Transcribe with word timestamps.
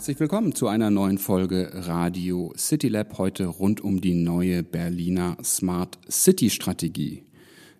Herzlich 0.00 0.18
willkommen 0.18 0.54
zu 0.54 0.66
einer 0.66 0.88
neuen 0.88 1.18
Folge 1.18 1.70
Radio 1.74 2.54
City 2.56 2.88
Lab, 2.88 3.18
heute 3.18 3.44
rund 3.44 3.82
um 3.82 4.00
die 4.00 4.14
neue 4.14 4.62
Berliner 4.62 5.36
Smart 5.44 5.98
City 6.10 6.48
Strategie. 6.48 7.22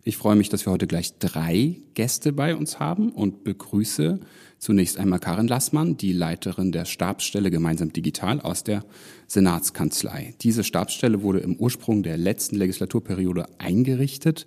Ich 0.05 0.19
freue 0.19 0.37
mich, 0.37 0.51
dass 0.51 0.67
wir 0.67 0.71
heute 0.71 0.87
gleich 0.87 1.17
drei 1.19 1.77
Gäste 1.95 2.35
bei 2.35 2.55
uns 2.55 2.79
haben 2.79 3.09
und 3.09 3.43
begrüße 3.43 4.21
zunächst 4.59 4.99
einmal 4.99 5.19
Karin 5.19 5.49
Lassmann, 5.49 5.97
die 5.97 6.13
Leiterin 6.13 6.73
der 6.73 6.85
Stabsstelle 6.85 7.51
Gemeinsam 7.51 7.91
Digital 7.91 8.43
aus 8.43 8.65
der 8.65 8.85
Senatskanzlei. 9.27 10.35
Diese 10.43 10.63
Stabsstelle 10.63 11.23
wurde 11.23 11.39
im 11.39 11.57
Ursprung 11.57 12.03
der 12.03 12.19
letzten 12.19 12.57
Legislaturperiode 12.57 13.47
eingerichtet 13.57 14.45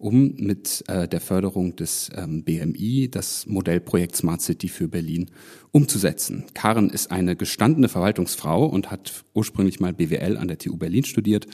um 0.00 0.34
mit 0.36 0.82
äh, 0.88 1.06
der 1.06 1.20
Förderung 1.20 1.76
des 1.76 2.10
ähm, 2.16 2.42
BMI 2.42 3.08
das 3.10 3.46
Modellprojekt 3.46 4.16
Smart 4.16 4.40
City 4.40 4.68
für 4.68 4.88
Berlin 4.88 5.30
umzusetzen. 5.72 6.46
Karen 6.54 6.88
ist 6.88 7.10
eine 7.10 7.36
gestandene 7.36 7.90
Verwaltungsfrau 7.90 8.64
und 8.64 8.90
hat 8.90 9.24
ursprünglich 9.34 9.78
mal 9.78 9.92
BWL 9.92 10.38
an 10.38 10.48
der 10.48 10.56
TU 10.56 10.78
Berlin 10.78 11.04
studiert, 11.04 11.46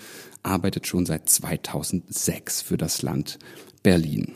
arbeitet 0.45 0.87
schon 0.87 1.07
seit 1.07 1.29
2006 1.29 2.63
für 2.63 2.77
das 2.77 3.03
Land 3.03 3.41
Berlin. 3.83 4.33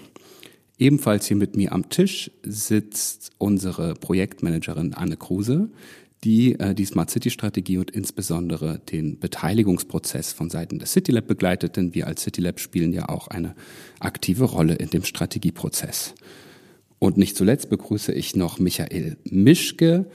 Ebenfalls 0.77 1.27
hier 1.27 1.37
mit 1.37 1.55
mir 1.57 1.71
am 1.73 1.89
Tisch 1.89 2.33
sitzt 2.43 3.31
unsere 3.39 3.95
Projektmanagerin 3.95 4.93
Anne 4.95 5.19
Kruse, 5.19 5.71
die 6.25 6.59
äh, 6.59 6.75
die 6.75 6.85
Smart 6.85 7.11
City 7.11 7.31
Strategie 7.31 7.79
und 7.79 7.91
insbesondere 7.91 8.79
den 8.79 9.19
Beteiligungsprozess 9.19 10.33
von 10.33 10.51
Seiten 10.51 10.79
des 10.79 10.93
City 10.93 11.13
Lab 11.13 11.27
begleitet, 11.27 11.77
denn 11.77 11.95
wir 11.95 12.07
als 12.07 12.23
City 12.23 12.41
Lab 12.41 12.61
spielen 12.61 12.93
ja 12.93 13.09
auch 13.09 13.29
eine 13.29 13.55
aktive 14.01 14.45
Rolle 14.45 14.75
in 14.75 14.91
dem 14.91 15.05
Strategieprozess. 15.05 16.15
Und 16.99 17.17
nicht 17.17 17.37
zuletzt 17.37 17.71
begrüße 17.71 18.13
ich 18.13 18.37
noch 18.37 18.59
Michael 18.59 19.17
Mischke, 19.25 20.07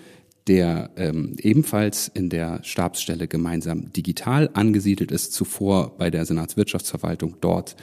der 0.47 0.91
ähm, 0.95 1.35
ebenfalls 1.41 2.07
in 2.07 2.29
der 2.29 2.63
Stabsstelle 2.63 3.27
gemeinsam 3.27 3.91
digital 3.91 4.51
angesiedelt 4.53 5.11
ist, 5.11 5.33
zuvor 5.33 5.97
bei 5.97 6.11
der 6.11 6.25
Senatswirtschaftsverwaltung 6.25 7.37
dort 7.41 7.75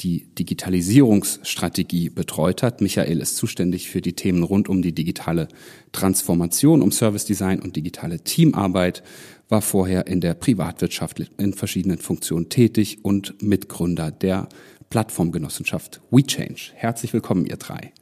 die 0.00 0.26
Digitalisierungsstrategie 0.38 2.08
betreut 2.08 2.62
hat. 2.62 2.80
Michael 2.80 3.20
ist 3.20 3.36
zuständig 3.36 3.90
für 3.90 4.00
die 4.00 4.14
Themen 4.14 4.42
rund 4.42 4.68
um 4.68 4.82
die 4.82 4.94
digitale 4.94 5.48
Transformation, 5.92 6.82
um 6.82 6.90
Service 6.90 7.26
Design 7.26 7.60
und 7.60 7.76
digitale 7.76 8.20
Teamarbeit, 8.20 9.02
war 9.48 9.62
vorher 9.62 10.06
in 10.06 10.20
der 10.20 10.34
Privatwirtschaft 10.34 11.20
in 11.38 11.52
verschiedenen 11.52 11.98
Funktionen 11.98 12.48
tätig 12.48 12.98
und 13.02 13.42
Mitgründer 13.42 14.10
der 14.10 14.48
Plattformgenossenschaft 14.88 16.00
WeChange. 16.10 16.72
Herzlich 16.74 17.12
willkommen, 17.12 17.46
ihr 17.46 17.56
drei. 17.56 17.92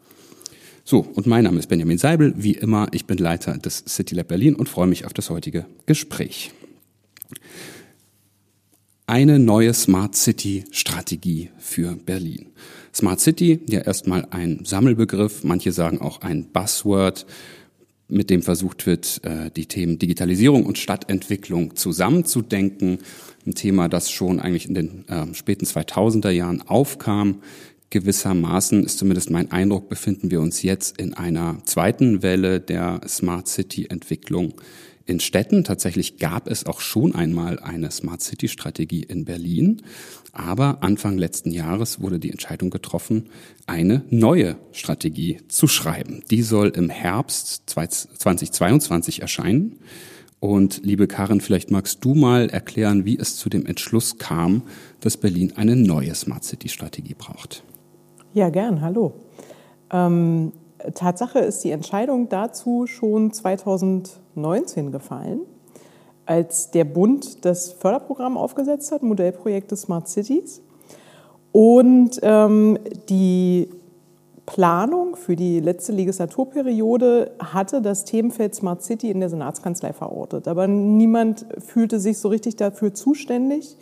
So, 0.85 1.01
und 1.01 1.27
mein 1.27 1.45
Name 1.45 1.59
ist 1.59 1.69
Benjamin 1.69 1.99
Seibel. 1.99 2.33
Wie 2.37 2.53
immer, 2.53 2.89
ich 2.93 3.07
bin 3.07 3.19
Leiter 3.19 3.59
des 3.59 3.85
City 3.87 4.15
Lab 4.15 4.29
Berlin 4.29 4.55
und 4.55 4.69
freue 4.69 4.87
mich 4.87 5.05
auf 5.05 5.13
das 5.13 5.31
heutige 5.31 5.67
Gespräch 5.87 6.53
eine 9.09 9.39
neue 9.39 9.73
Smart 9.73 10.15
City 10.15 10.65
Strategie 10.71 11.49
für 11.59 11.97
Berlin. 11.97 12.49
Smart 12.95 13.21
City, 13.21 13.59
ja 13.67 13.81
erstmal 13.81 14.27
ein 14.31 14.61
Sammelbegriff, 14.65 15.45
manche 15.45 15.73
sagen 15.73 16.01
auch 16.03 16.21
ein 16.21 16.53
Buzzword, 16.53 17.25
mit 18.09 18.29
dem 18.29 18.43
versucht 18.43 18.87
wird, 18.87 19.21
äh, 19.25 19.51
die 19.51 19.65
Themen 19.65 19.99
Digitalisierung 19.99 20.67
und 20.67 20.77
Stadtentwicklung 20.77 21.75
zusammenzudenken. 21.75 22.99
Ein 23.47 23.55
Thema, 23.55 23.89
das 23.89 24.11
schon 24.11 24.41
eigentlich 24.41 24.69
in 24.69 24.75
den 24.75 25.09
äh, 25.09 25.35
späten 25.35 25.65
2000er 25.65 26.31
Jahren 26.31 26.61
aufkam. 26.63 27.41
Gewissermaßen 27.91 28.85
ist 28.85 28.99
zumindest 28.99 29.31
mein 29.31 29.51
Eindruck, 29.51 29.89
befinden 29.89 30.31
wir 30.31 30.43
uns 30.43 30.63
jetzt 30.63 31.01
in 31.01 31.15
einer 31.15 31.59
zweiten 31.65 32.23
Welle 32.23 32.61
der 32.61 33.01
Smart 33.09 33.49
City 33.49 33.87
Entwicklung 33.89 34.55
in 35.09 35.21
Städten. 35.21 35.65
Tatsächlich 35.65 36.19
gab 36.19 36.49
es 36.49 36.67
auch 36.67 36.81
schon 36.81 37.15
einmal 37.15 37.59
eine 37.59 37.91
Smart 37.91 38.23
City 38.23 38.47
Strategie 38.47 39.03
in 39.03 39.25
Berlin. 39.25 39.83
Aber 40.33 40.83
Anfang 40.83 41.17
letzten 41.17 41.51
Jahres 41.51 42.01
wurde 42.01 42.19
die 42.19 42.31
Entscheidung 42.31 42.71
getroffen, 42.71 43.31
eine 43.67 44.05
neue 44.11 44.57
Strategie 44.73 45.39
zu 45.49 45.67
schreiben. 45.67 46.23
Die 46.31 46.43
soll 46.43 46.69
im 46.69 46.91
Herbst 46.91 47.63
2022 47.67 49.23
erscheinen. 49.23 49.79
Und 50.41 50.83
liebe 50.85 51.09
Karin, 51.09 51.41
vielleicht 51.41 51.71
magst 51.71 52.05
du 52.05 52.15
mal 52.15 52.49
erklären, 52.51 53.05
wie 53.05 53.19
es 53.19 53.37
zu 53.37 53.49
dem 53.49 53.67
Entschluss 53.67 54.19
kam, 54.19 54.63
dass 55.01 55.17
Berlin 55.17 55.55
eine 55.57 55.75
neue 55.75 56.15
Smart 56.15 56.45
City 56.45 56.69
Strategie 56.69 57.17
braucht. 57.17 57.65
Ja, 58.35 58.51
gern. 58.51 58.83
Hallo. 58.83 59.15
Ähm, 59.91 60.53
Tatsache 60.95 61.41
ist 61.41 61.65
die 61.65 61.71
Entscheidung 61.71 62.29
dazu 62.29 62.87
schon 62.87 63.33
2019 63.33 64.93
gefallen, 64.93 65.41
als 66.27 66.71
der 66.71 66.85
Bund 66.85 67.45
das 67.45 67.73
Förderprogramm 67.73 68.37
aufgesetzt 68.37 68.93
hat, 68.93 69.03
Modellprojekte 69.03 69.77
Smart 69.77 70.09
Cities. 70.09 70.63
Und 71.53 72.21
ähm, 72.23 72.79
die 73.09 73.69
Planung 74.47 75.17
für 75.17 75.37
die 75.37 75.61
letzte 75.61 75.93
Legislaturperiode 75.93 77.33
hatte 77.39 77.83
das 77.83 78.05
Themenfeld 78.05 78.55
Smart 78.55 78.83
City 78.83 79.11
in 79.11 79.21
der 79.21 79.29
Senatskanzlei 79.29 79.93
verortet. 79.93 80.49
Aber 80.49 80.67
niemand 80.67 81.47
fühlte 81.59 82.01
sich 82.01 82.19
so 82.19 82.29
richtig 82.29 82.57
dafür 82.57 82.95
zuständig 82.95 83.77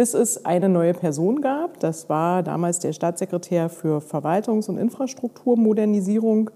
bis 0.00 0.14
es 0.14 0.46
eine 0.46 0.70
neue 0.70 0.94
Person 0.94 1.42
gab. 1.42 1.78
Das 1.80 2.08
war 2.08 2.42
damals 2.42 2.78
der 2.78 2.94
Staatssekretär 2.94 3.68
für 3.68 4.00
Verwaltungs- 4.00 4.66
und 4.70 4.78
Infrastrukturmodernisierung, 4.78 6.48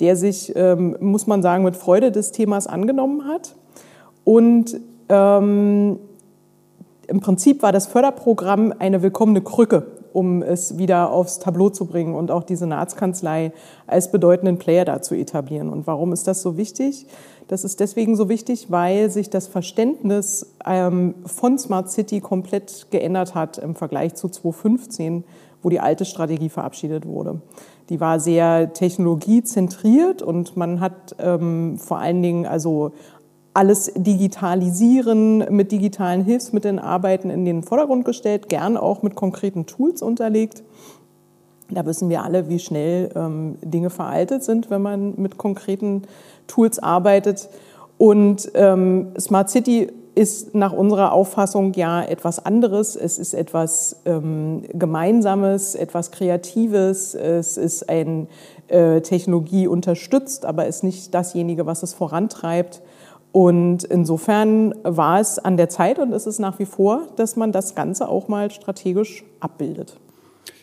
der 0.00 0.16
sich, 0.16 0.52
ähm, 0.56 0.96
muss 0.98 1.28
man 1.28 1.40
sagen, 1.40 1.62
mit 1.62 1.76
Freude 1.76 2.10
des 2.10 2.32
Themas 2.32 2.66
angenommen 2.66 3.28
hat. 3.28 3.54
Und 4.24 4.80
ähm, 5.08 6.00
im 7.06 7.20
Prinzip 7.20 7.62
war 7.62 7.70
das 7.70 7.86
Förderprogramm 7.86 8.74
eine 8.76 9.02
willkommene 9.02 9.42
Krücke, 9.42 9.86
um 10.12 10.42
es 10.42 10.76
wieder 10.76 11.12
aufs 11.12 11.38
Tableau 11.38 11.70
zu 11.70 11.86
bringen 11.86 12.16
und 12.16 12.32
auch 12.32 12.42
die 12.42 12.56
Senatskanzlei 12.56 13.52
als 13.86 14.10
bedeutenden 14.10 14.58
Player 14.58 14.84
da 14.84 15.00
zu 15.00 15.14
etablieren. 15.14 15.68
Und 15.68 15.86
warum 15.86 16.12
ist 16.12 16.26
das 16.26 16.42
so 16.42 16.56
wichtig? 16.56 17.06
Das 17.50 17.64
ist 17.64 17.80
deswegen 17.80 18.14
so 18.14 18.28
wichtig, 18.28 18.70
weil 18.70 19.10
sich 19.10 19.28
das 19.28 19.48
Verständnis 19.48 20.54
ähm, 20.64 21.16
von 21.26 21.58
Smart 21.58 21.90
City 21.90 22.20
komplett 22.20 22.86
geändert 22.92 23.34
hat 23.34 23.58
im 23.58 23.74
Vergleich 23.74 24.14
zu 24.14 24.28
2015, 24.28 25.24
wo 25.60 25.68
die 25.68 25.80
alte 25.80 26.04
Strategie 26.04 26.48
verabschiedet 26.48 27.06
wurde. 27.06 27.42
Die 27.88 27.98
war 27.98 28.20
sehr 28.20 28.72
technologiezentriert 28.72 30.22
und 30.22 30.56
man 30.56 30.78
hat 30.78 31.16
ähm, 31.18 31.76
vor 31.76 31.98
allen 31.98 32.22
Dingen 32.22 32.46
also 32.46 32.92
alles 33.52 33.92
digitalisieren, 33.96 35.38
mit 35.52 35.72
digitalen 35.72 36.24
Hilfsmitteln 36.24 36.78
arbeiten 36.78 37.30
in 37.30 37.44
den 37.44 37.64
Vordergrund 37.64 38.04
gestellt, 38.04 38.48
gern 38.48 38.76
auch 38.76 39.02
mit 39.02 39.16
konkreten 39.16 39.66
Tools 39.66 40.02
unterlegt. 40.02 40.62
Da 41.70 41.86
wissen 41.86 42.08
wir 42.08 42.24
alle, 42.24 42.48
wie 42.48 42.58
schnell 42.58 43.10
ähm, 43.14 43.56
Dinge 43.62 43.90
veraltet 43.90 44.42
sind, 44.42 44.70
wenn 44.70 44.82
man 44.82 45.14
mit 45.16 45.38
konkreten 45.38 46.02
Tools 46.46 46.78
arbeitet. 46.78 47.48
Und 47.98 48.50
ähm, 48.54 49.12
Smart 49.18 49.50
City 49.50 49.88
ist 50.14 50.54
nach 50.54 50.72
unserer 50.72 51.12
Auffassung 51.12 51.72
ja 51.74 52.02
etwas 52.02 52.44
anderes. 52.44 52.96
Es 52.96 53.18
ist 53.18 53.34
etwas 53.34 54.00
ähm, 54.04 54.62
Gemeinsames, 54.72 55.74
etwas 55.74 56.10
Kreatives. 56.10 57.14
Es 57.14 57.56
ist 57.56 57.88
ein 57.88 58.26
äh, 58.68 59.00
Technologie 59.00 59.66
unterstützt, 59.66 60.44
aber 60.44 60.66
ist 60.66 60.82
nicht 60.82 61.14
dasjenige, 61.14 61.66
was 61.66 61.82
es 61.82 61.94
vorantreibt. 61.94 62.82
Und 63.32 63.84
insofern 63.84 64.74
war 64.82 65.20
es 65.20 65.38
an 65.38 65.56
der 65.56 65.68
Zeit 65.68 66.00
und 66.00 66.12
ist 66.12 66.26
es 66.26 66.40
nach 66.40 66.58
wie 66.58 66.66
vor, 66.66 67.02
dass 67.14 67.36
man 67.36 67.52
das 67.52 67.76
Ganze 67.76 68.08
auch 68.08 68.26
mal 68.26 68.50
strategisch 68.50 69.24
abbildet. 69.38 69.96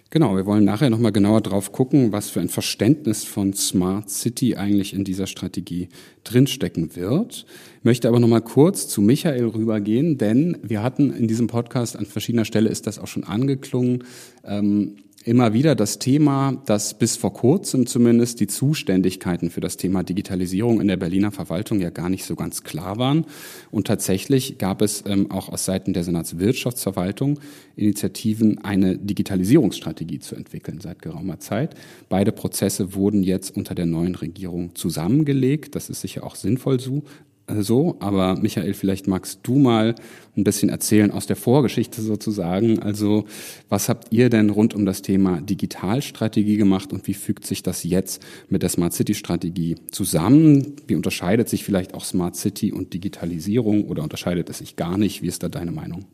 Genau, 0.09 0.37
wir 0.37 0.45
wollen 0.45 0.63
nachher 0.63 0.89
nochmal 0.89 1.11
genauer 1.11 1.41
drauf 1.41 1.73
gucken, 1.73 2.13
was 2.13 2.29
für 2.29 2.39
ein 2.39 2.47
Verständnis 2.47 3.25
von 3.25 3.53
Smart 3.53 4.09
City 4.09 4.55
eigentlich 4.55 4.93
in 4.93 5.03
dieser 5.03 5.27
Strategie 5.27 5.89
drinstecken 6.23 6.95
wird. 6.95 7.45
Ich 7.79 7.83
möchte 7.83 8.07
aber 8.07 8.21
nochmal 8.21 8.41
kurz 8.41 8.87
zu 8.87 9.01
Michael 9.01 9.47
rübergehen, 9.47 10.17
denn 10.17 10.57
wir 10.63 10.81
hatten 10.81 11.11
in 11.11 11.27
diesem 11.27 11.47
Podcast 11.47 11.97
an 11.97 12.05
verschiedener 12.05 12.45
Stelle 12.45 12.69
ist 12.69 12.87
das 12.87 12.99
auch 12.99 13.07
schon 13.07 13.25
angeklungen. 13.25 14.05
Ähm, 14.45 14.95
immer 15.27 15.53
wieder 15.53 15.75
das 15.75 15.99
Thema, 15.99 16.53
dass 16.65 16.97
bis 16.97 17.17
vor 17.17 17.33
kurzem 17.33 17.85
zumindest 17.85 18.39
die 18.39 18.47
Zuständigkeiten 18.47 19.49
für 19.49 19.59
das 19.59 19.75
Thema 19.75 20.03
Digitalisierung 20.03 20.79
in 20.79 20.87
der 20.87 20.95
Berliner 20.95 21.31
Verwaltung 21.31 21.81
ja 21.81 21.89
gar 21.89 22.09
nicht 22.09 22.23
so 22.23 22.35
ganz 22.35 22.63
klar 22.63 22.97
waren. 22.97 23.25
Und 23.69 23.87
tatsächlich 23.87 24.57
gab 24.57 24.81
es 24.81 25.03
ähm, 25.05 25.29
auch 25.29 25.49
aus 25.49 25.65
Seiten 25.65 25.91
der 25.91 26.05
Senatswirtschaftsverwaltung 26.05 27.39
Initiativen, 27.75 28.63
eine 28.63 28.97
Digitalisierungsstrategie 28.97 30.19
zu 30.19 30.35
entwickeln 30.35 30.79
seit 30.79 31.01
geraumer 31.01 31.39
Zeit. 31.39 31.75
Beide 32.07 32.31
Prozesse 32.31 32.95
wurden 32.95 33.21
jetzt 33.21 33.55
unter 33.55 33.75
der 33.75 33.85
neuen 33.85 34.15
Regierung 34.15 34.75
zusammengelegt. 34.75 35.75
Das 35.75 35.89
ist 35.89 35.99
sicher 35.99 36.23
auch 36.23 36.35
sinnvoll 36.35 36.79
so, 36.79 37.03
so, 37.49 37.95
aber 38.01 38.35
Michael, 38.35 38.73
vielleicht 38.73 39.07
magst 39.07 39.39
du 39.43 39.57
mal 39.57 39.95
ein 40.35 40.43
bisschen 40.43 40.67
erzählen 40.67 41.11
aus 41.11 41.27
der 41.27 41.37
Vorgeschichte 41.37 42.01
sozusagen. 42.01 42.79
Also 42.79 43.25
was 43.69 43.87
habt 43.87 44.11
ihr 44.11 44.29
denn 44.29 44.49
rund 44.49 44.73
um 44.73 44.85
das 44.85 45.01
Thema 45.01 45.39
Digitalstrategie 45.39 46.57
gemacht 46.57 46.91
und 46.91 47.07
wie 47.07 47.13
fügt 47.13 47.45
sich 47.45 47.63
das 47.63 47.83
jetzt 47.85 48.21
mit 48.49 48.63
der 48.63 48.69
Smart 48.69 48.93
City 48.93 49.13
Strategie 49.13 49.75
zusammen? 49.91 50.75
Wie 50.87 50.95
unterscheidet 50.95 51.47
sich 51.47 51.63
vielleicht 51.63 51.93
auch 51.93 52.03
Smart 52.03 52.35
City 52.35 52.73
und 52.73 52.93
Digitalisierung 52.93 53.85
oder 53.85 54.03
unterscheidet 54.03 54.49
es 54.49 54.57
sich 54.57 54.75
gar 54.75 54.97
nicht? 54.97 55.21
Wie 55.21 55.27
ist 55.27 55.41
da 55.41 55.47
deine 55.47 55.71
Meinung? 55.71 56.05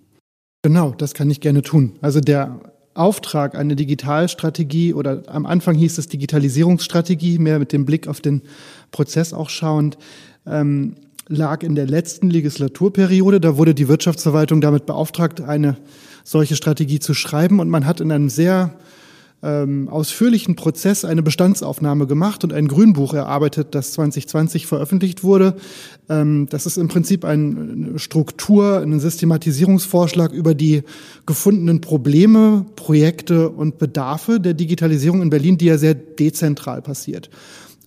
Genau, 0.62 0.91
das 0.91 1.15
kann 1.15 1.31
ich 1.31 1.41
gerne 1.41 1.63
tun. 1.63 1.94
Also 2.01 2.21
der 2.21 2.62
Auftrag, 2.94 3.56
eine 3.56 3.75
Digitalstrategie 3.75 4.94
oder 4.94 5.24
am 5.27 5.47
Anfang 5.47 5.75
hieß 5.75 5.97
es 5.97 6.07
Digitalisierungsstrategie, 6.09 7.39
mehr 7.39 7.57
mit 7.57 7.74
dem 7.74 7.85
Blick 7.85 8.07
auf 8.07 8.21
den 8.21 8.44
Prozess 8.91 9.33
auch 9.33 9.50
schauend, 9.50 9.97
ähm, 10.45 10.95
lag 11.28 11.64
in 11.64 11.75
der 11.75 11.88
letzten 11.88 12.30
Legislaturperiode. 12.30 13.40
Da 13.40 13.58
wurde 13.58 13.74
die 13.74 13.88
Wirtschaftsverwaltung 13.88 14.62
damit 14.62 14.86
beauftragt, 14.86 15.42
eine 15.42 15.78
solche 16.24 16.56
Strategie 16.56 17.00
zu 17.00 17.14
schreiben 17.14 17.60
und 17.60 17.70
man 17.70 17.86
hat 17.86 18.02
in 18.02 18.12
einem 18.12 18.30
sehr 18.30 18.75
ähm, 19.44 19.90
ausführlichen 19.90 20.56
Prozess 20.56 21.04
eine 21.04 21.22
Bestandsaufnahme 21.22 22.08
gemacht 22.08 22.46
und 22.46 22.54
ein 22.54 22.70
Grünbuch 22.70 23.14
erarbeitet, 23.14 23.75
das 23.75 23.92
2020 23.92 24.68
veröffentlicht 24.68 25.24
wurde. 25.24 25.56
Ähm, 26.08 26.48
das 26.50 26.66
ist 26.66 26.78
im 26.78 26.88
Prinzip 26.88 27.26
eine 27.26 28.00
Struktur, 28.00 28.80
ein 28.80 29.00
Systematisierungsvorschlag 29.00 30.31
über 30.31 30.56
die 30.56 30.84
gefundenen 31.26 31.81
Probleme, 31.81 32.66
Projekte 32.78 33.50
und 33.50 33.80
Bedarfe 33.80 34.40
der 34.40 34.54
Digitalisierung 34.54 35.22
in 35.22 35.30
Berlin, 35.30 35.58
die 35.58 35.66
ja 35.66 35.78
sehr 35.78 35.94
dezentral 35.94 36.81
passiert. 36.81 37.30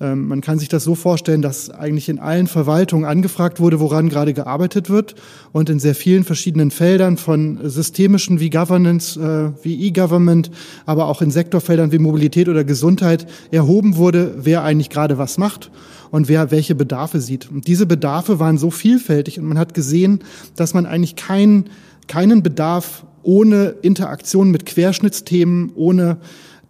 Ähm, 0.00 0.28
man 0.28 0.42
kann 0.42 0.58
sich 0.58 0.68
das 0.68 0.84
so 0.84 0.94
vorstellen, 0.94 1.40
dass 1.42 1.70
eigentlich 1.70 2.08
in 2.08 2.18
allen 2.18 2.46
Verwaltungen 2.46 3.06
angefragt 3.06 3.60
wurde, 3.60 3.80
woran 3.80 4.08
gerade 4.08 4.34
gearbeitet 4.34 4.90
wird 4.90 5.14
und 5.52 5.70
in 5.70 5.78
sehr 5.78 5.94
vielen 5.94 6.24
verschiedenen 6.24 6.70
Feldern 6.70 7.16
von 7.16 7.58
systemischen 7.62 8.38
wie 8.40 8.50
Governance, 8.50 9.18
äh, 9.18 9.64
wie 9.64 9.86
E-Government, 9.86 10.50
aber 10.84 11.06
auch 11.06 11.22
in 11.22 11.30
Sektorfeldern 11.30 11.92
wie 11.92 11.98
Mobilität 11.98 12.48
oder 12.48 12.64
Gesundheit 12.64 13.26
erhoben 13.50 13.96
wurde, 13.96 14.34
wer 14.38 14.64
eigentlich 14.64 14.90
gerade 14.90 15.16
was 15.16 15.38
macht 15.38 15.70
und 16.10 16.28
wer 16.28 16.50
welche 16.50 16.74
Bedarfe 16.74 17.20
sieht. 17.20 17.50
Und 17.50 17.66
diese 17.66 17.86
Bedarfe 17.86 18.38
waren 18.38 18.58
so 18.58 18.70
vielfältig 18.70 19.38
und 19.38 19.46
man 19.46 19.58
hat 19.58 19.72
gesehen, 19.72 20.20
dass 20.56 20.74
man 20.74 20.84
eigentlich 20.84 21.16
keinen 21.16 21.70
keinen 22.06 22.42
Bedarf 22.42 23.04
ohne 23.22 23.74
Interaktion 23.82 24.50
mit 24.50 24.66
Querschnittsthemen, 24.66 25.72
ohne 25.74 26.18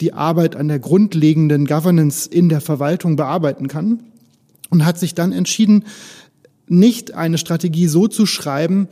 die 0.00 0.12
Arbeit 0.12 0.56
an 0.56 0.68
der 0.68 0.78
grundlegenden 0.78 1.66
Governance 1.66 2.28
in 2.28 2.48
der 2.48 2.60
Verwaltung 2.60 3.16
bearbeiten 3.16 3.68
kann 3.68 4.00
und 4.70 4.84
hat 4.84 4.98
sich 4.98 5.14
dann 5.14 5.32
entschieden, 5.32 5.84
nicht 6.68 7.14
eine 7.14 7.38
Strategie 7.38 7.86
so 7.86 8.08
zu 8.08 8.26
schreiben, 8.26 8.88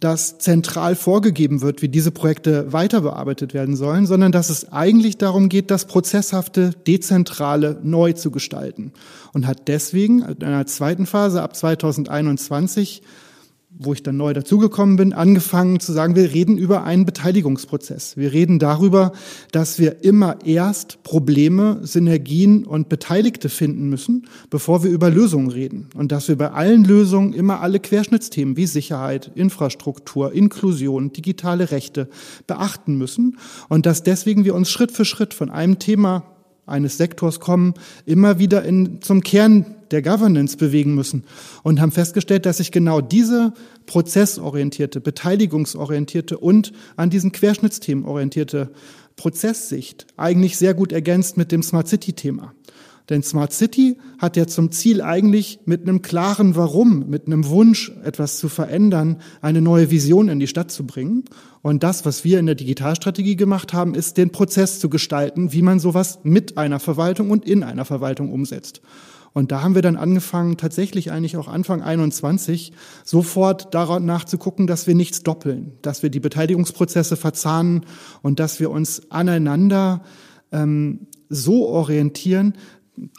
dass 0.00 0.38
zentral 0.38 0.94
vorgegeben 0.94 1.60
wird, 1.60 1.82
wie 1.82 1.88
diese 1.88 2.12
Projekte 2.12 2.72
weiter 2.72 3.00
bearbeitet 3.00 3.52
werden 3.52 3.74
sollen, 3.74 4.06
sondern 4.06 4.30
dass 4.30 4.48
es 4.48 4.72
eigentlich 4.72 5.18
darum 5.18 5.48
geht, 5.48 5.70
das 5.70 5.86
Prozesshafte, 5.86 6.70
Dezentrale 6.86 7.80
neu 7.82 8.12
zu 8.12 8.30
gestalten. 8.30 8.92
Und 9.32 9.46
hat 9.46 9.66
deswegen 9.66 10.22
in 10.22 10.44
einer 10.44 10.66
zweiten 10.66 11.06
Phase 11.06 11.42
ab 11.42 11.56
2021 11.56 13.02
wo 13.78 13.92
ich 13.92 14.02
dann 14.02 14.16
neu 14.16 14.32
dazugekommen 14.32 14.96
bin, 14.96 15.12
angefangen 15.12 15.78
zu 15.78 15.92
sagen, 15.92 16.16
wir 16.16 16.34
reden 16.34 16.58
über 16.58 16.82
einen 16.82 17.06
Beteiligungsprozess. 17.06 18.16
Wir 18.16 18.32
reden 18.32 18.58
darüber, 18.58 19.12
dass 19.52 19.78
wir 19.78 20.02
immer 20.04 20.44
erst 20.44 21.02
Probleme, 21.04 21.78
Synergien 21.82 22.64
und 22.64 22.88
Beteiligte 22.88 23.48
finden 23.48 23.88
müssen, 23.88 24.26
bevor 24.50 24.82
wir 24.82 24.90
über 24.90 25.10
Lösungen 25.10 25.50
reden. 25.50 25.88
Und 25.94 26.10
dass 26.10 26.26
wir 26.26 26.36
bei 26.36 26.50
allen 26.50 26.84
Lösungen 26.84 27.32
immer 27.32 27.60
alle 27.60 27.78
Querschnittsthemen 27.78 28.56
wie 28.56 28.66
Sicherheit, 28.66 29.30
Infrastruktur, 29.36 30.32
Inklusion, 30.32 31.12
digitale 31.12 31.70
Rechte 31.70 32.08
beachten 32.48 32.98
müssen. 32.98 33.38
Und 33.68 33.86
dass 33.86 34.02
deswegen 34.02 34.44
wir 34.44 34.56
uns 34.56 34.70
Schritt 34.70 34.90
für 34.90 35.04
Schritt 35.04 35.34
von 35.34 35.50
einem 35.50 35.78
Thema 35.78 36.24
eines 36.66 36.98
Sektors 36.98 37.40
kommen, 37.40 37.74
immer 38.06 38.38
wieder 38.38 38.64
in, 38.64 39.00
zum 39.02 39.22
Kern 39.22 39.66
der 39.90 40.02
Governance 40.02 40.56
bewegen 40.56 40.94
müssen 40.94 41.24
und 41.62 41.80
haben 41.80 41.92
festgestellt, 41.92 42.46
dass 42.46 42.58
sich 42.58 42.72
genau 42.72 43.00
diese 43.00 43.52
prozessorientierte, 43.86 45.00
beteiligungsorientierte 45.00 46.38
und 46.38 46.72
an 46.96 47.10
diesen 47.10 47.32
Querschnittsthemen 47.32 48.04
orientierte 48.04 48.70
Prozesssicht 49.16 50.06
eigentlich 50.16 50.56
sehr 50.56 50.74
gut 50.74 50.92
ergänzt 50.92 51.36
mit 51.36 51.52
dem 51.52 51.62
Smart 51.62 51.88
City 51.88 52.12
Thema. 52.12 52.54
Denn 53.08 53.22
Smart 53.22 53.52
City 53.52 53.96
hat 54.18 54.36
ja 54.36 54.46
zum 54.46 54.70
Ziel 54.70 55.00
eigentlich 55.00 55.60
mit 55.64 55.82
einem 55.82 56.02
klaren 56.02 56.56
Warum, 56.56 57.08
mit 57.08 57.26
einem 57.26 57.46
Wunsch, 57.48 57.90
etwas 58.04 58.36
zu 58.36 58.48
verändern, 58.48 59.20
eine 59.40 59.62
neue 59.62 59.90
Vision 59.90 60.28
in 60.28 60.38
die 60.38 60.46
Stadt 60.46 60.70
zu 60.70 60.86
bringen. 60.86 61.24
Und 61.62 61.82
das, 61.82 62.04
was 62.04 62.24
wir 62.24 62.38
in 62.38 62.46
der 62.46 62.54
Digitalstrategie 62.54 63.36
gemacht 63.36 63.72
haben, 63.72 63.94
ist 63.94 64.18
den 64.18 64.30
Prozess 64.30 64.78
zu 64.78 64.90
gestalten, 64.90 65.52
wie 65.52 65.62
man 65.62 65.80
sowas 65.80 66.18
mit 66.22 66.58
einer 66.58 66.80
Verwaltung 66.80 67.30
und 67.30 67.46
in 67.46 67.62
einer 67.62 67.86
Verwaltung 67.86 68.30
umsetzt. 68.30 68.82
Und 69.32 69.52
da 69.52 69.62
haben 69.62 69.74
wir 69.74 69.82
dann 69.82 69.96
angefangen, 69.96 70.56
tatsächlich 70.56 71.10
eigentlich 71.12 71.36
auch 71.36 71.48
Anfang 71.48 71.82
21, 71.82 72.72
sofort 73.04 73.74
danach 73.74 74.24
zu 74.24 74.38
gucken, 74.38 74.66
dass 74.66 74.86
wir 74.86 74.94
nichts 74.94 75.22
doppeln, 75.22 75.72
dass 75.82 76.02
wir 76.02 76.10
die 76.10 76.20
Beteiligungsprozesse 76.20 77.16
verzahnen 77.16 77.84
und 78.22 78.40
dass 78.40 78.60
wir 78.60 78.70
uns 78.70 79.10
aneinander 79.10 80.02
ähm, 80.52 81.06
so 81.28 81.68
orientieren, 81.68 82.54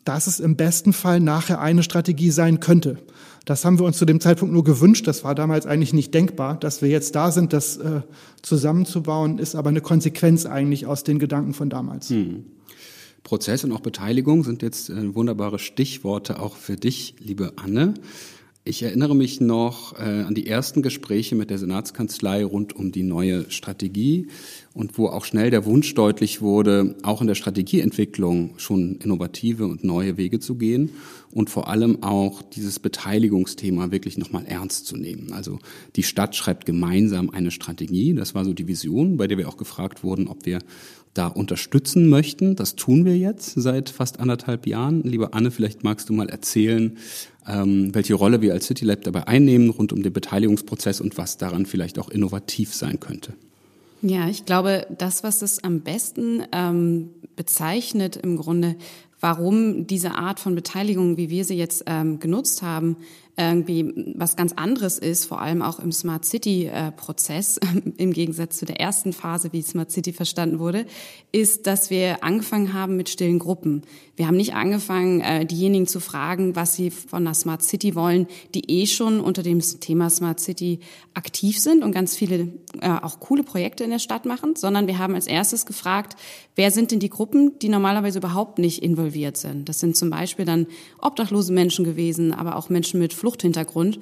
dass 0.03 0.27
es 0.27 0.39
im 0.39 0.55
besten 0.55 0.93
Fall 0.93 1.19
nachher 1.19 1.61
eine 1.61 1.83
Strategie 1.83 2.31
sein 2.31 2.59
könnte. 2.59 2.97
Das 3.45 3.65
haben 3.65 3.79
wir 3.79 3.85
uns 3.85 3.97
zu 3.97 4.05
dem 4.05 4.19
Zeitpunkt 4.19 4.53
nur 4.53 4.63
gewünscht. 4.63 5.07
Das 5.07 5.23
war 5.23 5.33
damals 5.33 5.65
eigentlich 5.65 5.93
nicht 5.93 6.13
denkbar. 6.13 6.59
Dass 6.59 6.81
wir 6.81 6.89
jetzt 6.89 7.15
da 7.15 7.31
sind, 7.31 7.53
das 7.53 7.77
äh, 7.77 8.01
zusammenzubauen, 8.41 9.39
ist 9.39 9.55
aber 9.55 9.69
eine 9.69 9.81
Konsequenz 9.81 10.45
eigentlich 10.45 10.85
aus 10.85 11.03
den 11.03 11.17
Gedanken 11.17 11.53
von 11.53 11.69
damals. 11.69 12.09
Hm. 12.09 12.45
Prozess 13.23 13.63
und 13.63 13.71
auch 13.71 13.81
Beteiligung 13.81 14.43
sind 14.43 14.61
jetzt 14.61 14.89
äh, 14.89 15.15
wunderbare 15.15 15.59
Stichworte 15.59 16.39
auch 16.39 16.55
für 16.55 16.75
dich, 16.75 17.15
liebe 17.19 17.53
Anne. 17.57 17.93
Ich 18.65 18.83
erinnere 18.83 19.15
mich 19.15 19.41
noch 19.41 19.97
äh, 19.97 20.03
an 20.03 20.35
die 20.35 20.45
ersten 20.45 20.83
Gespräche 20.83 21.35
mit 21.35 21.49
der 21.49 21.57
Senatskanzlei 21.57 22.43
rund 22.43 22.75
um 22.75 22.91
die 22.91 23.03
neue 23.03 23.49
Strategie 23.49 24.27
und 24.73 24.97
wo 24.97 25.07
auch 25.07 25.25
schnell 25.25 25.49
der 25.49 25.65
Wunsch 25.65 25.95
deutlich 25.95 26.41
wurde, 26.41 26.95
auch 27.01 27.21
in 27.21 27.27
der 27.27 27.35
Strategieentwicklung 27.35 28.53
schon 28.57 28.97
innovative 28.97 29.65
und 29.65 29.83
neue 29.83 30.17
Wege 30.17 30.39
zu 30.39 30.55
gehen 30.55 30.91
und 31.31 31.49
vor 31.49 31.67
allem 31.67 32.03
auch 32.03 32.41
dieses 32.41 32.79
Beteiligungsthema 32.79 33.91
wirklich 33.91 34.17
nochmal 34.17 34.45
ernst 34.45 34.85
zu 34.85 34.97
nehmen. 34.97 35.31
Also 35.33 35.59
die 35.95 36.03
Stadt 36.03 36.35
schreibt 36.35 36.65
gemeinsam 36.65 37.29
eine 37.29 37.51
Strategie, 37.51 38.13
das 38.13 38.35
war 38.35 38.45
so 38.45 38.53
die 38.53 38.67
Vision, 38.67 39.17
bei 39.17 39.27
der 39.27 39.37
wir 39.37 39.49
auch 39.49 39.57
gefragt 39.57 40.03
wurden, 40.03 40.27
ob 40.27 40.45
wir 40.45 40.59
da 41.19 41.27
unterstützen 41.27 42.07
möchten. 42.07 42.55
Das 42.55 42.75
tun 42.75 43.03
wir 43.03 43.17
jetzt 43.17 43.53
seit 43.55 43.89
fast 43.89 44.21
anderthalb 44.21 44.65
Jahren. 44.65 45.03
Liebe 45.03 45.33
Anne, 45.33 45.51
vielleicht 45.51 45.83
magst 45.83 46.07
du 46.07 46.13
mal 46.13 46.29
erzählen, 46.29 46.97
ähm, 47.45 47.93
welche 47.93 48.13
Rolle 48.13 48.41
wir 48.41 48.53
als 48.53 48.67
CityLab 48.67 49.03
dabei 49.03 49.27
einnehmen 49.27 49.69
rund 49.69 49.91
um 49.91 50.01
den 50.01 50.13
Beteiligungsprozess 50.13 51.01
und 51.01 51.17
was 51.17 51.37
daran 51.37 51.65
vielleicht 51.65 51.99
auch 51.99 52.09
innovativ 52.09 52.73
sein 52.73 53.01
könnte. 53.01 53.33
Ja, 54.01 54.29
ich 54.29 54.45
glaube, 54.45 54.87
das, 54.97 55.23
was 55.23 55.41
es 55.41 55.61
am 55.61 55.81
besten 55.81 56.43
ähm, 56.53 57.09
bezeichnet, 57.35 58.15
im 58.15 58.37
Grunde, 58.37 58.77
warum 59.19 59.87
diese 59.87 60.11
Art 60.11 60.39
von 60.39 60.55
Beteiligung, 60.55 61.17
wie 61.17 61.29
wir 61.29 61.43
sie 61.43 61.55
jetzt 61.55 61.83
ähm, 61.85 62.21
genutzt 62.21 62.61
haben, 62.61 62.95
irgendwie 63.39 64.13
was 64.15 64.35
ganz 64.35 64.53
anderes 64.53 64.99
ist, 64.99 65.25
vor 65.25 65.39
allem 65.39 65.61
auch 65.61 65.79
im 65.79 65.91
Smart 65.91 66.25
City-Prozess, 66.25 67.57
äh, 67.57 67.65
im 67.97 68.11
Gegensatz 68.11 68.57
zu 68.57 68.65
der 68.65 68.79
ersten 68.79 69.13
Phase, 69.13 69.53
wie 69.53 69.61
Smart 69.61 69.91
City 69.91 70.11
verstanden 70.11 70.59
wurde, 70.59 70.85
ist, 71.31 71.65
dass 71.67 71.89
wir 71.89 72.23
angefangen 72.23 72.73
haben 72.73 72.97
mit 72.97 73.09
stillen 73.09 73.39
Gruppen. 73.39 73.83
Wir 74.15 74.27
haben 74.27 74.35
nicht 74.35 74.53
angefangen, 74.53 75.21
äh, 75.21 75.45
diejenigen 75.45 75.87
zu 75.87 76.01
fragen, 76.01 76.55
was 76.55 76.75
sie 76.75 76.91
von 76.91 77.23
der 77.23 77.33
Smart 77.33 77.63
City 77.63 77.95
wollen, 77.95 78.27
die 78.53 78.69
eh 78.69 78.85
schon 78.85 79.21
unter 79.21 79.43
dem 79.43 79.61
Thema 79.61 80.09
Smart 80.09 80.41
City 80.41 80.79
aktiv 81.13 81.59
sind 81.59 81.83
und 81.83 81.93
ganz 81.93 82.17
viele 82.17 82.49
äh, 82.81 82.89
auch 82.89 83.21
coole 83.21 83.43
Projekte 83.43 83.85
in 83.85 83.91
der 83.91 83.99
Stadt 83.99 84.25
machen, 84.25 84.55
sondern 84.57 84.87
wir 84.87 84.97
haben 84.97 85.15
als 85.15 85.27
erstes 85.27 85.65
gefragt, 85.65 86.17
wer 86.55 86.71
sind 86.71 86.91
denn 86.91 86.99
die 86.99 87.09
Gruppen, 87.09 87.57
die 87.59 87.69
normalerweise 87.69 88.19
überhaupt 88.19 88.59
nicht 88.59 88.83
involviert 88.83 89.37
sind. 89.37 89.69
Das 89.69 89.79
sind 89.79 89.95
zum 89.95 90.09
Beispiel 90.09 90.43
dann 90.43 90.67
obdachlose 91.01 91.53
Menschen 91.53 91.85
gewesen, 91.85 92.33
aber 92.33 92.57
auch 92.57 92.69
Menschen 92.69 92.99
mit 92.99 93.13
Flucht 93.13 93.28
Fluchthintergrund. 93.29 93.99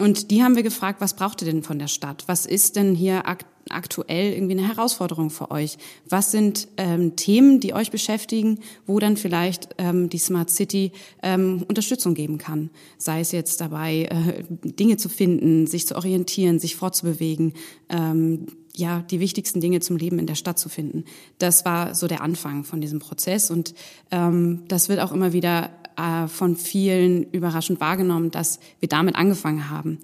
Und 0.00 0.30
die 0.30 0.42
haben 0.42 0.56
wir 0.56 0.64
gefragt, 0.64 1.00
was 1.00 1.14
braucht 1.14 1.42
ihr 1.42 1.46
denn 1.46 1.62
von 1.62 1.78
der 1.78 1.86
Stadt? 1.86 2.24
Was 2.26 2.46
ist 2.46 2.76
denn 2.76 2.94
hier 2.94 3.28
ak 3.28 3.44
aktuell 3.70 4.34
irgendwie 4.34 4.58
eine 4.58 4.68
Herausforderung 4.68 5.30
für 5.30 5.50
euch? 5.50 5.78
Was 6.06 6.30
sind 6.30 6.68
ähm, 6.76 7.16
Themen, 7.16 7.60
die 7.60 7.72
euch 7.72 7.90
beschäftigen, 7.90 8.58
wo 8.86 8.98
dann 8.98 9.16
vielleicht 9.16 9.70
ähm, 9.78 10.10
die 10.10 10.18
Smart 10.18 10.50
City 10.50 10.92
ähm, 11.22 11.64
Unterstützung 11.66 12.12
geben 12.12 12.36
kann? 12.36 12.68
Sei 12.98 13.20
es 13.20 13.32
jetzt 13.32 13.62
dabei, 13.62 14.02
äh, 14.10 14.44
Dinge 14.50 14.98
zu 14.98 15.08
finden, 15.08 15.66
sich 15.66 15.86
zu 15.86 15.96
orientieren, 15.96 16.58
sich 16.58 16.76
fortzubewegen, 16.76 17.54
ähm, 17.88 18.48
ja, 18.76 19.00
die 19.00 19.20
wichtigsten 19.20 19.62
Dinge 19.62 19.80
zum 19.80 19.96
Leben 19.96 20.18
in 20.18 20.26
der 20.26 20.34
Stadt 20.34 20.58
zu 20.58 20.68
finden. 20.68 21.04
Das 21.38 21.64
war 21.64 21.94
so 21.94 22.06
der 22.06 22.20
Anfang 22.20 22.64
von 22.64 22.82
diesem 22.82 22.98
Prozess 22.98 23.50
und 23.50 23.74
ähm, 24.10 24.64
das 24.68 24.90
wird 24.90 25.00
auch 25.00 25.12
immer 25.12 25.32
wieder 25.32 25.70
äh, 25.96 26.28
von 26.28 26.56
vielen 26.56 27.24
überraschend 27.30 27.80
wahrgenommen, 27.80 28.30
dass 28.30 28.60
wir 28.80 28.88
damit 28.88 29.16
angefangen 29.16 29.70
haben. 29.70 29.98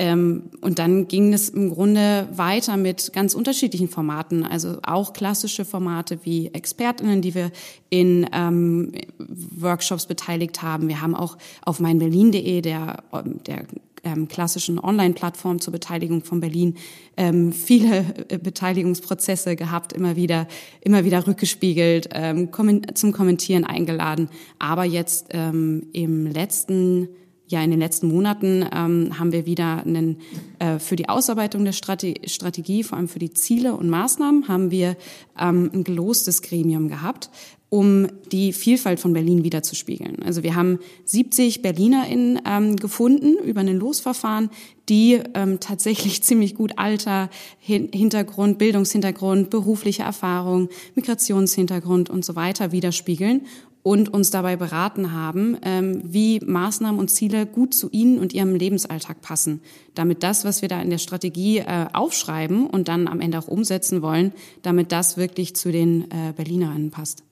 Ähm, 0.00 0.44
und 0.62 0.78
dann 0.78 1.08
ging 1.08 1.34
es 1.34 1.50
im 1.50 1.68
Grunde 1.68 2.26
weiter 2.32 2.78
mit 2.78 3.12
ganz 3.12 3.34
unterschiedlichen 3.34 3.90
Formaten, 3.90 4.46
also 4.46 4.78
auch 4.82 5.12
klassische 5.12 5.66
Formate 5.66 6.20
wie 6.22 6.46
Expertinnen, 6.54 7.20
die 7.20 7.34
wir 7.34 7.50
in 7.90 8.26
ähm, 8.32 8.92
Workshops 9.18 10.06
beteiligt 10.06 10.62
haben. 10.62 10.88
Wir 10.88 11.02
haben 11.02 11.14
auch 11.14 11.36
auf 11.66 11.80
meinberlin.de, 11.80 12.62
der, 12.62 13.02
der 13.46 13.66
ähm, 14.04 14.28
klassischen 14.28 14.78
Online-Plattform 14.78 15.60
zur 15.60 15.72
Beteiligung 15.72 16.22
von 16.22 16.40
Berlin 16.40 16.76
ähm, 17.16 17.52
viele 17.52 18.04
äh, 18.28 18.38
Beteiligungsprozesse 18.38 19.56
gehabt, 19.56 19.92
immer 19.92 20.16
wieder, 20.16 20.46
immer 20.80 21.04
wieder 21.04 21.26
rückgespiegelt, 21.26 22.08
ähm, 22.12 22.50
zum 22.94 23.12
Kommentieren 23.12 23.64
eingeladen. 23.64 24.28
Aber 24.58 24.84
jetzt 24.84 25.28
ähm, 25.30 25.86
im 25.92 26.26
letzten 26.26 27.08
ja, 27.50 27.64
in 27.64 27.70
den 27.72 27.80
letzten 27.80 28.06
Monaten 28.06 28.64
ähm, 28.72 29.18
haben 29.18 29.32
wir 29.32 29.44
wieder 29.44 29.82
einen, 29.84 30.18
äh, 30.60 30.78
für 30.78 30.94
die 30.94 31.08
Ausarbeitung 31.08 31.64
der 31.64 31.72
Strate 31.72 32.14
Strategie, 32.26 32.84
vor 32.84 32.96
allem 32.96 33.08
für 33.08 33.18
die 33.18 33.32
Ziele 33.32 33.74
und 33.74 33.90
Maßnahmen, 33.90 34.46
haben 34.46 34.70
wir 34.70 34.96
ähm, 35.36 35.68
ein 35.74 35.82
gelostes 35.82 36.42
Gremium 36.42 36.88
gehabt, 36.88 37.28
um 37.70 38.08
die 38.32 38.52
Vielfalt 38.52 38.98
von 38.98 39.12
Berlin 39.12 39.44
wiederzuspiegeln. 39.44 40.22
Also 40.24 40.42
wir 40.42 40.56
haben 40.56 40.80
70 41.04 41.62
BerlinerInnen 41.62 42.40
ähm, 42.44 42.76
gefunden 42.76 43.36
über 43.44 43.60
ein 43.60 43.78
Losverfahren, 43.78 44.50
die 44.88 45.20
ähm, 45.34 45.60
tatsächlich 45.60 46.22
ziemlich 46.24 46.56
gut 46.56 46.72
Alter, 46.76 47.30
Hin 47.60 47.88
Hintergrund, 47.92 48.58
Bildungshintergrund, 48.58 49.50
berufliche 49.50 50.02
Erfahrung, 50.02 50.68
Migrationshintergrund 50.96 52.10
und 52.10 52.24
so 52.24 52.34
weiter 52.34 52.72
widerspiegeln 52.72 53.42
und 53.82 54.12
uns 54.12 54.30
dabei 54.30 54.56
beraten 54.56 55.12
haben, 55.12 55.56
ähm, 55.62 56.00
wie 56.04 56.40
Maßnahmen 56.40 56.98
und 56.98 57.08
Ziele 57.08 57.46
gut 57.46 57.72
zu 57.72 57.88
ihnen 57.90 58.18
und 58.18 58.32
ihrem 58.32 58.56
Lebensalltag 58.56 59.22
passen, 59.22 59.60
damit 59.94 60.24
das, 60.24 60.44
was 60.44 60.60
wir 60.60 60.68
da 60.68 60.82
in 60.82 60.90
der 60.90 60.98
Strategie 60.98 61.58
äh, 61.58 61.86
aufschreiben 61.92 62.66
und 62.66 62.88
dann 62.88 63.06
am 63.06 63.20
Ende 63.20 63.38
auch 63.38 63.48
umsetzen 63.48 64.02
wollen, 64.02 64.32
damit 64.62 64.90
das 64.90 65.16
wirklich 65.16 65.54
zu 65.54 65.70
den 65.70 66.10
äh, 66.10 66.32
Berlinerinnen 66.36 66.90
passt. 66.90 67.22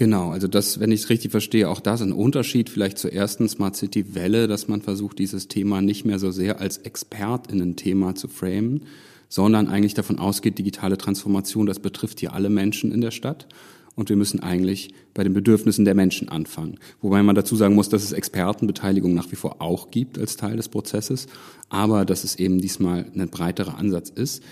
Genau, 0.00 0.30
also 0.30 0.48
das, 0.48 0.80
wenn 0.80 0.92
ich 0.92 1.02
es 1.02 1.10
richtig 1.10 1.30
verstehe, 1.30 1.68
auch 1.68 1.78
das 1.78 2.00
ein 2.00 2.14
Unterschied 2.14 2.70
vielleicht 2.70 2.96
zur 2.96 3.12
ersten 3.12 3.46
Smart 3.50 3.76
City 3.76 4.14
Welle, 4.14 4.48
dass 4.48 4.66
man 4.66 4.80
versucht, 4.80 5.18
dieses 5.18 5.46
Thema 5.46 5.82
nicht 5.82 6.06
mehr 6.06 6.18
so 6.18 6.30
sehr 6.30 6.58
als 6.58 6.78
Expertinnen-Thema 6.78 8.14
zu 8.14 8.26
framen, 8.26 8.86
sondern 9.28 9.68
eigentlich 9.68 9.92
davon 9.92 10.18
ausgeht, 10.18 10.56
digitale 10.56 10.96
Transformation, 10.96 11.66
das 11.66 11.80
betrifft 11.80 12.18
hier 12.20 12.32
alle 12.32 12.48
Menschen 12.48 12.92
in 12.92 13.02
der 13.02 13.10
Stadt 13.10 13.46
und 13.94 14.08
wir 14.08 14.16
müssen 14.16 14.40
eigentlich 14.40 14.94
bei 15.12 15.22
den 15.22 15.34
Bedürfnissen 15.34 15.84
der 15.84 15.94
Menschen 15.94 16.30
anfangen. 16.30 16.78
Wobei 17.02 17.22
man 17.22 17.34
dazu 17.36 17.54
sagen 17.54 17.74
muss, 17.74 17.90
dass 17.90 18.02
es 18.02 18.12
Expertenbeteiligung 18.12 19.12
nach 19.12 19.30
wie 19.30 19.36
vor 19.36 19.60
auch 19.60 19.90
gibt 19.90 20.18
als 20.18 20.38
Teil 20.38 20.56
des 20.56 20.70
Prozesses, 20.70 21.26
aber 21.68 22.06
dass 22.06 22.24
es 22.24 22.36
eben 22.36 22.58
diesmal 22.58 23.04
ein 23.14 23.28
breiterer 23.28 23.76
Ansatz 23.76 24.08
ist, 24.08 24.42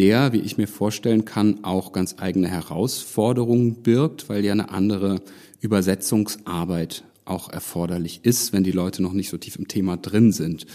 der, 0.00 0.32
wie 0.32 0.40
ich 0.40 0.56
mir 0.56 0.66
vorstellen 0.66 1.26
kann, 1.26 1.62
auch 1.62 1.92
ganz 1.92 2.16
eigene 2.18 2.48
Herausforderungen 2.48 3.82
birgt, 3.82 4.30
weil 4.30 4.42
ja 4.42 4.52
eine 4.52 4.70
andere 4.70 5.20
Übersetzungsarbeit 5.60 7.04
auch 7.26 7.50
erforderlich 7.50 8.20
ist, 8.22 8.54
wenn 8.54 8.64
die 8.64 8.72
Leute 8.72 9.02
noch 9.02 9.12
nicht 9.12 9.28
so 9.28 9.36
tief 9.36 9.56
im 9.56 9.68
Thema 9.68 9.98
drin 9.98 10.32
sind. 10.32 10.66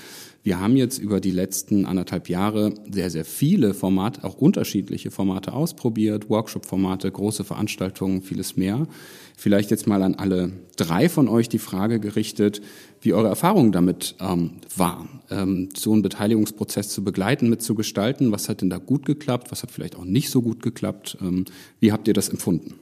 Wir 0.43 0.59
haben 0.59 0.77
jetzt 0.77 0.99
über 0.99 1.19
die 1.19 1.31
letzten 1.31 1.87
anderthalb 1.87 2.29
Jahre 2.29 2.75
sehr, 2.87 3.09
sehr 3.09 3.25
viele 3.25 3.73
Formate, 3.73 4.23
auch 4.23 4.35
unterschiedliche 4.35 5.09
Formate 5.09 5.53
ausprobiert, 5.53 6.29
Workshop-Formate, 6.29 7.11
große 7.11 7.43
Veranstaltungen, 7.43 8.21
vieles 8.21 8.55
mehr. 8.55 8.87
Vielleicht 9.35 9.71
jetzt 9.71 9.87
mal 9.87 10.03
an 10.03 10.13
alle 10.13 10.51
drei 10.77 11.09
von 11.09 11.27
euch 11.27 11.49
die 11.49 11.57
Frage 11.57 11.99
gerichtet, 11.99 12.61
wie 13.05 13.13
eure 13.13 13.27
Erfahrungen 13.27 13.71
damit 13.71 14.15
ähm, 14.19 14.51
waren, 14.75 15.21
ähm, 15.29 15.69
so 15.75 15.93
einen 15.93 16.01
Beteiligungsprozess 16.01 16.89
zu 16.89 17.03
begleiten, 17.03 17.49
mitzugestalten. 17.49 18.31
Was 18.31 18.49
hat 18.49 18.61
denn 18.61 18.69
da 18.69 18.77
gut 18.77 19.05
geklappt? 19.05 19.51
Was 19.51 19.63
hat 19.63 19.71
vielleicht 19.71 19.95
auch 19.95 20.05
nicht 20.05 20.29
so 20.29 20.41
gut 20.41 20.61
geklappt? 20.61 21.17
Ähm, 21.21 21.45
wie 21.79 21.91
habt 21.91 22.07
ihr 22.07 22.13
das 22.13 22.29
empfunden? 22.29 22.75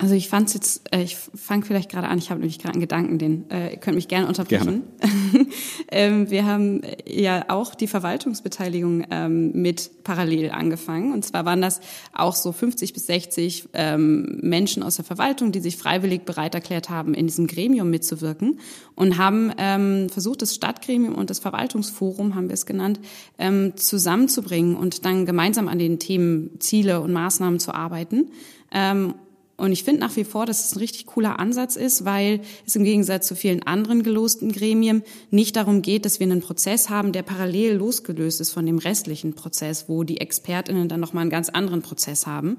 Also 0.00 0.14
ich 0.14 0.28
fand 0.28 0.54
jetzt, 0.54 0.94
äh, 0.94 1.02
ich 1.02 1.16
fange 1.16 1.64
vielleicht 1.64 1.90
gerade 1.90 2.06
an, 2.06 2.18
ich 2.18 2.30
habe 2.30 2.38
nämlich 2.38 2.60
gerade 2.60 2.74
einen 2.74 2.80
Gedanken, 2.80 3.18
den 3.18 3.50
äh, 3.50 3.72
ihr 3.72 3.76
könnt 3.78 3.96
mich 3.96 4.06
gerne 4.06 4.28
unterbrechen. 4.28 4.84
Gerne. 5.00 5.46
ähm, 5.90 6.30
wir 6.30 6.46
haben 6.46 6.82
ja 7.04 7.46
auch 7.48 7.74
die 7.74 7.88
Verwaltungsbeteiligung 7.88 9.04
ähm, 9.10 9.50
mit 9.60 10.04
parallel 10.04 10.52
angefangen. 10.52 11.12
Und 11.12 11.24
zwar 11.24 11.44
waren 11.44 11.60
das 11.60 11.80
auch 12.12 12.36
so 12.36 12.52
50 12.52 12.92
bis 12.92 13.06
60 13.06 13.70
ähm, 13.72 14.38
Menschen 14.40 14.84
aus 14.84 14.96
der 14.96 15.04
Verwaltung, 15.04 15.50
die 15.50 15.58
sich 15.58 15.76
freiwillig 15.76 16.22
bereit 16.22 16.54
erklärt 16.54 16.90
haben, 16.90 17.12
in 17.12 17.26
diesem 17.26 17.48
Gremium 17.48 17.90
mitzuwirken 17.90 18.60
und 18.94 19.18
haben 19.18 19.52
ähm, 19.58 20.08
versucht, 20.10 20.42
das 20.42 20.54
Stadtgremium 20.54 21.16
und 21.16 21.28
das 21.28 21.40
Verwaltungsforum, 21.40 22.36
haben 22.36 22.48
wir 22.48 22.54
es 22.54 22.66
genannt, 22.66 23.00
ähm, 23.36 23.76
zusammenzubringen 23.76 24.76
und 24.76 25.04
dann 25.04 25.26
gemeinsam 25.26 25.66
an 25.66 25.80
den 25.80 25.98
Themen, 25.98 26.50
Ziele 26.60 27.00
und 27.00 27.12
Maßnahmen 27.12 27.58
zu 27.58 27.74
arbeiten. 27.74 28.30
Ähm, 28.70 29.14
und 29.58 29.72
ich 29.72 29.82
finde 29.82 30.00
nach 30.00 30.14
wie 30.14 30.24
vor, 30.24 30.46
dass 30.46 30.64
es 30.64 30.76
ein 30.76 30.78
richtig 30.78 31.06
cooler 31.06 31.40
Ansatz 31.40 31.74
ist, 31.74 32.04
weil 32.04 32.40
es 32.64 32.76
im 32.76 32.84
Gegensatz 32.84 33.26
zu 33.26 33.34
vielen 33.34 33.64
anderen 33.64 34.04
gelosten 34.04 34.52
Gremien 34.52 35.02
nicht 35.30 35.56
darum 35.56 35.82
geht, 35.82 36.04
dass 36.04 36.20
wir 36.20 36.26
einen 36.26 36.40
Prozess 36.40 36.88
haben, 36.88 37.12
der 37.12 37.22
parallel 37.24 37.74
losgelöst 37.74 38.40
ist 38.40 38.52
von 38.52 38.64
dem 38.64 38.78
restlichen 38.78 39.34
Prozess, 39.34 39.88
wo 39.88 40.04
die 40.04 40.20
Expertinnen 40.20 40.88
dann 40.88 41.00
nochmal 41.00 41.22
einen 41.22 41.30
ganz 41.30 41.48
anderen 41.48 41.82
Prozess 41.82 42.24
haben. 42.26 42.58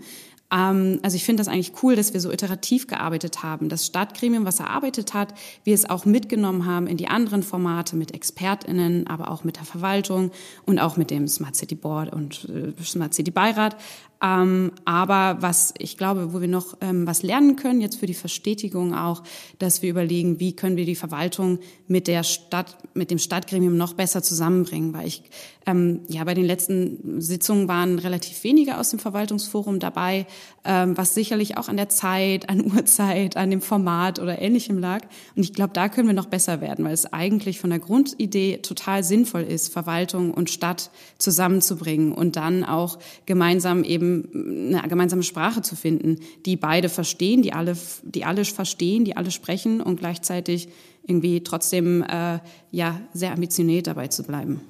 Ähm, 0.52 1.00
also 1.04 1.16
ich 1.16 1.24
finde 1.24 1.42
das 1.42 1.48
eigentlich 1.48 1.72
cool, 1.84 1.96
dass 1.96 2.14
wir 2.14 2.20
so 2.20 2.32
iterativ 2.32 2.88
gearbeitet 2.88 3.44
haben. 3.44 3.70
Das 3.70 3.86
Stadtgremium, 3.86 4.46
was 4.46 4.60
erarbeitet 4.60 5.14
hat, 5.14 5.34
wir 5.64 5.76
es 5.76 5.90
auch 5.90 6.06
mitgenommen 6.06 6.66
haben 6.66 6.88
in 6.88 6.98
die 6.98 7.08
anderen 7.08 7.44
Formate 7.44 7.96
mit 7.96 8.14
ExpertInnen, 8.14 9.08
aber 9.08 9.32
auch 9.32 9.44
mit 9.44 9.58
der 9.58 9.66
Verwaltung 9.66 10.32
und 10.66 10.80
auch 10.80 10.98
mit 10.98 11.12
dem 11.12 11.28
Smart 11.28 11.56
City 11.56 11.76
Board 11.76 12.12
und 12.12 12.50
äh, 12.50 12.84
Smart 12.84 13.14
City 13.14 13.32
Beirat. 13.32 13.78
Ähm, 14.22 14.74
aber 14.84 15.42
was 15.42 15.74
ich 15.78 15.98
glaube, 15.98 16.34
wo 16.34 16.42
wir 16.42 16.50
noch 16.50 16.78
ähm, 16.82 17.08
was 17.08 17.24
lernen 17.24 17.56
können, 17.56 17.80
jetzt 17.80 18.00
für 18.00 18.06
die 18.06 18.14
Verstetigung 18.14 18.94
auch, 18.94 19.24
dass 19.60 19.82
wir 19.82 19.90
überlegen, 19.90 20.42
wie 20.42 20.54
können 20.54 20.76
wir 20.76 20.86
die 20.86 20.96
Verwaltung 20.96 21.60
mit 21.88 22.08
der 22.08 22.24
Stadt, 22.24 22.78
mit 22.94 23.12
dem 23.12 23.18
Stadtgremium 23.18 23.78
noch 23.78 23.94
besser 23.94 24.22
zusammenbringen, 24.22 24.94
weil 24.94 25.08
ich 25.08 25.24
ähm, 25.66 26.02
ja 26.10 26.24
bei 26.26 26.34
den 26.34 26.44
letzten 26.44 27.22
Sitzungen 27.22 27.70
waren 27.70 27.98
relativ 27.98 28.44
wenige 28.44 28.78
aus 28.78 28.90
dem 28.90 29.00
Verwaltungsforum 29.00 29.80
dabei, 29.80 30.26
ähm, 30.66 30.98
was 30.98 31.14
sicherlich 31.14 31.58
auch 31.58 31.70
an 31.70 31.78
der 31.78 31.88
Zeit, 31.88 32.50
an 32.50 32.66
Uhrzeit, 32.76 33.38
an 33.38 33.50
dem 33.50 33.62
Format 33.62 34.20
oder 34.20 34.42
ähnlichem 34.42 34.80
lag. 34.80 35.04
Und 35.38 35.44
ich 35.44 35.54
glaube, 35.54 35.72
da 35.74 35.88
können 35.88 36.08
wir 36.08 36.14
noch 36.14 36.26
besser 36.26 36.60
werden, 36.60 36.84
weil 36.84 36.94
es 36.94 37.14
eigentlich 37.14 37.60
von 37.60 37.70
der 37.70 37.80
Grundidee 37.80 38.58
total 38.58 39.04
sinnvoll 39.06 39.44
ist, 39.44 39.72
Verwaltung 39.72 40.34
und 40.34 40.50
Stadt 40.50 40.92
zusammenzubringen 41.20 42.12
und 42.12 42.36
dann 42.36 42.66
auch 42.66 43.00
gemeinsam 43.26 43.86
eben 43.86 44.09
eine 44.10 44.82
gemeinsame 44.88 45.24
Sprache 45.24 45.62
zu 45.62 45.76
finden, 45.76 46.18
die 46.46 46.56
beide 46.56 46.90
verstehen, 46.90 47.42
die 47.42 47.54
alle, 47.54 47.76
die 48.04 48.26
alle 48.26 48.46
verstehen, 48.46 49.06
die 49.06 49.18
alle 49.18 49.32
sprechen 49.32 49.82
und 49.82 50.00
gleichzeitig 50.00 50.70
irgendwie 51.06 51.42
trotzdem 51.42 52.04
äh, 52.04 52.40
ja 52.72 53.02
sehr 53.14 53.32
ambitioniert 53.32 53.88
dabei 53.88 54.08
zu 54.08 54.24
bleiben. 54.24 54.62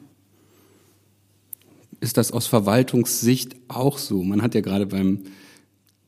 Ist 1.99 2.17
das 2.17 2.31
aus 2.31 2.47
Verwaltungssicht 2.47 3.55
auch 3.67 3.97
so? 3.97 4.23
Man 4.23 4.41
hat 4.41 4.55
ja 4.55 4.61
gerade 4.61 4.85
beim 4.85 5.23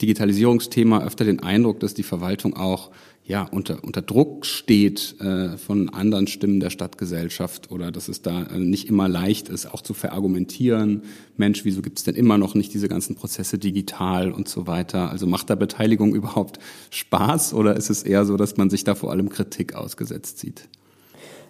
Digitalisierungsthema 0.02 1.04
öfter 1.04 1.26
den 1.26 1.42
Eindruck, 1.42 1.80
dass 1.80 1.94
die 1.94 2.04
Verwaltung 2.04 2.56
auch 2.56 2.92
ja, 3.24 3.44
unter, 3.44 3.84
unter 3.84 4.02
Druck 4.02 4.46
steht 4.46 5.16
äh, 5.22 5.58
von 5.58 5.90
anderen 5.90 6.28
Stimmen 6.28 6.60
der 6.60 6.70
Stadtgesellschaft 6.70 7.72
oder 7.72 7.92
dass 7.92 8.08
es 8.08 8.22
da 8.22 8.44
äh, 8.44 8.58
nicht 8.58 8.90
immer 8.90 9.08
leicht 9.08 9.48
ist, 9.48 9.72
auch 9.72 9.82
zu 9.82 9.94
verargumentieren, 9.94 11.04
Mensch, 11.38 11.64
wieso 11.64 11.82
gibt 11.82 12.00
es 12.00 12.04
denn 12.04 12.16
immer 12.16 12.38
noch 12.38 12.56
nicht 12.56 12.74
diese 12.74 12.88
ganzen 12.88 13.16
Prozesse 13.16 13.58
digital 13.58 14.32
und 14.32 14.50
so 14.50 14.68
weiter? 14.68 15.12
Also 15.12 15.28
macht 15.28 15.50
da 15.50 15.56
Beteiligung 15.56 16.16
überhaupt 16.16 16.60
Spaß 16.90 17.54
oder 17.54 17.76
ist 17.76 17.90
es 17.90 18.04
eher 18.04 18.26
so, 18.26 18.38
dass 18.38 18.58
man 18.58 18.70
sich 18.70 18.84
da 18.84 18.96
vor 18.96 19.12
allem 19.12 19.30
Kritik 19.30 19.76
ausgesetzt 19.76 20.40
sieht? 20.40 20.68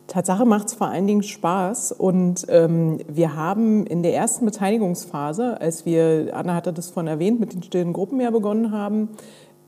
Tatsache 0.07 0.45
macht 0.45 0.67
es 0.67 0.73
vor 0.73 0.87
allen 0.87 1.07
Dingen 1.07 1.23
Spaß 1.23 1.93
und 1.93 2.45
ähm, 2.49 2.99
wir 3.07 3.35
haben 3.35 3.85
in 3.85 4.03
der 4.03 4.13
ersten 4.13 4.43
Beteiligungsphase, 4.43 5.61
als 5.61 5.85
wir, 5.85 6.31
Anna 6.33 6.53
hatte 6.53 6.73
das 6.73 6.89
von 6.89 7.07
erwähnt, 7.07 7.39
mit 7.39 7.53
den 7.53 7.63
stillen 7.63 7.93
Gruppen 7.93 8.19
ja 8.19 8.29
begonnen 8.29 8.71
haben, 8.71 9.09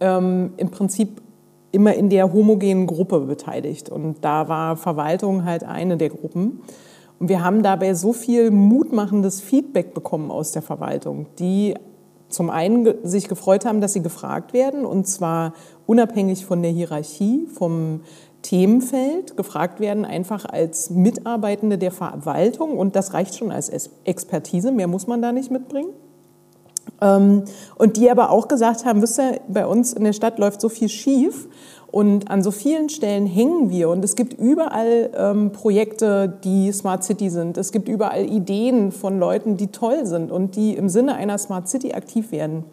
ähm, 0.01 0.51
im 0.57 0.69
Prinzip 0.69 1.21
immer 1.73 1.95
in 1.95 2.09
der 2.09 2.31
homogenen 2.31 2.87
Gruppe 2.87 3.19
beteiligt. 3.21 3.89
Und 3.89 4.17
da 4.21 4.47
war 4.47 4.77
Verwaltung 4.77 5.43
halt 5.43 5.63
eine 5.63 5.97
der 5.97 6.09
Gruppen. 6.09 6.61
Und 7.19 7.29
wir 7.29 7.43
haben 7.43 7.63
dabei 7.63 7.93
so 7.95 8.13
viel 8.13 8.51
mutmachendes 8.51 9.41
Feedback 9.41 9.93
bekommen 9.93 10.31
aus 10.31 10.51
der 10.51 10.61
Verwaltung, 10.61 11.25
die 11.39 11.73
zum 12.29 12.49
einen 12.49 12.93
sich 13.03 13.27
gefreut 13.27 13.65
haben, 13.65 13.81
dass 13.81 13.93
sie 13.93 14.01
gefragt 14.01 14.53
werden, 14.53 14.85
und 14.85 15.07
zwar 15.07 15.53
unabhängig 15.85 16.45
von 16.45 16.61
der 16.61 16.71
Hierarchie, 16.71 17.47
vom 17.47 18.01
Themenfeld, 18.41 19.37
gefragt 19.37 19.79
werden 19.79 20.05
einfach 20.05 20.45
als 20.45 20.89
Mitarbeitende 20.89 21.77
der 21.77 21.91
Verwaltung. 21.91 22.77
Und 22.77 22.95
das 22.95 23.13
reicht 23.13 23.35
schon 23.35 23.51
als 23.51 23.69
Expertise, 24.03 24.71
mehr 24.71 24.87
muss 24.87 25.07
man 25.07 25.21
da 25.21 25.31
nicht 25.31 25.49
mitbringen. 25.49 25.89
Ähm, 27.03 27.43
und 27.75 27.97
die 27.97 28.09
aber 28.09 28.31
auch 28.31 28.47
gesagt 28.47 28.85
haben, 28.85 29.01
wisst 29.01 29.19
ihr, 29.19 29.41
bei 29.47 29.67
uns 29.67 29.93
in 29.93 30.05
der 30.05 30.13
Stadt 30.13 30.39
läuft 30.39 30.61
so 30.61 30.69
viel 30.69 30.89
schief 30.89 31.49
und 31.91 32.31
an 32.31 32.41
so 32.41 32.49
vielen 32.51 32.89
Stellen 32.89 33.27
hängen 33.27 33.69
wir 33.69 33.89
und 33.89 34.03
es 34.03 34.15
gibt 34.15 34.33
überall 34.33 35.11
ähm, 35.15 35.51
Projekte, 35.51 36.39
die 36.43 36.71
Smart 36.71 37.03
City 37.03 37.29
sind. 37.29 37.57
Es 37.57 37.71
gibt 37.71 37.87
überall 37.87 38.25
Ideen 38.25 38.91
von 38.91 39.19
Leuten, 39.19 39.57
die 39.57 39.67
toll 39.67 40.05
sind 40.05 40.31
und 40.31 40.55
die 40.55 40.75
im 40.75 40.89
Sinne 40.89 41.15
einer 41.15 41.37
Smart 41.37 41.67
City 41.67 41.93
aktiv 41.93 42.31
werden. 42.31 42.63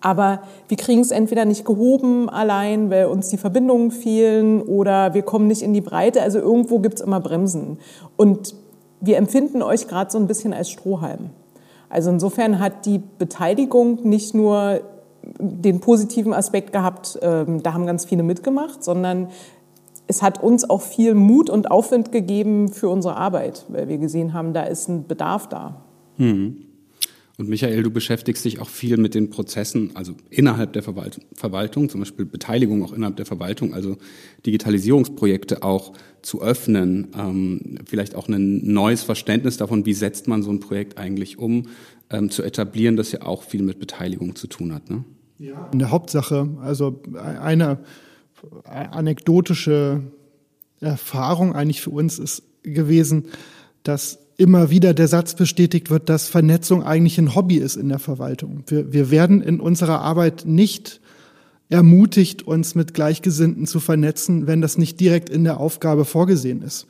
Aber 0.00 0.42
wir 0.68 0.76
kriegen 0.76 1.00
es 1.00 1.10
entweder 1.10 1.44
nicht 1.44 1.64
gehoben 1.64 2.28
allein, 2.28 2.90
weil 2.90 3.06
uns 3.06 3.28
die 3.28 3.38
Verbindungen 3.38 3.90
fehlen 3.90 4.62
oder 4.62 5.14
wir 5.14 5.22
kommen 5.22 5.46
nicht 5.48 5.62
in 5.62 5.72
die 5.72 5.80
Breite. 5.80 6.22
Also 6.22 6.38
irgendwo 6.38 6.78
gibt 6.78 6.96
es 6.96 7.00
immer 7.00 7.20
Bremsen. 7.20 7.78
Und 8.16 8.54
wir 9.00 9.16
empfinden 9.16 9.62
euch 9.62 9.88
gerade 9.88 10.10
so 10.10 10.18
ein 10.18 10.26
bisschen 10.26 10.52
als 10.52 10.70
Strohhalm. 10.70 11.30
Also 11.88 12.10
insofern 12.10 12.58
hat 12.58 12.86
die 12.86 13.00
Beteiligung 13.18 14.06
nicht 14.08 14.34
nur 14.34 14.80
den 15.38 15.80
positiven 15.80 16.32
Aspekt 16.32 16.72
gehabt, 16.72 17.18
ähm, 17.22 17.62
da 17.62 17.74
haben 17.74 17.86
ganz 17.86 18.04
viele 18.04 18.22
mitgemacht, 18.22 18.82
sondern 18.82 19.28
es 20.06 20.22
hat 20.22 20.42
uns 20.42 20.68
auch 20.68 20.80
viel 20.80 21.14
Mut 21.14 21.50
und 21.50 21.70
Aufwind 21.70 22.12
gegeben 22.12 22.68
für 22.68 22.88
unsere 22.88 23.16
Arbeit, 23.16 23.66
weil 23.68 23.88
wir 23.88 23.98
gesehen 23.98 24.32
haben, 24.32 24.54
da 24.54 24.62
ist 24.62 24.88
ein 24.88 25.06
Bedarf 25.06 25.48
da. 25.48 25.82
Mhm. 26.16 26.67
Und 27.38 27.48
Michael, 27.48 27.84
du 27.84 27.90
beschäftigst 27.92 28.44
dich 28.44 28.58
auch 28.58 28.68
viel 28.68 28.96
mit 28.96 29.14
den 29.14 29.30
Prozessen, 29.30 29.92
also 29.94 30.14
innerhalb 30.28 30.72
der 30.72 30.82
Verwaltung, 30.82 31.88
zum 31.88 32.00
Beispiel 32.00 32.26
Beteiligung 32.26 32.84
auch 32.84 32.92
innerhalb 32.92 33.14
der 33.14 33.26
Verwaltung, 33.26 33.74
also 33.74 33.96
Digitalisierungsprojekte 34.44 35.62
auch 35.62 35.92
zu 36.20 36.42
öffnen, 36.42 37.12
ähm, 37.16 37.78
vielleicht 37.86 38.16
auch 38.16 38.26
ein 38.26 38.66
neues 38.66 39.04
Verständnis 39.04 39.56
davon, 39.56 39.86
wie 39.86 39.94
setzt 39.94 40.26
man 40.26 40.42
so 40.42 40.50
ein 40.50 40.58
Projekt 40.58 40.98
eigentlich 40.98 41.38
um, 41.38 41.68
ähm, 42.10 42.28
zu 42.28 42.42
etablieren, 42.42 42.96
das 42.96 43.12
ja 43.12 43.22
auch 43.22 43.44
viel 43.44 43.62
mit 43.62 43.78
Beteiligung 43.78 44.34
zu 44.34 44.48
tun 44.48 44.74
hat. 44.74 44.90
Ne? 44.90 45.04
Ja. 45.38 45.68
In 45.72 45.78
der 45.78 45.92
Hauptsache, 45.92 46.48
also 46.60 47.00
eine 47.14 47.78
anekdotische 48.64 50.02
Erfahrung 50.80 51.54
eigentlich 51.54 51.82
für 51.82 51.90
uns 51.90 52.18
ist 52.18 52.42
gewesen, 52.64 53.26
dass 53.84 54.18
immer 54.38 54.70
wieder 54.70 54.94
der 54.94 55.08
Satz 55.08 55.34
bestätigt 55.34 55.90
wird, 55.90 56.08
dass 56.08 56.28
Vernetzung 56.28 56.84
eigentlich 56.84 57.18
ein 57.18 57.34
Hobby 57.34 57.56
ist 57.56 57.76
in 57.76 57.88
der 57.88 57.98
Verwaltung. 57.98 58.62
Wir, 58.68 58.92
wir 58.92 59.10
werden 59.10 59.42
in 59.42 59.60
unserer 59.60 60.00
Arbeit 60.00 60.44
nicht 60.46 61.00
ermutigt, 61.68 62.42
uns 62.42 62.74
mit 62.74 62.94
Gleichgesinnten 62.94 63.66
zu 63.66 63.80
vernetzen, 63.80 64.46
wenn 64.46 64.62
das 64.62 64.78
nicht 64.78 65.00
direkt 65.00 65.28
in 65.28 65.44
der 65.44 65.58
Aufgabe 65.58 66.04
vorgesehen 66.04 66.62
ist. 66.62 66.86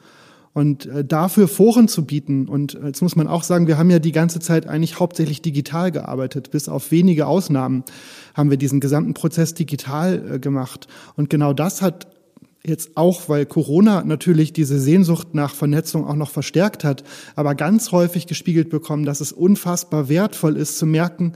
Und 0.52 0.86
äh, 0.86 1.04
dafür 1.04 1.48
Foren 1.48 1.88
zu 1.88 2.04
bieten, 2.04 2.48
und 2.48 2.74
äh, 2.74 2.86
jetzt 2.86 3.00
muss 3.00 3.16
man 3.16 3.28
auch 3.28 3.42
sagen, 3.42 3.66
wir 3.66 3.78
haben 3.78 3.90
ja 3.90 3.98
die 3.98 4.12
ganze 4.12 4.40
Zeit 4.40 4.66
eigentlich 4.66 5.00
hauptsächlich 5.00 5.40
digital 5.40 5.90
gearbeitet. 5.90 6.50
Bis 6.50 6.68
auf 6.68 6.90
wenige 6.90 7.26
Ausnahmen 7.26 7.82
haben 8.34 8.50
wir 8.50 8.56
diesen 8.58 8.80
gesamten 8.80 9.14
Prozess 9.14 9.54
digital 9.54 10.34
äh, 10.34 10.38
gemacht. 10.38 10.86
Und 11.16 11.30
genau 11.30 11.54
das 11.54 11.80
hat 11.80 12.08
jetzt 12.68 12.96
auch, 12.96 13.28
weil 13.28 13.46
Corona 13.46 14.04
natürlich 14.04 14.52
diese 14.52 14.78
Sehnsucht 14.78 15.34
nach 15.34 15.54
Vernetzung 15.54 16.06
auch 16.06 16.16
noch 16.16 16.30
verstärkt 16.30 16.84
hat, 16.84 17.04
aber 17.36 17.54
ganz 17.54 17.92
häufig 17.92 18.26
gespiegelt 18.26 18.70
bekommen, 18.70 19.04
dass 19.04 19.20
es 19.20 19.32
unfassbar 19.32 20.08
wertvoll 20.08 20.56
ist 20.56 20.78
zu 20.78 20.86
merken, 20.86 21.32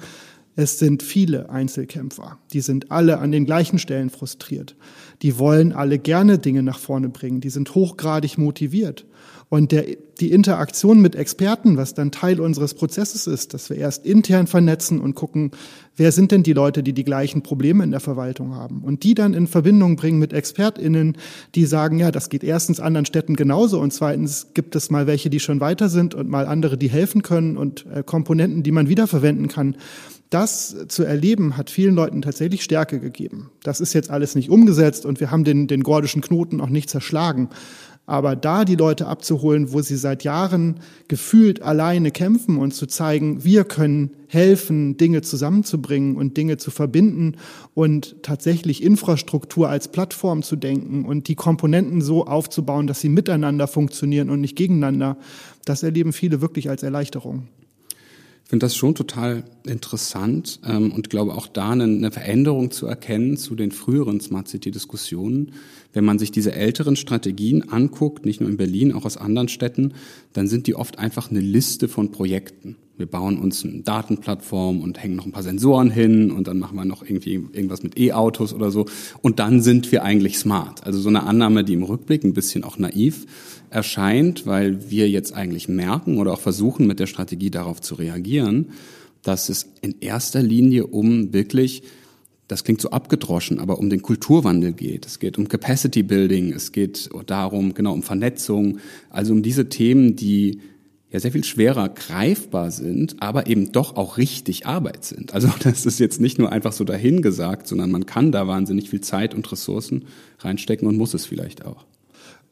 es 0.55 0.79
sind 0.79 1.03
viele 1.03 1.49
Einzelkämpfer. 1.49 2.39
Die 2.53 2.61
sind 2.61 2.91
alle 2.91 3.19
an 3.19 3.33
den 3.33 3.47
gleichen 3.47 3.79
Stellen 3.79 4.11
frustriert. 4.11 4.77
Die 5.23 5.39
wollen 5.39 5.73
alle 5.73 5.99
gerne 5.99 6.39
Dinge 6.39 6.63
nach 6.63 6.79
vorne 6.79 7.09
bringen. 7.09 7.41
Die 7.41 7.49
sind 7.49 7.75
hochgradig 7.75 8.37
motiviert. 8.37 9.07
Und 9.49 9.73
der, 9.73 9.85
die 10.21 10.31
Interaktion 10.31 11.01
mit 11.01 11.15
Experten, 11.15 11.77
was 11.77 11.95
dann 11.95 12.11
Teil 12.11 12.41
unseres 12.41 12.75
Prozesses 12.75 13.27
ist, 13.27 13.55
dass 13.55 13.71
wir 13.71 13.77
erst 13.79 14.05
intern 14.05 14.47
vernetzen 14.47 15.01
und 15.01 15.15
gucken, 15.15 15.53
wer 15.97 16.13
sind 16.13 16.33
denn 16.33 16.43
die 16.43 16.53
Leute, 16.53 16.83
die 16.83 16.93
die 16.93 17.05
gleichen 17.05 17.43
Probleme 17.43 17.85
in 17.85 17.91
der 17.91 18.01
Verwaltung 18.01 18.55
haben 18.55 18.83
und 18.83 19.03
die 19.03 19.15
dann 19.15 19.35
in 19.35 19.47
Verbindung 19.47 19.97
bringen 19.97 20.19
mit 20.19 20.33
ExpertInnen, 20.33 21.17
die 21.55 21.67
sagen, 21.67 21.99
ja, 21.99 22.11
das 22.11 22.29
geht 22.29 22.45
erstens 22.45 22.81
anderen 22.81 23.07
Städten 23.07 23.37
genauso 23.37 23.81
und 23.81 23.93
zweitens 23.93 24.49
gibt 24.55 24.75
es 24.77 24.91
mal 24.91 25.07
welche, 25.07 25.31
die 25.31 25.41
schon 25.41 25.61
weiter 25.61 25.89
sind 25.89 26.15
und 26.15 26.29
mal 26.29 26.47
andere, 26.47 26.79
die 26.79 26.91
helfen 26.91 27.23
können 27.23 27.57
und 27.57 27.87
äh, 27.87 28.03
Komponenten, 28.03 28.63
die 28.63 28.73
man 28.73 28.89
wiederverwenden 28.89 29.49
kann. 29.49 29.77
Das 30.33 30.75
zu 30.89 31.05
erleben 31.05 31.59
hat 31.59 31.69
vielen 31.69 31.95
Leuten 31.95 32.23
tatsächlich 32.23 32.63
Stärke 32.63 33.01
gegeben. 33.01 33.51
Das 33.63 33.81
ist 33.81 33.93
jetzt 33.93 34.09
alles 34.09 34.35
nicht 34.35 34.49
umgesetzt 34.49 35.05
und 35.05 35.21
wir 35.21 35.31
haben 35.31 35.45
den, 35.45 35.67
den 35.67 35.83
gordischen 35.83 36.23
Knoten 36.23 36.63
auch 36.63 36.71
nicht 36.71 36.89
zerschlagen. 36.89 37.51
Aber 38.05 38.35
da 38.35 38.65
die 38.65 38.75
Leute 38.75 39.07
abzuholen, 39.07 39.73
wo 39.73 39.81
sie 39.81 39.97
seit 39.97 40.25
Jahren 40.25 40.81
gefühlt 41.07 41.63
alleine 41.63 42.11
kämpfen 42.11 42.59
und 42.59 42.75
zu 42.75 42.87
zeigen, 42.87 43.45
wir 43.45 43.65
können 43.65 44.11
helfen, 44.27 44.97
Dinge 44.97 45.23
zusammenzubringen 45.23 46.17
und 46.17 46.37
Dinge 46.37 46.57
zu 46.57 46.71
verbinden 46.71 47.37
und 47.75 48.17
tatsächlich 48.23 48.83
Infrastruktur 48.83 49.69
als 49.69 49.89
Plattform 49.89 50.43
zu 50.43 50.57
denken 50.57 51.05
und 51.05 51.29
die 51.29 51.37
Komponenten 51.37 52.01
so 52.01 52.27
aufzubauen, 52.27 52.87
dass 52.87 53.01
sie 53.01 53.09
miteinander 53.09 53.69
funktionieren 53.69 54.31
und 54.31 54.41
nicht 54.41 54.57
gegeneinander, 54.57 55.17
das 55.65 55.83
erleben 55.83 56.13
viele 56.13 56.41
wirklich 56.41 56.69
als 56.69 56.83
Erleichterung 56.83 57.47
finde 58.45 58.67
das 58.67 58.77
schon 58.77 58.95
total 58.95 59.45
interessant 59.65 60.61
ähm, 60.67 60.93
und 60.93 61.11
glaube 61.11 61.35
auch 61.35 61.47
da 61.47 61.71
eine, 61.71 61.85
eine 61.85 62.11
Veränderung 62.11 62.71
zu 62.71 62.87
erkennen 62.87 63.37
zu 63.37 63.55
den 63.55 63.73
früheren 63.73 64.21
Smart 64.21 64.49
City-Diskussionen. 64.49 65.53
Wenn 65.93 66.05
man 66.05 66.19
sich 66.19 66.33
diese 66.33 66.53
älteren 66.53 66.97
Strategien 66.97 67.71
anguckt, 67.71 68.27
nicht 68.27 68.41
nur 68.41 68.51
in 68.51 68.57
Berlin, 68.57 68.93
auch 68.93 69.05
aus 69.05 69.17
anderen 69.17 69.49
Städten, 69.49 69.95
dann 70.33 70.49
sind 70.49 70.67
die 70.67 70.75
oft 70.75 70.99
einfach 70.99 71.31
eine 71.31 71.41
Liste 71.41 71.89
von 71.89 72.11
Projekten. 72.11 72.77
Wir 73.03 73.09
bauen 73.09 73.37
uns 73.37 73.65
eine 73.65 73.81
Datenplattform 73.81 74.81
und 74.81 75.03
hängen 75.03 75.17
noch 75.17 75.27
ein 75.27 75.33
paar 75.33 75.43
Sensoren 75.43 75.91
hin 75.91 76.31
und 76.31 76.47
dann 76.47 76.61
machen 76.61 76.77
wir 76.77 76.85
noch 76.85 77.03
irgendwie 77.03 77.33
irgendwas 77.33 77.83
mit 77.83 77.99
E-Autos 77.99 78.55
oder 78.55 78.71
so. 78.71 78.87
Und 79.23 79.41
dann 79.41 79.61
sind 79.61 79.91
wir 79.91 80.05
eigentlich 80.05 80.39
smart. 80.39 80.87
Also 80.87 81.01
so 81.01 81.09
eine 81.09 81.25
Annahme, 81.25 81.65
die 81.65 81.73
im 81.73 81.83
Rückblick 81.83 82.23
ein 82.23 82.33
bisschen 82.33 82.63
auch 82.63 82.79
naiv 82.79 83.27
erscheint, 83.71 84.47
weil 84.47 84.89
wir 84.89 85.11
jetzt 85.11 85.33
eigentlich 85.35 85.67
merken 85.69 86.19
oder 86.19 86.33
auch 86.33 86.39
versuchen 86.39 86.87
mit 86.87 87.01
der 87.01 87.09
Strategie 87.09 87.51
darauf 87.51 87.81
zu 87.81 87.97
reagieren, 87.97 88.69
dass 89.25 89.49
es 89.49 89.67
in 89.81 89.97
erster 89.99 90.41
Linie 90.41 90.87
um 90.87 91.33
wirklich, 91.33 91.83
das 92.47 92.63
klingt 92.63 92.81
so 92.81 92.91
abgedroschen, 92.91 93.59
aber 93.59 93.81
um 93.81 93.91
den 93.91 94.03
Kulturwandel 94.03 94.75
geht. 94.75 95.07
Es 95.07 95.19
geht 95.19 95.39
um 95.39 95.49
Capacity 95.49 96.05
Building, 96.05 96.53
es 96.53 96.71
geht 96.71 97.11
darum, 97.27 97.75
genau 97.75 97.95
um 97.95 98.05
Vernetzung, 98.05 98.79
also 99.11 99.33
um 99.33 99.43
diese 99.43 99.69
Themen, 99.69 100.15
die 100.15 100.61
ja 101.13 101.21
sehr 101.21 101.33
viel 101.33 101.45
schwerer 101.45 101.91
greifbar 101.91 102.71
sind, 102.71 103.17
aber 103.21 103.47
eben 103.47 103.71
doch 103.71 103.97
auch 103.97 104.17
richtig 104.17 104.67
Arbeit 104.67 105.05
sind. 105.05 105.35
Also 105.35 105.49
das 105.63 105.87
ist 105.87 106.01
jetzt 106.01 106.21
nicht 106.21 106.39
nur 106.39 106.51
einfach 106.51 106.73
so 106.73 106.85
dahingesagt, 106.85 107.69
sondern 107.69 107.91
man 107.91 108.07
kann 108.07 108.33
da 108.33 108.49
wahnsinnig 108.49 108.91
viel 108.91 109.03
Zeit 109.03 109.35
und 109.35 109.51
Ressourcen 109.53 110.07
reinstecken 110.41 110.89
und 110.89 110.97
muss 110.97 111.15
es 111.15 111.27
vielleicht 111.27 111.65
auch. 111.65 111.85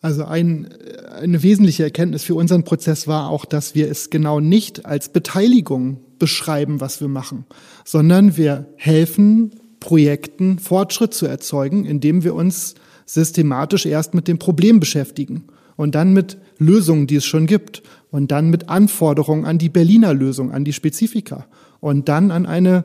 Also 0.02 0.24
ein, 0.24 0.68
eine 1.10 1.42
wesentliche 1.42 1.82
Erkenntnis 1.82 2.22
für 2.22 2.34
unseren 2.34 2.64
Prozess 2.64 3.06
war 3.06 3.28
auch, 3.28 3.44
dass 3.44 3.74
wir 3.74 3.90
es 3.90 4.08
genau 4.08 4.40
nicht 4.40 4.86
als 4.86 5.10
Beteiligung 5.10 5.98
beschreiben, 6.18 6.80
was 6.80 7.00
wir 7.00 7.08
machen, 7.08 7.44
sondern 7.84 8.36
wir 8.36 8.66
helfen 8.76 9.50
Projekten 9.78 10.58
Fortschritt 10.58 11.12
zu 11.12 11.26
erzeugen, 11.26 11.84
indem 11.84 12.24
wir 12.24 12.34
uns 12.34 12.74
systematisch 13.04 13.86
erst 13.86 14.14
mit 14.14 14.28
dem 14.28 14.38
Problem 14.38 14.80
beschäftigen 14.80 15.44
und 15.76 15.94
dann 15.94 16.12
mit 16.12 16.38
Lösungen, 16.58 17.06
die 17.06 17.16
es 17.16 17.24
schon 17.24 17.46
gibt 17.46 17.82
und 18.10 18.30
dann 18.30 18.50
mit 18.50 18.68
Anforderungen 18.68 19.44
an 19.44 19.58
die 19.58 19.68
Berliner 19.68 20.14
Lösung, 20.14 20.52
an 20.52 20.64
die 20.64 20.72
Spezifika. 20.72 21.46
Und 21.80 22.08
dann 22.08 22.30
an 22.30 22.44
eine 22.44 22.84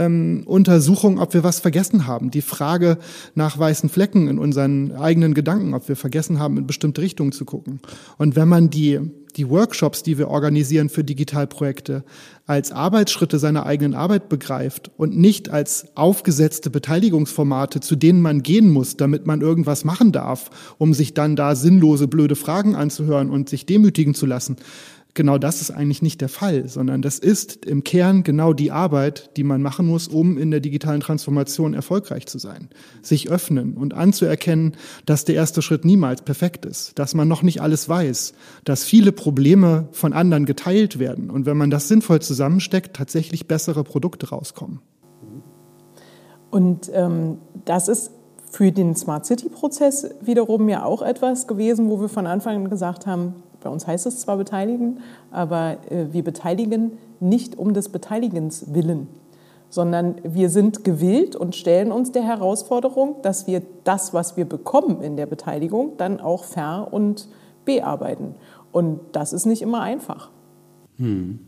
ähm, 0.00 0.42
Untersuchung, 0.46 1.18
ob 1.18 1.34
wir 1.34 1.44
was 1.44 1.60
vergessen 1.60 2.06
haben. 2.06 2.30
Die 2.30 2.40
Frage 2.40 2.98
nach 3.34 3.58
weißen 3.58 3.90
Flecken 3.90 4.28
in 4.28 4.38
unseren 4.38 4.92
eigenen 4.92 5.34
Gedanken, 5.34 5.74
ob 5.74 5.88
wir 5.88 5.96
vergessen 5.96 6.38
haben, 6.38 6.56
in 6.56 6.66
bestimmte 6.66 7.02
Richtungen 7.02 7.32
zu 7.32 7.44
gucken. 7.44 7.80
Und 8.16 8.34
wenn 8.34 8.48
man 8.48 8.70
die, 8.70 8.98
die 9.36 9.48
Workshops, 9.48 10.02
die 10.02 10.16
wir 10.16 10.28
organisieren 10.28 10.88
für 10.88 11.04
Digitalprojekte, 11.04 12.02
als 12.46 12.72
Arbeitsschritte 12.72 13.38
seiner 13.38 13.66
eigenen 13.66 13.94
Arbeit 13.94 14.28
begreift 14.28 14.90
und 14.96 15.16
nicht 15.16 15.50
als 15.50 15.96
aufgesetzte 15.96 16.70
Beteiligungsformate, 16.70 17.80
zu 17.80 17.94
denen 17.94 18.22
man 18.22 18.42
gehen 18.42 18.70
muss, 18.70 18.96
damit 18.96 19.26
man 19.26 19.42
irgendwas 19.42 19.84
machen 19.84 20.12
darf, 20.12 20.50
um 20.78 20.94
sich 20.94 21.12
dann 21.12 21.36
da 21.36 21.54
sinnlose, 21.54 22.08
blöde 22.08 22.36
Fragen 22.36 22.74
anzuhören 22.74 23.30
und 23.30 23.50
sich 23.50 23.66
demütigen 23.66 24.14
zu 24.14 24.24
lassen, 24.24 24.56
genau 25.14 25.38
das 25.38 25.60
ist 25.60 25.70
eigentlich 25.70 26.02
nicht 26.02 26.20
der 26.20 26.28
Fall, 26.28 26.68
sondern 26.68 27.02
das 27.02 27.18
ist 27.18 27.64
im 27.64 27.84
Kern 27.84 28.22
genau 28.22 28.52
die 28.52 28.70
Arbeit, 28.70 29.36
die 29.36 29.44
man 29.44 29.62
machen 29.62 29.86
muss, 29.86 30.08
um 30.08 30.38
in 30.38 30.50
der 30.50 30.60
digitalen 30.60 31.00
Transformation 31.00 31.74
erfolgreich 31.74 32.26
zu 32.26 32.38
sein. 32.38 32.68
Sich 33.02 33.30
öffnen 33.30 33.74
und 33.74 33.94
anzuerkennen, 33.94 34.76
dass 35.06 35.24
der 35.24 35.34
erste 35.34 35.62
Schritt 35.62 35.84
niemals 35.84 36.22
perfekt 36.22 36.64
ist, 36.64 36.98
dass 36.98 37.14
man 37.14 37.28
noch 37.28 37.42
nicht 37.42 37.60
alles 37.60 37.88
weiß, 37.88 38.32
dass 38.64 38.84
viele 38.84 39.12
Probleme 39.12 39.88
von 39.92 40.12
anderen 40.12 40.46
geteilt 40.46 40.98
werden 40.98 41.30
und 41.30 41.46
wenn 41.46 41.56
man 41.56 41.70
das 41.70 41.88
sinnvoll 41.88 42.20
zusammensteckt, 42.20 42.96
tatsächlich 42.96 43.46
bessere 43.48 43.84
Produkte 43.84 44.28
rauskommen. 44.28 44.80
Und 46.50 46.90
ähm, 46.92 47.38
das 47.64 47.88
ist 47.88 48.10
für 48.50 48.72
den 48.72 48.96
Smart 48.96 49.26
City-Prozess 49.26 50.10
wiederum 50.20 50.68
ja 50.68 50.84
auch 50.84 51.02
etwas 51.02 51.46
gewesen, 51.46 51.88
wo 51.88 52.00
wir 52.00 52.08
von 52.08 52.26
Anfang 52.26 52.56
an 52.56 52.70
gesagt 52.70 53.06
haben, 53.06 53.34
bei 53.60 53.70
uns 53.70 53.86
heißt 53.86 54.06
es 54.06 54.20
zwar 54.20 54.36
beteiligen, 54.36 55.00
aber 55.30 55.76
äh, 55.90 56.06
wir 56.12 56.24
beteiligen 56.24 56.98
nicht 57.20 57.58
um 57.58 57.74
des 57.74 57.88
Beteiligens 57.90 58.72
willen, 58.74 59.08
sondern 59.68 60.16
wir 60.22 60.50
sind 60.50 60.84
gewillt 60.84 61.36
und 61.36 61.54
stellen 61.54 61.92
uns 61.92 62.12
der 62.12 62.22
Herausforderung, 62.22 63.16
dass 63.22 63.46
wir 63.46 63.62
das, 63.84 64.14
was 64.14 64.36
wir 64.36 64.44
bekommen 64.44 65.02
in 65.02 65.16
der 65.16 65.26
Beteiligung, 65.26 65.96
dann 65.96 66.20
auch 66.20 66.44
ver- 66.44 66.92
und 66.92 67.28
bearbeiten. 67.64 68.34
Und 68.72 69.00
das 69.12 69.32
ist 69.32 69.46
nicht 69.46 69.62
immer 69.62 69.80
einfach. 69.82 70.30
Hm. 70.96 71.40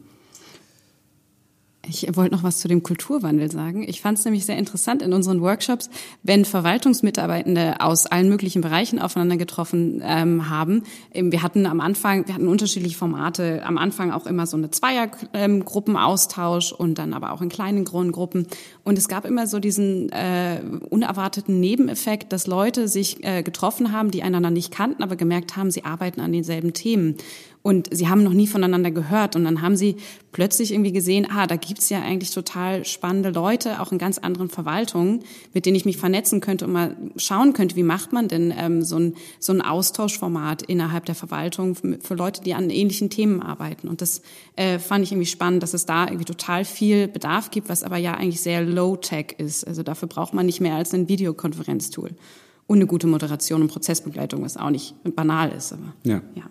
Ich 1.89 2.07
wollte 2.15 2.33
noch 2.33 2.45
was 2.45 2.59
zu 2.59 2.69
dem 2.69 2.85
Kulturwandel 2.85 3.51
sagen. 3.51 3.85
Ich 3.89 4.01
fand 4.01 4.17
es 4.17 4.25
nämlich 4.25 4.47
sehr 4.47 4.57
interessant 4.57 5.03
in 5.03 5.13
unseren 5.13 5.41
Workshops, 5.41 5.91
wenn 6.23 6.45
Verwaltungsmitarbeitende 6.45 7.81
aus 7.81 8.07
allen 8.07 8.29
möglichen 8.29 8.63
Bereichen 8.63 9.01
aufeinander 9.01 9.37
getroffen 9.37 10.01
ähm, 10.05 10.49
haben. 10.49 10.85
Wir 11.13 11.43
hatten 11.43 11.67
am 11.67 11.81
Anfang, 11.81 12.29
wir 12.29 12.35
hatten 12.35 12.47
unterschiedliche 12.47 12.97
Formate. 12.97 13.65
Am 13.65 13.79
Anfang 13.79 14.13
auch 14.13 14.27
immer 14.27 14.47
so 14.47 14.57
eine 14.57 14.71
Zweiergruppenaustausch 14.71 16.71
und 16.71 16.99
dann 16.99 17.15
aber 17.15 17.33
auch 17.33 17.43
in 17.43 17.49
kleinen 17.49 17.85
Gruppen. 17.85 18.47
Und 18.85 18.97
es 18.97 19.09
gab 19.09 19.25
immer 19.25 19.49
so 19.49 19.59
diesen 19.59 20.13
äh, 20.13 20.61
unerwarteten 20.89 21.59
Nebeneffekt, 21.59 22.33
dass 22.33 22.47
Leute 22.47 22.87
sich 22.87 23.25
äh, 23.25 23.43
getroffen 23.43 23.91
haben, 23.91 24.13
die 24.13 24.23
einander 24.23 24.51
nicht 24.51 24.71
kannten, 24.71 25.03
aber 25.03 25.17
gemerkt 25.17 25.57
haben, 25.57 25.73
sie 25.73 25.85
arbeiten 25.85 26.21
an 26.21 26.33
denselben 26.33 26.75
Themen. 26.75 27.17
Und 27.63 27.89
sie 27.95 28.09
haben 28.09 28.25
noch 28.25 28.33
nie 28.33 28.49
voneinander 28.49 28.91
gehört. 28.91 29.37
Und 29.37 29.45
dann 29.45 29.63
haben 29.63 29.77
sie 29.77 29.97
plötzlich 30.33 30.73
irgendwie 30.73 30.91
gesehen, 30.91 31.29
ah, 31.31 31.47
da 31.47 31.55
gibt's 31.55 31.91
ja 31.91 32.03
eigentlich 32.03 32.33
total 32.33 32.85
spannende 32.85 33.31
Leute, 33.31 33.81
auch 33.81 33.93
in 33.93 33.99
ganz 33.99 34.19
anderen 34.19 34.49
Verwaltungen, 34.49 35.21
mit 35.55 35.65
denen 35.65 35.77
ich 35.77 35.85
mich 35.85 35.97
vernetzen 35.97 36.41
könnte 36.41 36.65
und 36.67 36.73
mal 36.73 36.97
schauen 37.17 37.53
könnte, 37.53 37.77
wie 37.77 37.85
macht 37.85 38.13
man 38.13 38.27
denn 38.27 38.53
ähm, 38.57 38.83
so, 38.83 38.97
ein, 38.97 39.15
so 39.39 39.53
ein 39.53 39.61
Austauschformat 39.61 40.63
innerhalb 40.63 41.05
der 41.07 41.15
Verwaltung 41.15 41.77
für 41.77 42.15
Leute, 42.15 42.43
die 42.43 42.55
an 42.55 42.69
ähnlichen 42.69 43.11
Themen 43.11 43.41
arbeiten. 43.41 43.87
Und 43.87 44.01
das 44.01 44.23
äh, 44.57 44.81
fand 44.81 45.05
ich 45.05 45.13
irgendwie 45.13 45.27
spannend, 45.27 45.63
dass 45.63 45.73
es 45.73 45.87
da 45.87 46.07
irgendwie 46.07 46.25
total 46.25 46.65
viel 46.65 47.07
Bedarf 47.07 47.53
gibt, 47.53 47.69
was 47.69 47.85
aber 47.85 47.97
ja 47.97 48.15
eigentlich 48.15 48.41
sehr 48.41 48.63
low-tech 48.65 49.37
ist. 49.39 49.65
Also 49.65 49.85
dafür 49.85 50.09
braucht 50.09 50.35
man 50.35 50.47
nicht 50.47 50.61
mehr 50.61 50.75
als 50.75 50.93
ein 50.95 51.09
Videokonferenztool. 51.09 52.11
Und 52.67 52.79
eine 52.79 52.87
gute 52.87 53.07
Moderation 53.07 53.61
und 53.61 53.69
Prozessbegleitung, 53.69 54.43
was 54.43 54.57
auch 54.57 54.71
nicht 54.71 54.95
banal 55.15 55.53
ist. 55.53 55.73
Aber, 55.73 55.95
ja. 56.05 56.23
ja 56.35 56.45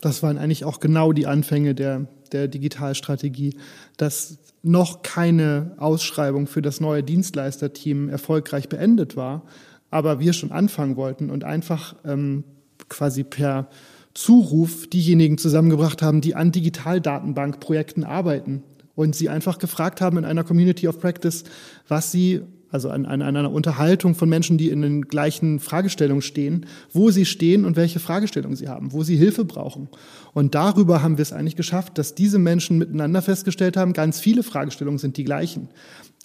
das 0.00 0.22
waren 0.22 0.38
eigentlich 0.38 0.64
auch 0.64 0.80
genau 0.80 1.12
die 1.12 1.26
Anfänge 1.26 1.74
der, 1.74 2.06
der 2.32 2.48
Digitalstrategie, 2.48 3.56
dass 3.96 4.38
noch 4.62 5.02
keine 5.02 5.72
Ausschreibung 5.76 6.46
für 6.46 6.62
das 6.62 6.80
neue 6.80 7.02
Dienstleisterteam 7.02 8.08
erfolgreich 8.08 8.68
beendet 8.68 9.16
war, 9.16 9.42
aber 9.90 10.20
wir 10.20 10.32
schon 10.32 10.52
anfangen 10.52 10.96
wollten 10.96 11.30
und 11.30 11.44
einfach 11.44 11.94
ähm, 12.04 12.44
quasi 12.88 13.24
per 13.24 13.68
Zuruf 14.14 14.86
diejenigen 14.88 15.38
zusammengebracht 15.38 16.00
haben, 16.00 16.20
die 16.20 16.34
an 16.34 16.52
Digitaldatenbankprojekten 16.52 18.04
arbeiten 18.04 18.62
und 18.94 19.14
sie 19.14 19.28
einfach 19.28 19.58
gefragt 19.58 20.00
haben 20.00 20.18
in 20.18 20.24
einer 20.24 20.44
Community 20.44 20.88
of 20.88 21.00
Practice, 21.00 21.44
was 21.88 22.12
sie 22.12 22.42
also 22.74 22.90
an, 22.90 23.06
an, 23.06 23.22
einer 23.22 23.52
Unterhaltung 23.52 24.16
von 24.16 24.28
Menschen, 24.28 24.58
die 24.58 24.68
in 24.68 24.82
den 24.82 25.02
gleichen 25.02 25.60
Fragestellungen 25.60 26.22
stehen, 26.22 26.66
wo 26.92 27.12
sie 27.12 27.24
stehen 27.24 27.64
und 27.64 27.76
welche 27.76 28.00
Fragestellungen 28.00 28.56
sie 28.56 28.68
haben, 28.68 28.92
wo 28.92 29.04
sie 29.04 29.16
Hilfe 29.16 29.44
brauchen. 29.44 29.88
Und 30.32 30.56
darüber 30.56 31.00
haben 31.00 31.16
wir 31.16 31.22
es 31.22 31.32
eigentlich 31.32 31.54
geschafft, 31.54 31.98
dass 31.98 32.16
diese 32.16 32.40
Menschen 32.40 32.78
miteinander 32.78 33.22
festgestellt 33.22 33.76
haben, 33.76 33.92
ganz 33.92 34.18
viele 34.18 34.42
Fragestellungen 34.42 34.98
sind 34.98 35.16
die 35.16 35.22
gleichen. 35.22 35.68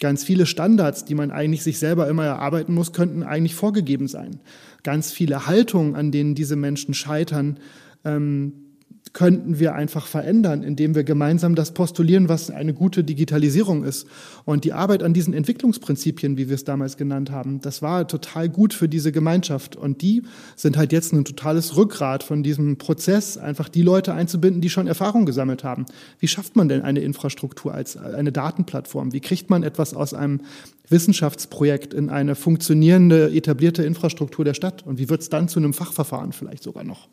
Ganz 0.00 0.24
viele 0.24 0.44
Standards, 0.44 1.04
die 1.04 1.14
man 1.14 1.30
eigentlich 1.30 1.62
sich 1.62 1.78
selber 1.78 2.08
immer 2.08 2.24
erarbeiten 2.24 2.74
muss, 2.74 2.92
könnten 2.92 3.22
eigentlich 3.22 3.54
vorgegeben 3.54 4.08
sein. 4.08 4.40
Ganz 4.82 5.12
viele 5.12 5.46
Haltungen, 5.46 5.94
an 5.94 6.10
denen 6.10 6.34
diese 6.34 6.56
Menschen 6.56 6.94
scheitern, 6.94 7.60
ähm, 8.04 8.69
könnten 9.12 9.58
wir 9.58 9.74
einfach 9.74 10.06
verändern, 10.06 10.62
indem 10.62 10.94
wir 10.94 11.04
gemeinsam 11.04 11.54
das 11.54 11.72
postulieren, 11.72 12.28
was 12.28 12.50
eine 12.50 12.72
gute 12.72 13.02
Digitalisierung 13.02 13.84
ist. 13.84 14.06
Und 14.44 14.64
die 14.64 14.72
Arbeit 14.72 15.02
an 15.02 15.12
diesen 15.12 15.34
Entwicklungsprinzipien, 15.34 16.36
wie 16.36 16.48
wir 16.48 16.54
es 16.54 16.64
damals 16.64 16.96
genannt 16.96 17.30
haben, 17.30 17.60
das 17.60 17.82
war 17.82 18.06
total 18.06 18.48
gut 18.48 18.72
für 18.72 18.88
diese 18.88 19.10
Gemeinschaft. 19.10 19.74
Und 19.74 20.02
die 20.02 20.22
sind 20.54 20.76
halt 20.76 20.92
jetzt 20.92 21.12
ein 21.12 21.24
totales 21.24 21.76
Rückgrat 21.76 22.22
von 22.22 22.42
diesem 22.42 22.76
Prozess, 22.76 23.36
einfach 23.36 23.68
die 23.68 23.82
Leute 23.82 24.14
einzubinden, 24.14 24.60
die 24.60 24.70
schon 24.70 24.86
Erfahrung 24.86 25.26
gesammelt 25.26 25.64
haben. 25.64 25.86
Wie 26.20 26.28
schafft 26.28 26.54
man 26.54 26.68
denn 26.68 26.82
eine 26.82 27.00
Infrastruktur 27.00 27.74
als 27.74 27.96
eine 27.96 28.30
Datenplattform? 28.32 29.12
Wie 29.12 29.20
kriegt 29.20 29.50
man 29.50 29.64
etwas 29.64 29.92
aus 29.94 30.14
einem 30.14 30.40
Wissenschaftsprojekt 30.88 31.94
in 31.94 32.10
eine 32.10 32.34
funktionierende, 32.34 33.32
etablierte 33.32 33.82
Infrastruktur 33.82 34.44
der 34.44 34.54
Stadt? 34.54 34.86
Und 34.86 34.98
wie 34.98 35.08
wird 35.08 35.22
es 35.22 35.28
dann 35.30 35.48
zu 35.48 35.58
einem 35.58 35.72
Fachverfahren 35.72 36.32
vielleicht 36.32 36.62
sogar 36.62 36.84
noch? 36.84 37.08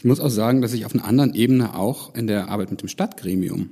Ich 0.00 0.06
muss 0.06 0.18
auch 0.18 0.30
sagen, 0.30 0.62
dass 0.62 0.72
ich 0.72 0.86
auf 0.86 0.94
einer 0.94 1.04
anderen 1.04 1.34
Ebene 1.34 1.74
auch 1.74 2.14
in 2.14 2.26
der 2.26 2.48
Arbeit 2.48 2.70
mit 2.70 2.80
dem 2.80 2.88
Stadtgremium 2.88 3.68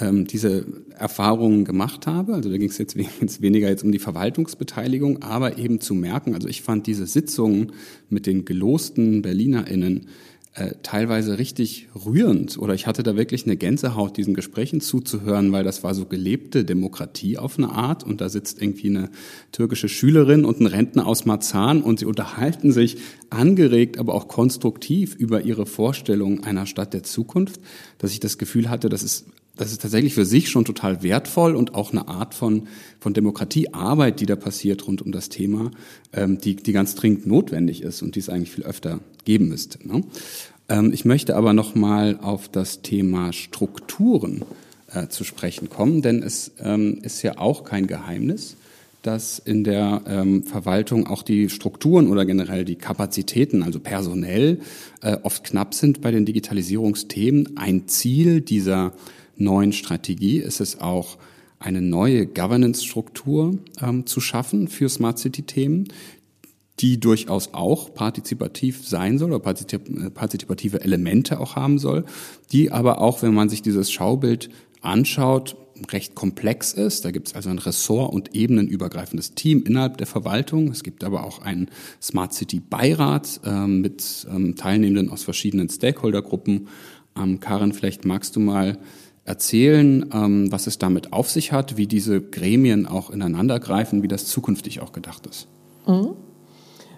ähm, 0.00 0.24
diese 0.24 0.64
Erfahrungen 0.96 1.64
gemacht 1.64 2.06
habe. 2.06 2.34
Also 2.34 2.48
da 2.48 2.58
ging 2.58 2.68
es 2.68 2.78
jetzt 2.78 2.96
weniger 3.42 3.68
jetzt 3.68 3.82
um 3.82 3.90
die 3.90 3.98
Verwaltungsbeteiligung, 3.98 5.24
aber 5.24 5.58
eben 5.58 5.80
zu 5.80 5.94
merken, 5.94 6.32
also 6.36 6.46
ich 6.46 6.62
fand 6.62 6.86
diese 6.86 7.08
Sitzungen 7.08 7.72
mit 8.08 8.26
den 8.26 8.44
gelosten 8.44 9.22
BerlinerInnen 9.22 10.06
äh, 10.54 10.74
teilweise 10.84 11.36
richtig 11.36 11.88
rührend. 12.06 12.58
Oder 12.58 12.74
ich 12.74 12.86
hatte 12.86 13.02
da 13.02 13.16
wirklich 13.16 13.44
eine 13.44 13.56
Gänsehaut, 13.56 14.16
diesen 14.16 14.34
Gesprächen 14.34 14.80
zuzuhören, 14.80 15.50
weil 15.50 15.64
das 15.64 15.82
war 15.82 15.94
so 15.94 16.06
gelebte 16.06 16.64
Demokratie 16.64 17.38
auf 17.38 17.58
eine 17.58 17.70
Art. 17.70 18.04
Und 18.04 18.20
da 18.20 18.28
sitzt 18.28 18.62
irgendwie 18.62 18.88
eine 18.88 19.10
türkische 19.50 19.88
Schülerin 19.88 20.44
und 20.44 20.60
ein 20.60 20.66
Rentner 20.66 21.08
aus 21.08 21.24
Marzahn 21.24 21.82
und 21.82 21.98
sie 21.98 22.06
unterhalten 22.06 22.70
sich 22.70 22.98
angeregt, 23.30 23.98
aber 23.98 24.14
auch 24.14 24.28
konstruktiv 24.28 25.16
über 25.16 25.42
ihre 25.42 25.66
Vorstellungen 25.66 26.44
einer 26.44 26.66
Stadt 26.66 26.94
der 26.94 27.02
Zukunft, 27.02 27.60
dass 27.98 28.12
ich 28.12 28.20
das 28.20 28.38
Gefühl 28.38 28.70
hatte, 28.70 28.88
das 28.88 29.02
ist 29.02 29.26
das 29.56 29.70
ist 29.70 29.82
tatsächlich 29.82 30.14
für 30.14 30.24
sich 30.24 30.48
schon 30.48 30.64
total 30.64 31.02
wertvoll 31.02 31.54
und 31.54 31.74
auch 31.74 31.92
eine 31.92 32.08
Art 32.08 32.34
von, 32.34 32.66
von 32.98 33.14
Demokratiearbeit, 33.14 34.20
die 34.20 34.26
da 34.26 34.36
passiert 34.36 34.86
rund 34.86 35.02
um 35.02 35.12
das 35.12 35.28
Thema, 35.28 35.70
ähm, 36.12 36.38
die, 36.40 36.56
die 36.56 36.72
ganz 36.72 36.94
dringend 36.94 37.26
notwendig 37.26 37.82
ist 37.82 38.02
und 38.02 38.16
die 38.16 38.20
es 38.20 38.28
eigentlich 38.28 38.50
viel 38.50 38.64
öfter 38.64 39.00
geben 39.24 39.48
müsste. 39.48 39.86
Ne? 39.86 40.02
Ähm, 40.68 40.92
ich 40.92 41.04
möchte 41.04 41.36
aber 41.36 41.52
noch 41.52 41.74
mal 41.74 42.18
auf 42.20 42.48
das 42.48 42.82
Thema 42.82 43.32
Strukturen 43.32 44.42
äh, 44.92 45.08
zu 45.08 45.24
sprechen 45.24 45.68
kommen, 45.68 46.02
denn 46.02 46.22
es 46.22 46.52
ähm, 46.58 46.98
ist 47.02 47.22
ja 47.22 47.38
auch 47.38 47.64
kein 47.64 47.86
Geheimnis, 47.86 48.56
dass 49.02 49.38
in 49.38 49.64
der 49.64 50.02
ähm, 50.06 50.44
Verwaltung 50.44 51.06
auch 51.06 51.22
die 51.22 51.50
Strukturen 51.50 52.08
oder 52.08 52.24
generell 52.24 52.64
die 52.64 52.76
Kapazitäten, 52.76 53.62
also 53.62 53.78
personell, 53.78 54.60
äh, 55.02 55.18
oft 55.22 55.44
knapp 55.44 55.74
sind 55.74 56.00
bei 56.00 56.10
den 56.10 56.24
Digitalisierungsthemen. 56.24 57.56
Ein 57.58 57.86
Ziel 57.86 58.40
dieser 58.40 58.94
neuen 59.36 59.72
Strategie 59.72 60.38
ist 60.38 60.60
es 60.60 60.80
auch, 60.80 61.18
eine 61.64 61.80
neue 61.80 62.26
Governance-Struktur 62.26 63.58
ähm, 63.80 64.06
zu 64.06 64.20
schaffen 64.20 64.68
für 64.68 64.88
Smart 64.88 65.18
City-Themen, 65.18 65.88
die 66.80 67.00
durchaus 67.00 67.54
auch 67.54 67.94
partizipativ 67.94 68.86
sein 68.86 69.18
soll 69.18 69.32
oder 69.32 69.50
äh, 69.50 70.10
partizipative 70.10 70.82
Elemente 70.82 71.40
auch 71.40 71.56
haben 71.56 71.78
soll, 71.78 72.04
die 72.52 72.70
aber 72.70 73.00
auch, 73.00 73.22
wenn 73.22 73.32
man 73.32 73.48
sich 73.48 73.62
dieses 73.62 73.90
Schaubild 73.90 74.50
anschaut, 74.82 75.56
recht 75.90 76.14
komplex 76.14 76.72
ist. 76.72 77.04
Da 77.04 77.10
gibt 77.10 77.28
es 77.28 77.34
also 77.34 77.50
ein 77.50 77.58
Ressort- 77.58 78.12
und 78.12 78.34
ebenenübergreifendes 78.34 79.34
Team 79.34 79.64
innerhalb 79.66 79.96
der 79.98 80.06
Verwaltung. 80.06 80.68
Es 80.68 80.82
gibt 80.82 81.02
aber 81.02 81.24
auch 81.24 81.40
einen 81.40 81.68
Smart 82.00 82.34
City 82.34 82.60
Beirat 82.60 83.40
äh, 83.44 83.66
mit 83.66 84.26
ähm, 84.30 84.56
Teilnehmenden 84.56 85.10
aus 85.10 85.24
verschiedenen 85.24 85.68
Stakeholdergruppen. 85.68 86.68
Ähm, 87.16 87.40
Karin, 87.40 87.72
vielleicht 87.72 88.04
magst 88.04 88.36
du 88.36 88.40
mal 88.40 88.78
erzählen, 89.24 90.10
ähm, 90.12 90.52
was 90.52 90.66
es 90.66 90.78
damit 90.78 91.12
auf 91.12 91.30
sich 91.30 91.52
hat, 91.52 91.76
wie 91.76 91.86
diese 91.86 92.20
Gremien 92.20 92.86
auch 92.86 93.10
ineinandergreifen, 93.10 94.02
wie 94.02 94.08
das 94.08 94.26
zukünftig 94.26 94.80
auch 94.80 94.92
gedacht 94.92 95.26
ist. 95.26 95.48
Mhm. 95.86 96.10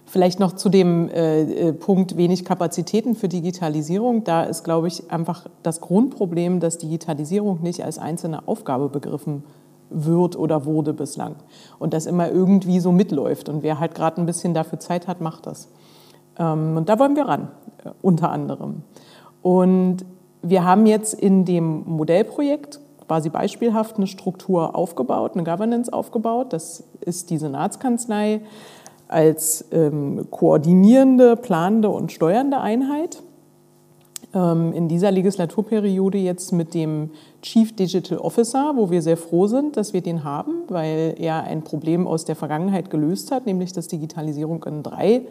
Vielleicht 0.08 0.38
noch 0.38 0.52
zu 0.52 0.68
dem 0.68 1.08
äh, 1.08 1.42
äh, 1.42 1.72
Punkt 1.72 2.16
wenig 2.16 2.44
Kapazitäten 2.44 3.16
für 3.16 3.28
Digitalisierung. 3.28 4.22
Da 4.22 4.44
ist, 4.44 4.62
glaube 4.62 4.86
ich, 4.86 5.10
einfach 5.10 5.46
das 5.62 5.80
Grundproblem, 5.80 6.60
dass 6.60 6.78
Digitalisierung 6.78 7.60
nicht 7.62 7.84
als 7.84 7.98
einzelne 7.98 8.46
Aufgabe 8.46 8.88
begriffen 8.88 9.42
wird 9.90 10.36
oder 10.36 10.64
wurde 10.64 10.92
bislang. 10.94 11.36
Und 11.78 11.92
das 11.92 12.06
immer 12.06 12.30
irgendwie 12.30 12.78
so 12.80 12.92
mitläuft. 12.92 13.48
Und 13.48 13.62
wer 13.62 13.80
halt 13.80 13.94
gerade 13.94 14.20
ein 14.20 14.26
bisschen 14.26 14.54
dafür 14.54 14.78
Zeit 14.78 15.08
hat, 15.08 15.20
macht 15.20 15.46
das. 15.46 15.68
Ähm, 16.38 16.76
und 16.76 16.88
da 16.88 16.98
wollen 16.98 17.16
wir 17.16 17.24
ran, 17.24 17.48
äh, 17.84 17.90
unter 18.00 18.30
anderem. 18.30 18.82
Und 19.42 20.04
wir 20.48 20.64
haben 20.64 20.86
jetzt 20.86 21.14
in 21.14 21.44
dem 21.44 21.84
Modellprojekt 21.86 22.80
quasi 23.06 23.28
beispielhaft 23.28 23.96
eine 23.96 24.06
Struktur 24.06 24.74
aufgebaut, 24.74 25.32
eine 25.34 25.44
Governance 25.44 25.92
aufgebaut. 25.92 26.52
Das 26.52 26.84
ist 27.00 27.30
die 27.30 27.38
Senatskanzlei 27.38 28.40
als 29.08 29.64
ähm, 29.70 30.26
koordinierende, 30.30 31.36
planende 31.36 31.88
und 31.88 32.10
steuernde 32.10 32.60
Einheit. 32.60 33.22
Ähm, 34.34 34.72
in 34.72 34.88
dieser 34.88 35.12
Legislaturperiode 35.12 36.18
jetzt 36.18 36.52
mit 36.52 36.74
dem 36.74 37.10
Chief 37.42 37.74
Digital 37.76 38.18
Officer, 38.18 38.72
wo 38.74 38.90
wir 38.90 39.02
sehr 39.02 39.16
froh 39.16 39.46
sind, 39.46 39.76
dass 39.76 39.92
wir 39.92 40.00
den 40.00 40.24
haben, 40.24 40.64
weil 40.68 41.14
er 41.18 41.44
ein 41.44 41.62
Problem 41.62 42.08
aus 42.08 42.24
der 42.24 42.34
Vergangenheit 42.34 42.90
gelöst 42.90 43.30
hat, 43.30 43.46
nämlich 43.46 43.72
dass 43.72 43.86
Digitalisierung 43.86 44.64
in 44.64 44.82
drei 44.82 45.22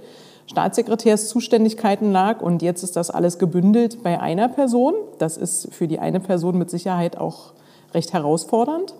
Staatssekretärszuständigkeiten 0.47 2.11
lag. 2.11 2.41
Und 2.41 2.61
jetzt 2.61 2.83
ist 2.83 2.95
das 2.95 3.09
alles 3.09 3.39
gebündelt 3.39 4.03
bei 4.03 4.19
einer 4.19 4.47
Person. 4.47 4.93
Das 5.17 5.37
ist 5.37 5.73
für 5.73 5.87
die 5.87 5.99
eine 5.99 6.19
Person 6.19 6.57
mit 6.57 6.69
Sicherheit 6.69 7.17
auch 7.17 7.53
recht 7.93 8.13
herausfordernd. 8.13 8.93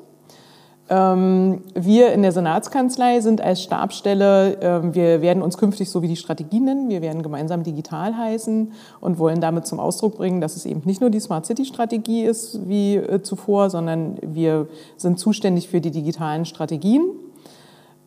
Ähm, 0.87 1.63
wir 1.73 2.13
in 2.13 2.21
der 2.21 2.31
Senatskanzlei 2.31 3.19
sind 3.19 3.41
als 3.41 3.63
Stabsstelle, 3.63 4.61
äh, 4.61 4.93
wir 4.93 5.21
werden 5.23 5.41
uns 5.41 5.57
künftig 5.57 5.89
so 5.89 6.03
wie 6.03 6.07
die 6.07 6.15
Strategie 6.15 6.59
nennen, 6.59 6.89
wir 6.89 7.01
werden 7.01 7.23
gemeinsam 7.23 7.63
digital 7.63 8.15
heißen 8.15 8.71
und 9.01 9.17
wollen 9.17 9.41
damit 9.41 9.65
zum 9.65 9.79
Ausdruck 9.79 10.17
bringen, 10.17 10.41
dass 10.41 10.55
es 10.55 10.63
eben 10.67 10.83
nicht 10.85 11.01
nur 11.01 11.09
die 11.09 11.19
Smart 11.19 11.47
City 11.47 11.65
Strategie 11.65 12.23
ist 12.23 12.69
wie 12.69 12.97
äh, 12.97 13.23
zuvor, 13.23 13.71
sondern 13.71 14.17
wir 14.21 14.67
sind 14.95 15.17
zuständig 15.17 15.69
für 15.69 15.81
die 15.81 15.89
digitalen 15.89 16.45
Strategien 16.45 17.01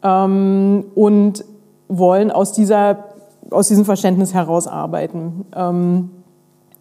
ähm, 0.05 0.85
und 0.95 1.45
wollen 1.89 2.31
aus, 2.31 2.53
dieser, 2.53 3.08
aus 3.51 3.69
diesem 3.69 3.85
Verständnis 3.85 4.35
heraus 4.35 4.67
arbeiten. 4.67 5.45
Ähm, 5.55 6.11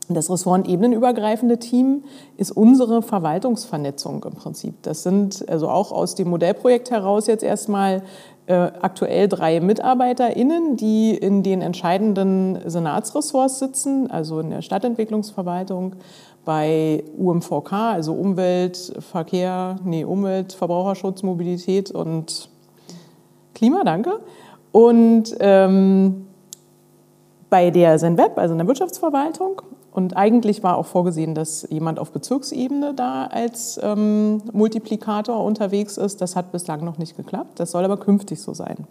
das 0.09 0.29
ressortenebenenübergreifende 0.29 1.57
Team 1.57 2.03
ist 2.37 2.51
unsere 2.51 3.01
Verwaltungsvernetzung 3.01 4.23
im 4.23 4.35
Prinzip. 4.35 4.81
Das 4.83 5.03
sind 5.03 5.47
also 5.49 5.67
auch 5.67 5.91
aus 5.91 6.15
dem 6.15 6.29
Modellprojekt 6.29 6.91
heraus 6.91 7.27
jetzt 7.27 7.43
erstmal 7.43 8.03
äh, 8.45 8.53
aktuell 8.53 9.27
drei 9.27 9.59
MitarbeiterInnen, 9.59 10.77
die 10.77 11.11
in 11.13 11.43
den 11.43 11.61
entscheidenden 11.61 12.57
Senatsressorts 12.65 13.59
sitzen, 13.59 14.09
also 14.09 14.39
in 14.39 14.49
der 14.49 14.61
Stadtentwicklungsverwaltung, 14.61 15.97
bei 16.45 17.03
UMVK, 17.17 17.73
also 17.73 18.13
Umwelt, 18.13 18.93
Verkehr, 18.99 19.75
nee, 19.83 20.05
Umwelt, 20.05 20.53
Verbraucherschutz, 20.53 21.21
Mobilität 21.23 21.91
und 21.91 22.49
Klima, 23.53 23.83
danke. 23.83 24.21
Und 24.71 25.35
ähm, 25.41 26.26
bei 27.49 27.69
der 27.71 27.97
Senweb, 27.99 28.37
also 28.37 28.53
in 28.53 28.57
der 28.57 28.67
Wirtschaftsverwaltung 28.67 29.61
und 29.97 30.15
eigentlich 30.15 30.61
war 30.61 30.77
auch 30.77 30.85
vorgesehen, 30.85 31.33
dass 31.33 31.67
jemand 31.71 31.97
auf 31.97 32.11
Bezirksebene 32.11 32.93
da 32.93 33.25
als 33.25 33.79
ähm, 33.81 34.43
Multiplikator 34.53 35.43
unterwegs 35.43 35.97
ist. 35.97 36.21
Das 36.21 36.35
hat 36.35 36.51
bislang 36.51 36.85
noch 36.85 36.99
nicht 36.99 37.17
geklappt. 37.17 37.59
Das 37.59 37.71
soll 37.71 37.83
aber 37.83 37.97
künftig 37.97 38.39
so 38.39 38.53
sein. 38.53 38.85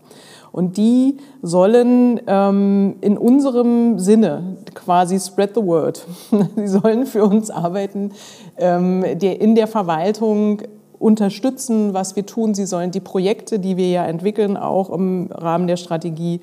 Und 0.51 0.77
die 0.77 1.19
sollen 1.43 2.21
ähm, 2.27 2.97
in 3.03 3.17
unserem 3.19 4.01
Sinne 4.01 4.57
quasi 4.75 5.21
spread 5.21 5.55
the 5.55 5.63
word. 5.63 6.05
Sie 6.57 6.67
sollen 6.67 7.07
für 7.07 7.25
uns 7.25 7.51
arbeiten, 7.53 8.11
ähm, 8.57 9.05
der 9.21 9.41
in 9.41 9.55
der 9.55 9.69
Verwaltung 9.69 10.63
unterstützen, 10.99 11.95
was 11.95 12.17
wir 12.17 12.27
tun. 12.27 12.53
Sie 12.57 12.67
sollen 12.67 12.91
die 12.91 12.99
Projekte, 12.99 13.61
die 13.61 13.77
wir 13.77 13.91
ja 13.91 14.05
entwickeln, 14.07 14.57
auch 14.57 14.91
im 14.91 15.29
Rahmen 15.31 15.69
der 15.69 15.77
Strategie 15.77 16.41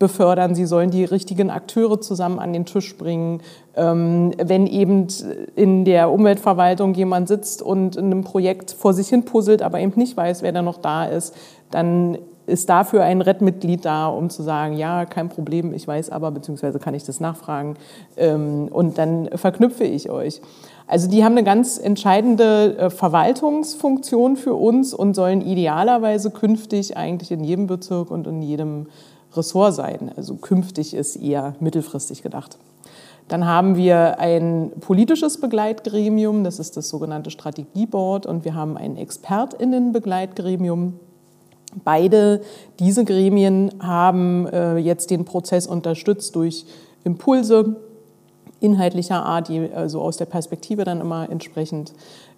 befördern, 0.00 0.56
sie 0.56 0.64
sollen 0.64 0.90
die 0.90 1.04
richtigen 1.04 1.50
Akteure 1.50 2.00
zusammen 2.00 2.40
an 2.40 2.52
den 2.52 2.64
Tisch 2.64 2.96
bringen. 2.96 3.42
Ähm, 3.76 4.32
wenn 4.42 4.66
eben 4.66 5.06
in 5.54 5.84
der 5.84 6.10
Umweltverwaltung 6.10 6.94
jemand 6.94 7.28
sitzt 7.28 7.62
und 7.62 7.94
in 7.94 8.06
einem 8.06 8.24
Projekt 8.24 8.72
vor 8.72 8.94
sich 8.94 9.08
hin 9.08 9.24
puzzelt, 9.24 9.62
aber 9.62 9.78
eben 9.78 9.92
nicht 9.96 10.16
weiß, 10.16 10.42
wer 10.42 10.50
da 10.50 10.62
noch 10.62 10.78
da 10.78 11.04
ist, 11.04 11.36
dann 11.70 12.18
ist 12.46 12.68
dafür 12.68 13.04
ein 13.04 13.20
Rettmitglied 13.20 13.84
da, 13.84 14.08
um 14.08 14.30
zu 14.30 14.42
sagen, 14.42 14.76
ja, 14.76 15.04
kein 15.04 15.28
Problem, 15.28 15.72
ich 15.72 15.86
weiß 15.86 16.10
aber, 16.10 16.30
beziehungsweise 16.30 16.78
kann 16.78 16.94
ich 16.94 17.04
das 17.04 17.20
nachfragen 17.20 17.76
ähm, 18.16 18.68
und 18.72 18.98
dann 18.98 19.28
verknüpfe 19.34 19.84
ich 19.84 20.10
euch. 20.10 20.40
Also 20.86 21.08
die 21.08 21.22
haben 21.22 21.32
eine 21.32 21.44
ganz 21.44 21.78
entscheidende 21.78 22.76
äh, 22.76 22.90
Verwaltungsfunktion 22.90 24.36
für 24.36 24.54
uns 24.54 24.92
und 24.92 25.14
sollen 25.14 25.42
idealerweise 25.42 26.30
künftig 26.30 26.96
eigentlich 26.96 27.30
in 27.30 27.44
jedem 27.44 27.68
Bezirk 27.68 28.10
und 28.10 28.26
in 28.26 28.42
jedem 28.42 28.86
Ressort 29.34 29.74
sein. 29.74 30.10
Also 30.16 30.36
künftig 30.36 30.94
ist 30.94 31.16
eher 31.16 31.54
mittelfristig 31.60 32.22
gedacht. 32.22 32.58
Dann 33.28 33.46
haben 33.46 33.76
wir 33.76 34.18
ein 34.18 34.72
politisches 34.80 35.40
Begleitgremium, 35.40 36.42
das 36.42 36.58
ist 36.58 36.76
das 36.76 36.88
sogenannte 36.88 37.30
Strategieboard, 37.30 38.26
und 38.26 38.44
wir 38.44 38.56
haben 38.56 38.76
ein 38.76 38.96
Expertinnenbegleitgremium. 38.96 40.98
Beide 41.84 42.40
diese 42.80 43.04
Gremien 43.04 43.70
haben 43.80 44.48
äh, 44.48 44.78
jetzt 44.78 45.10
den 45.10 45.24
Prozess 45.24 45.68
unterstützt 45.68 46.34
durch 46.34 46.66
Impulse 47.04 47.76
inhaltlicher 48.58 49.24
Art, 49.24 49.48
die 49.48 49.70
also 49.72 50.00
aus 50.00 50.16
der 50.16 50.26
Perspektive 50.26 50.82
dann 50.82 51.00
immer 51.00 51.30
entsprechend 51.30 51.92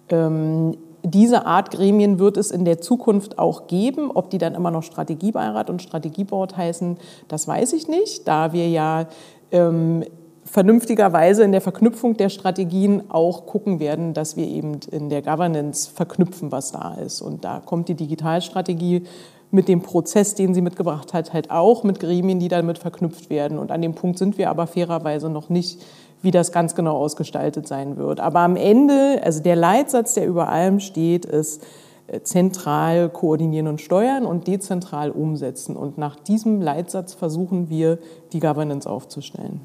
ähm, 0.09 0.77
diese 1.03 1.45
Art 1.45 1.71
Gremien 1.71 2.17
wird 2.17 2.37
es 2.37 2.49
in 2.49 2.63
der 2.65 2.79
Zukunft 2.79 3.37
auch 3.37 3.67
geben. 3.67 4.09
Ob 4.11 4.29
die 4.29 4.37
dann 4.37 4.55
immer 4.55 4.71
noch 4.71 4.83
Strategiebeirat 4.83 5.69
und 5.69 5.81
Strategieboard 5.81 6.55
heißen, 6.55 6.97
das 7.27 7.47
weiß 7.47 7.73
ich 7.73 7.87
nicht, 7.87 8.27
da 8.27 8.53
wir 8.53 8.69
ja 8.69 9.07
ähm, 9.51 10.05
vernünftigerweise 10.45 11.43
in 11.43 11.51
der 11.51 11.61
Verknüpfung 11.61 12.15
der 12.15 12.29
Strategien 12.29 13.03
auch 13.09 13.45
gucken 13.45 13.79
werden, 13.79 14.13
dass 14.13 14.37
wir 14.37 14.47
eben 14.47 14.79
in 14.91 15.09
der 15.09 15.21
Governance 15.21 15.89
verknüpfen, 15.89 16.51
was 16.51 16.71
da 16.71 16.95
ist. 16.95 17.21
Und 17.21 17.43
da 17.43 17.59
kommt 17.59 17.89
die 17.89 17.95
Digitalstrategie 17.95 19.03
mit 19.51 19.67
dem 19.67 19.81
Prozess, 19.81 20.33
den 20.35 20.53
sie 20.53 20.61
mitgebracht 20.61 21.13
hat, 21.13 21.31
halt 21.31 21.51
auch 21.51 21.83
mit 21.83 21.99
Gremien, 21.99 22.39
die 22.39 22.47
damit 22.47 22.79
verknüpft 22.79 23.29
werden. 23.29 23.59
Und 23.59 23.71
an 23.71 23.81
dem 23.81 23.93
Punkt 23.93 24.17
sind 24.17 24.37
wir 24.37 24.49
aber 24.49 24.67
fairerweise 24.67 25.29
noch 25.29 25.49
nicht 25.49 25.79
wie 26.23 26.31
das 26.31 26.51
ganz 26.51 26.73
genau 26.73 26.97
ausgestaltet 26.97 27.67
sein 27.67 27.97
wird. 27.97 28.19
Aber 28.19 28.39
am 28.39 28.55
Ende, 28.55 29.21
also 29.23 29.43
der 29.43 29.55
Leitsatz, 29.55 30.15
der 30.15 30.25
über 30.25 30.49
allem 30.49 30.79
steht, 30.79 31.25
ist 31.25 31.61
äh, 32.07 32.21
zentral 32.21 33.09
koordinieren 33.09 33.67
und 33.67 33.81
steuern 33.81 34.25
und 34.25 34.47
dezentral 34.47 35.11
umsetzen. 35.11 35.75
Und 35.75 35.97
nach 35.97 36.15
diesem 36.15 36.61
Leitsatz 36.61 37.13
versuchen 37.13 37.69
wir, 37.69 37.99
die 38.31 38.39
Governance 38.39 38.89
aufzustellen. 38.89 39.61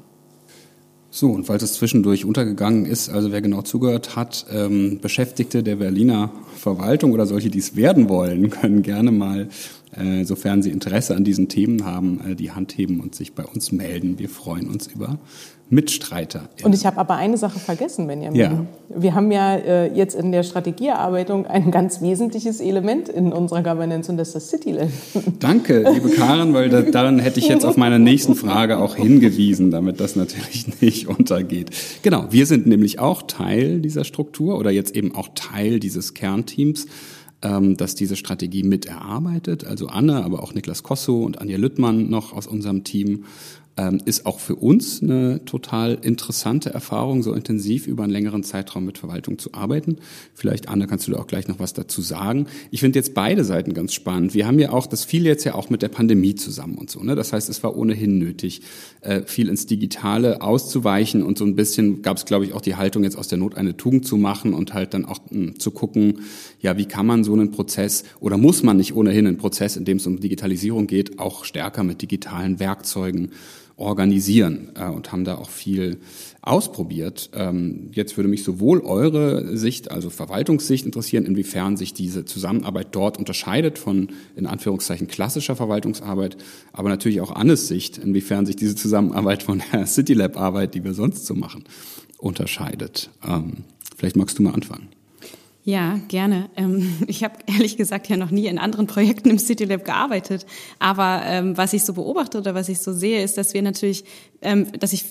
So, 1.11 1.31
und 1.31 1.45
falls 1.45 1.63
es 1.63 1.73
zwischendurch 1.73 2.23
untergegangen 2.23 2.85
ist, 2.85 3.09
also 3.09 3.31
wer 3.31 3.41
genau 3.41 3.63
zugehört 3.63 4.15
hat, 4.15 4.45
ähm, 4.53 4.99
Beschäftigte 5.01 5.63
der 5.63 5.77
Berliner 5.77 6.31
Verwaltung 6.55 7.13
oder 7.13 7.25
solche, 7.25 7.49
die 7.49 7.57
es 7.57 7.75
werden 7.75 8.09
wollen, 8.09 8.49
können 8.51 8.83
gerne 8.83 9.11
mal, 9.11 9.49
sofern 10.23 10.61
sie 10.61 10.69
Interesse 10.69 11.15
an 11.15 11.23
diesen 11.23 11.47
Themen 11.49 11.85
haben, 11.85 12.21
äh, 12.31 12.35
die 12.35 12.51
Hand 12.51 12.77
heben 12.77 12.99
und 12.99 13.15
sich 13.15 13.33
bei 13.33 13.43
uns 13.45 13.71
melden. 13.71 14.19
Wir 14.19 14.29
freuen 14.29 14.67
uns 14.67 14.87
über 14.87 15.19
Mitstreiter. 15.71 16.49
Und 16.63 16.73
ich 16.73 16.87
habe 16.87 16.97
aber 16.97 17.15
eine 17.15 17.37
Sache 17.37 17.59
vergessen, 17.59 18.07
Benjamin. 18.07 18.39
Ja. 18.39 18.65
Wir 18.89 19.13
haben 19.13 19.31
ja 19.31 19.55
äh, 19.55 19.93
jetzt 19.93 20.15
in 20.15 20.31
der 20.31 20.41
Strategieerarbeitung 20.41 21.45
ein 21.45 21.69
ganz 21.69 22.01
wesentliches 22.01 22.59
Element 22.59 23.07
in 23.07 23.31
unserer 23.31 23.61
Governance 23.61 24.11
und 24.11 24.17
das 24.17 24.29
ist 24.29 24.35
das 24.35 24.49
Citylab. 24.49 24.89
Danke, 25.39 25.87
liebe 25.93 26.09
Karen, 26.09 26.55
weil 26.55 26.69
da, 26.69 26.81
daran 26.81 27.19
hätte 27.19 27.39
ich 27.39 27.47
jetzt 27.47 27.65
auf 27.65 27.77
meiner 27.77 27.99
nächsten 27.99 28.33
Frage 28.33 28.79
auch 28.79 28.95
hingewiesen, 28.95 29.69
damit 29.69 29.99
das 29.99 30.15
natürlich 30.15 30.81
nicht 30.81 31.07
untergeht. 31.07 31.69
Genau, 32.01 32.25
wir 32.31 32.47
sind 32.47 32.65
nämlich 32.65 32.97
auch 32.97 33.21
Teil 33.21 33.79
dieser 33.79 34.05
Struktur 34.05 34.57
oder 34.57 34.71
jetzt 34.71 34.95
eben 34.95 35.13
auch 35.13 35.29
Teil 35.35 35.79
dieses 35.79 36.15
Kernteams 36.15 36.87
ähm, 37.41 37.77
das 37.77 37.95
diese 37.95 38.15
Strategie 38.15 38.63
mit 38.63 38.85
erarbeitet. 38.85 39.65
Also 39.65 39.87
Anne, 39.87 40.23
aber 40.23 40.43
auch 40.43 40.53
Niklas 40.53 40.83
Kosso 40.83 41.23
und 41.23 41.39
Anja 41.39 41.57
Lüttmann 41.57 42.09
noch 42.09 42.33
aus 42.33 42.47
unserem 42.47 42.83
Team 42.83 43.25
ähm, 43.79 44.01
ist 44.03 44.25
auch 44.25 44.39
für 44.39 44.55
uns 44.55 45.01
eine 45.01 45.45
total 45.45 45.97
interessante 46.01 46.69
Erfahrung, 46.71 47.23
so 47.23 47.33
intensiv 47.33 47.87
über 47.87 48.03
einen 48.03 48.11
längeren 48.11 48.43
Zeitraum 48.43 48.83
mit 48.83 48.97
Verwaltung 48.97 49.39
zu 49.39 49.53
arbeiten. 49.53 49.97
Vielleicht, 50.33 50.67
Anne, 50.67 50.85
kannst 50.85 51.07
du 51.07 51.11
da 51.11 51.19
auch 51.19 51.27
gleich 51.27 51.47
noch 51.47 51.59
was 51.59 51.71
dazu 51.71 52.01
sagen. 52.01 52.47
Ich 52.71 52.81
finde 52.81 52.99
jetzt 52.99 53.13
beide 53.13 53.45
Seiten 53.45 53.73
ganz 53.73 53.93
spannend. 53.93 54.33
Wir 54.33 54.47
haben 54.47 54.59
ja 54.59 54.71
auch, 54.71 54.85
das 54.85 55.05
fiel 55.05 55.25
jetzt 55.25 55.45
ja 55.45 55.55
auch 55.55 55.69
mit 55.69 55.81
der 55.81 55.87
Pandemie 55.87 56.35
zusammen 56.35 56.77
und 56.77 56.89
so. 56.89 57.01
Ne? 57.01 57.15
Das 57.15 57.31
heißt, 57.31 57.47
es 57.47 57.63
war 57.63 57.77
ohnehin 57.77 58.17
nötig, 58.17 58.63
äh, 58.99 59.21
viel 59.21 59.47
ins 59.47 59.65
Digitale 59.65 60.41
auszuweichen 60.41 61.23
und 61.23 61.37
so 61.37 61.45
ein 61.45 61.55
bisschen 61.55 62.01
gab 62.01 62.17
es, 62.17 62.25
glaube 62.25 62.43
ich, 62.43 62.53
auch 62.53 62.61
die 62.61 62.75
Haltung, 62.75 63.03
jetzt 63.03 63.17
aus 63.17 63.29
der 63.29 63.37
Not 63.37 63.55
eine 63.55 63.77
Tugend 63.77 64.05
zu 64.05 64.17
machen 64.17 64.53
und 64.53 64.73
halt 64.73 64.93
dann 64.93 65.05
auch 65.05 65.19
mh, 65.29 65.31
hm, 65.31 65.59
zu 65.59 65.71
gucken, 65.71 66.19
ja, 66.59 66.77
wie 66.77 66.85
kann 66.85 67.05
man 67.05 67.23
so 67.23 67.33
einen 67.33 67.51
Prozess 67.51 68.03
oder 68.19 68.37
muss 68.37 68.63
man 68.63 68.77
nicht 68.77 68.95
ohnehin 68.95 69.27
einen 69.27 69.37
Prozess, 69.37 69.77
in 69.77 69.85
dem 69.85 69.97
es 69.97 70.07
um 70.07 70.19
Digitalisierung 70.19 70.87
geht, 70.87 71.19
auch 71.19 71.45
stärker 71.45 71.83
mit 71.83 72.01
digitalen 72.01 72.59
Werkzeugen 72.59 73.31
organisieren 73.79 74.71
äh, 74.75 74.89
und 74.89 75.11
haben 75.11 75.23
da 75.23 75.35
auch 75.35 75.49
viel 75.49 75.99
ausprobiert. 76.41 77.29
Ähm, 77.33 77.89
jetzt 77.93 78.17
würde 78.17 78.27
mich 78.27 78.43
sowohl 78.43 78.81
eure 78.81 79.55
Sicht, 79.57 79.89
also 79.89 80.09
Verwaltungssicht 80.09 80.85
interessieren, 80.85 81.25
inwiefern 81.25 81.77
sich 81.77 81.93
diese 81.93 82.25
Zusammenarbeit 82.25 82.87
dort 82.91 83.17
unterscheidet 83.17 83.79
von 83.79 84.09
in 84.35 84.45
Anführungszeichen 84.45 85.07
klassischer 85.07 85.55
Verwaltungsarbeit, 85.55 86.37
aber 86.73 86.89
natürlich 86.89 87.21
auch 87.21 87.31
Annes 87.31 87.67
Sicht, 87.67 87.97
inwiefern 87.97 88.45
sich 88.45 88.57
diese 88.57 88.75
Zusammenarbeit 88.75 89.43
von 89.43 89.61
der 89.71 89.85
CityLab-Arbeit, 89.85 90.75
die 90.75 90.83
wir 90.83 90.93
sonst 90.93 91.25
so 91.25 91.33
machen, 91.33 91.63
unterscheidet. 92.17 93.09
Ähm, 93.25 93.63
vielleicht 93.97 94.17
magst 94.17 94.37
du 94.39 94.43
mal 94.43 94.53
anfangen. 94.53 94.89
Ja, 95.69 95.99
gerne. 96.07 96.49
Ähm, 96.55 96.97
ich 97.07 97.23
habe 97.23 97.35
ehrlich 97.45 97.77
gesagt 97.77 98.09
ja 98.09 98.17
noch 98.17 98.31
nie 98.31 98.47
in 98.47 98.57
anderen 98.57 98.87
Projekten 98.87 99.29
im 99.29 99.37
City 99.37 99.65
Lab 99.65 99.85
gearbeitet. 99.85 100.47
Aber 100.79 101.21
ähm, 101.25 101.57
was 101.57 101.73
ich 101.73 101.83
so 101.83 101.93
beobachte 101.93 102.39
oder 102.39 102.55
was 102.55 102.69
ich 102.69 102.79
so 102.79 102.91
sehe, 102.91 103.23
ist, 103.23 103.37
dass 103.37 103.53
wir 103.53 103.61
natürlich, 103.61 104.03
ähm, 104.41 104.71
dass 104.79 104.93
ich 104.93 105.05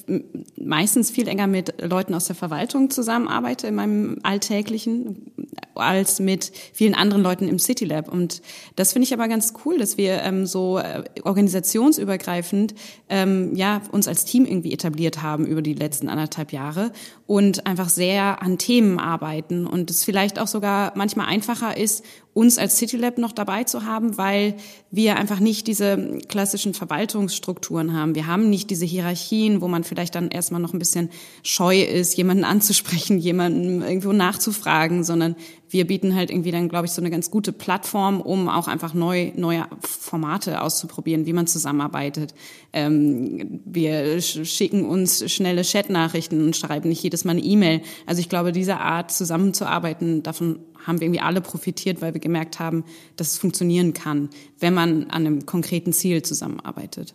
meistens 0.57 1.13
viel 1.13 1.29
enger 1.29 1.47
mit 1.47 1.81
Leuten 1.81 2.13
aus 2.13 2.25
der 2.25 2.35
Verwaltung 2.35 2.91
zusammenarbeite 2.91 3.69
in 3.69 3.77
meinem 3.77 4.19
alltäglichen 4.25 5.31
als 5.79 6.21
mit 6.21 6.53
vielen 6.73 6.95
anderen 6.95 7.23
Leuten 7.23 7.49
im 7.49 7.59
City 7.59 7.85
Lab. 7.85 8.09
Und 8.13 8.43
das 8.77 8.93
finde 8.93 9.07
ich 9.07 9.15
aber 9.15 9.29
ganz 9.29 9.55
cool, 9.65 9.79
dass 9.79 9.97
wir 9.97 10.23
ähm, 10.23 10.47
so 10.47 10.79
äh, 10.79 11.05
organisationsübergreifend 11.23 12.75
ähm, 13.09 13.55
ja 13.55 13.83
uns 13.93 14.09
als 14.09 14.25
Team 14.25 14.45
irgendwie 14.45 14.73
etabliert 14.73 15.23
haben 15.23 15.47
über 15.47 15.63
die 15.63 15.75
letzten 15.75 16.09
anderthalb 16.09 16.53
Jahre 16.53 16.93
und 17.27 17.67
einfach 17.67 17.89
sehr 17.89 18.43
an 18.43 18.59
Themen 18.59 18.99
arbeiten 18.99 19.67
und 19.67 19.91
es 19.91 20.05
vielleicht 20.05 20.39
auch 20.39 20.47
sogar 20.47 20.93
manchmal 20.97 21.27
einfacher 21.27 21.77
ist, 21.77 22.05
uns 22.39 22.57
als 22.57 22.77
CityLab 22.77 23.19
noch 23.19 23.33
dabei 23.33 23.65
zu 23.65 23.85
haben, 23.85 24.17
weil 24.17 24.55
wir 24.93 25.17
einfach 25.17 25.41
nicht 25.41 25.67
diese 25.67 26.21
klassischen 26.29 26.73
Verwaltungsstrukturen 26.73 27.95
haben. 27.95 28.15
Wir 28.15 28.29
haben 28.29 28.49
nicht 28.49 28.71
diese 28.71 28.87
Hierarchien, 28.87 29.61
wo 29.61 29.67
man 29.67 29.83
vielleicht 29.83 30.15
dann 30.15 30.29
erstmal 30.29 30.61
noch 30.61 30.73
ein 30.73 30.79
bisschen 30.79 31.11
scheu 31.43 31.81
ist, 31.83 32.17
jemanden 32.17 32.45
anzusprechen, 32.45 33.19
jemanden 33.19 33.83
irgendwo 33.83 34.13
nachzufragen, 34.13 35.03
sondern 35.03 35.35
wir 35.71 35.87
bieten 35.87 36.15
halt 36.15 36.31
irgendwie 36.31 36.51
dann, 36.51 36.69
glaube 36.69 36.87
ich, 36.87 36.93
so 36.93 37.03
eine 37.03 37.11
ganz 37.11 37.31
gute 37.31 37.53
Plattform, 37.53 38.21
um 38.21 38.49
auch 38.49 38.69
einfach 38.69 38.95
neu, 38.95 39.33
neue 39.37 39.67
Formate 39.81 40.63
auszuprobieren, 40.63 41.27
wie 41.27 41.33
man 41.33 41.47
zusammenarbeitet. 41.47 42.35
Ähm, 42.73 43.61
wir 43.65 44.21
schicken 44.21 44.87
uns 44.87 45.31
schnelle 45.31 45.63
Chatnachrichten 45.63 46.45
und 46.45 46.57
schreiben 46.57 46.89
nicht 46.89 47.03
jedes 47.03 47.25
Mal 47.25 47.33
eine 47.33 47.43
E-Mail. 47.43 47.83
Also 48.07 48.21
ich 48.21 48.29
glaube, 48.29 48.53
diese 48.53 48.79
Art 48.79 49.11
zusammenzuarbeiten, 49.11 50.23
davon 50.23 50.61
haben 50.87 51.01
wir 51.01 51.07
irgendwie 51.07 51.21
alle 51.21 51.41
profitiert, 51.41 52.01
weil 52.01 52.15
wir 52.15 52.21
gemerkt 52.21 52.59
haben, 52.59 52.85
dass 53.17 53.33
es 53.33 53.39
funktionieren 53.39 53.93
kann, 53.93 54.31
wenn 54.59 54.75
man 54.75 55.05
an 55.11 55.27
einem 55.27 55.47
konkreten 55.47 55.93
Ziel 55.93 56.23
zusammenarbeitet. 56.23 57.15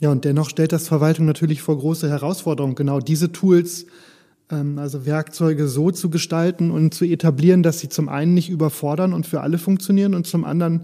Ja, 0.00 0.10
und 0.10 0.26
dennoch 0.26 0.50
stellt 0.50 0.72
das 0.72 0.88
Verwaltung 0.88 1.24
natürlich 1.24 1.62
vor 1.62 1.78
große 1.78 2.10
Herausforderungen, 2.10 2.74
genau 2.74 3.00
diese 3.00 3.32
Tools 3.32 3.86
also 4.48 5.06
Werkzeuge 5.06 5.66
so 5.66 5.90
zu 5.90 6.08
gestalten 6.08 6.70
und 6.70 6.94
zu 6.94 7.04
etablieren, 7.04 7.62
dass 7.62 7.80
sie 7.80 7.88
zum 7.88 8.08
einen 8.08 8.34
nicht 8.34 8.48
überfordern 8.48 9.12
und 9.12 9.26
für 9.26 9.40
alle 9.40 9.58
funktionieren 9.58 10.14
und 10.14 10.26
zum 10.26 10.44
anderen 10.44 10.82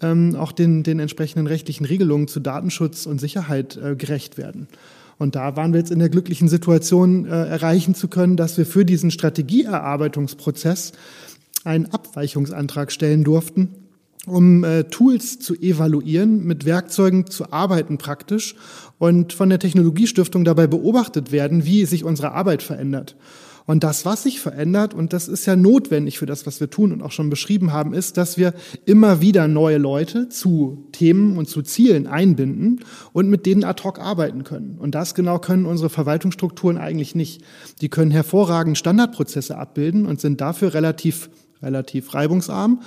ähm, 0.00 0.34
auch 0.36 0.52
den, 0.52 0.82
den 0.82 1.00
entsprechenden 1.00 1.46
rechtlichen 1.46 1.84
Regelungen 1.84 2.28
zu 2.28 2.40
Datenschutz 2.40 3.06
und 3.06 3.20
Sicherheit 3.20 3.76
äh, 3.76 3.94
gerecht 3.94 4.38
werden. 4.38 4.68
Und 5.18 5.36
da 5.36 5.56
waren 5.56 5.72
wir 5.72 5.80
jetzt 5.80 5.92
in 5.92 5.98
der 5.98 6.08
glücklichen 6.08 6.48
Situation, 6.48 7.26
äh, 7.26 7.46
erreichen 7.46 7.94
zu 7.94 8.08
können, 8.08 8.36
dass 8.36 8.58
wir 8.58 8.66
für 8.66 8.84
diesen 8.84 9.10
Strategieerarbeitungsprozess 9.10 10.92
einen 11.62 11.86
Abweichungsantrag 11.86 12.90
stellen 12.90 13.22
durften, 13.22 13.68
um 14.26 14.64
äh, 14.64 14.84
Tools 14.84 15.38
zu 15.38 15.54
evaluieren, 15.54 16.44
mit 16.44 16.64
Werkzeugen 16.64 17.26
zu 17.26 17.52
arbeiten 17.52 17.98
praktisch 17.98 18.54
und 18.98 19.32
von 19.32 19.48
der 19.48 19.58
Technologiestiftung 19.58 20.44
dabei 20.44 20.66
beobachtet 20.66 21.32
werden, 21.32 21.64
wie 21.64 21.84
sich 21.84 22.04
unsere 22.04 22.32
Arbeit 22.32 22.62
verändert. 22.62 23.16
Und 23.66 23.82
das, 23.82 24.04
was 24.04 24.24
sich 24.24 24.40
verändert, 24.40 24.92
und 24.92 25.14
das 25.14 25.26
ist 25.26 25.46
ja 25.46 25.56
notwendig 25.56 26.18
für 26.18 26.26
das, 26.26 26.46
was 26.46 26.60
wir 26.60 26.68
tun 26.68 26.92
und 26.92 27.00
auch 27.02 27.12
schon 27.12 27.30
beschrieben 27.30 27.72
haben, 27.72 27.94
ist, 27.94 28.18
dass 28.18 28.36
wir 28.36 28.52
immer 28.84 29.22
wieder 29.22 29.48
neue 29.48 29.78
Leute 29.78 30.28
zu 30.28 30.86
Themen 30.92 31.38
und 31.38 31.48
zu 31.48 31.62
Zielen 31.62 32.06
einbinden 32.06 32.80
und 33.14 33.30
mit 33.30 33.46
denen 33.46 33.64
ad 33.64 33.82
hoc 33.82 33.98
arbeiten 33.98 34.44
können. 34.44 34.76
Und 34.78 34.94
das 34.94 35.14
genau 35.14 35.38
können 35.38 35.64
unsere 35.64 35.88
Verwaltungsstrukturen 35.88 36.76
eigentlich 36.76 37.14
nicht. 37.14 37.42
Die 37.80 37.88
können 37.88 38.10
hervorragend 38.10 38.76
Standardprozesse 38.76 39.56
abbilden 39.56 40.04
und 40.04 40.20
sind 40.20 40.42
dafür 40.42 40.74
relativ 40.74 41.30
relativ 41.62 42.12
reibungsarm, 42.12 42.82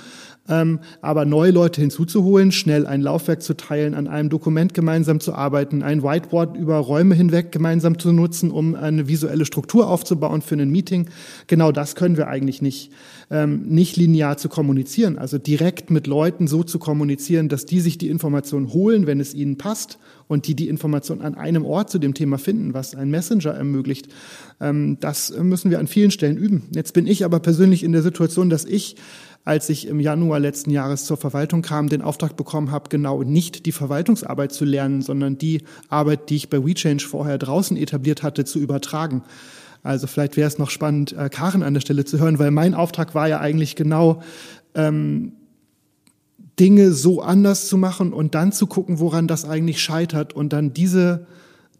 ähm, 0.48 0.80
aber 1.00 1.24
neue 1.24 1.50
Leute 1.50 1.80
hinzuzuholen, 1.80 2.52
schnell 2.52 2.86
ein 2.86 3.00
Laufwerk 3.00 3.42
zu 3.42 3.54
teilen, 3.54 3.94
an 3.94 4.08
einem 4.08 4.30
Dokument 4.30 4.74
gemeinsam 4.74 5.20
zu 5.20 5.34
arbeiten, 5.34 5.82
ein 5.82 6.02
Whiteboard 6.02 6.56
über 6.56 6.76
Räume 6.78 7.14
hinweg 7.14 7.52
gemeinsam 7.52 7.98
zu 7.98 8.12
nutzen, 8.12 8.50
um 8.50 8.74
eine 8.74 9.08
visuelle 9.08 9.44
Struktur 9.44 9.88
aufzubauen 9.88 10.42
für 10.42 10.56
ein 10.56 10.70
Meeting. 10.70 11.08
Genau 11.46 11.72
das 11.72 11.94
können 11.94 12.16
wir 12.16 12.28
eigentlich 12.28 12.62
nicht. 12.62 12.92
Ähm, 13.30 13.66
nicht 13.68 13.98
linear 13.98 14.38
zu 14.38 14.48
kommunizieren, 14.48 15.18
also 15.18 15.36
direkt 15.36 15.90
mit 15.90 16.06
Leuten 16.06 16.46
so 16.46 16.62
zu 16.62 16.78
kommunizieren, 16.78 17.50
dass 17.50 17.66
die 17.66 17.80
sich 17.80 17.98
die 17.98 18.08
Information 18.08 18.72
holen, 18.72 19.06
wenn 19.06 19.20
es 19.20 19.34
ihnen 19.34 19.58
passt 19.58 19.98
und 20.28 20.46
die 20.46 20.54
die 20.54 20.68
Information 20.68 21.20
an 21.20 21.34
einem 21.34 21.66
Ort 21.66 21.90
zu 21.90 21.98
dem 21.98 22.14
Thema 22.14 22.38
finden, 22.38 22.72
was 22.72 22.94
ein 22.94 23.10
Messenger 23.10 23.50
ermöglicht. 23.50 24.08
Ähm, 24.60 24.96
das 25.00 25.30
müssen 25.38 25.70
wir 25.70 25.78
an 25.78 25.88
vielen 25.88 26.10
Stellen 26.10 26.38
üben. 26.38 26.68
Jetzt 26.74 26.94
bin 26.94 27.06
ich 27.06 27.24
aber 27.24 27.40
persönlich 27.40 27.84
in 27.84 27.92
der 27.92 28.02
Situation, 28.02 28.48
dass 28.48 28.64
ich 28.64 28.96
als 29.44 29.68
ich 29.70 29.86
im 29.86 30.00
Januar 30.00 30.40
letzten 30.40 30.70
Jahres 30.70 31.06
zur 31.06 31.16
Verwaltung 31.16 31.62
kam, 31.62 31.88
den 31.88 32.02
Auftrag 32.02 32.36
bekommen 32.36 32.70
habe, 32.70 32.90
genau 32.90 33.22
nicht 33.22 33.64
die 33.64 33.72
Verwaltungsarbeit 33.72 34.52
zu 34.52 34.64
lernen, 34.64 35.00
sondern 35.00 35.38
die 35.38 35.62
Arbeit, 35.88 36.28
die 36.28 36.36
ich 36.36 36.50
bei 36.50 36.64
WeChange 36.64 37.00
vorher 37.00 37.38
draußen 37.38 37.76
etabliert 37.76 38.22
hatte, 38.22 38.44
zu 38.44 38.58
übertragen. 38.58 39.22
Also 39.82 40.06
vielleicht 40.06 40.36
wäre 40.36 40.48
es 40.48 40.58
noch 40.58 40.70
spannend, 40.70 41.12
äh, 41.12 41.28
Karen 41.30 41.62
an 41.62 41.72
der 41.72 41.80
Stelle 41.80 42.04
zu 42.04 42.18
hören, 42.18 42.38
weil 42.38 42.50
mein 42.50 42.74
Auftrag 42.74 43.14
war 43.14 43.28
ja 43.28 43.40
eigentlich 43.40 43.76
genau, 43.76 44.22
ähm, 44.74 45.32
Dinge 46.60 46.92
so 46.92 47.22
anders 47.22 47.68
zu 47.68 47.78
machen 47.78 48.12
und 48.12 48.34
dann 48.34 48.52
zu 48.52 48.66
gucken, 48.66 48.98
woran 48.98 49.28
das 49.28 49.44
eigentlich 49.44 49.80
scheitert 49.80 50.32
und 50.32 50.52
dann 50.52 50.72
diese 50.72 51.26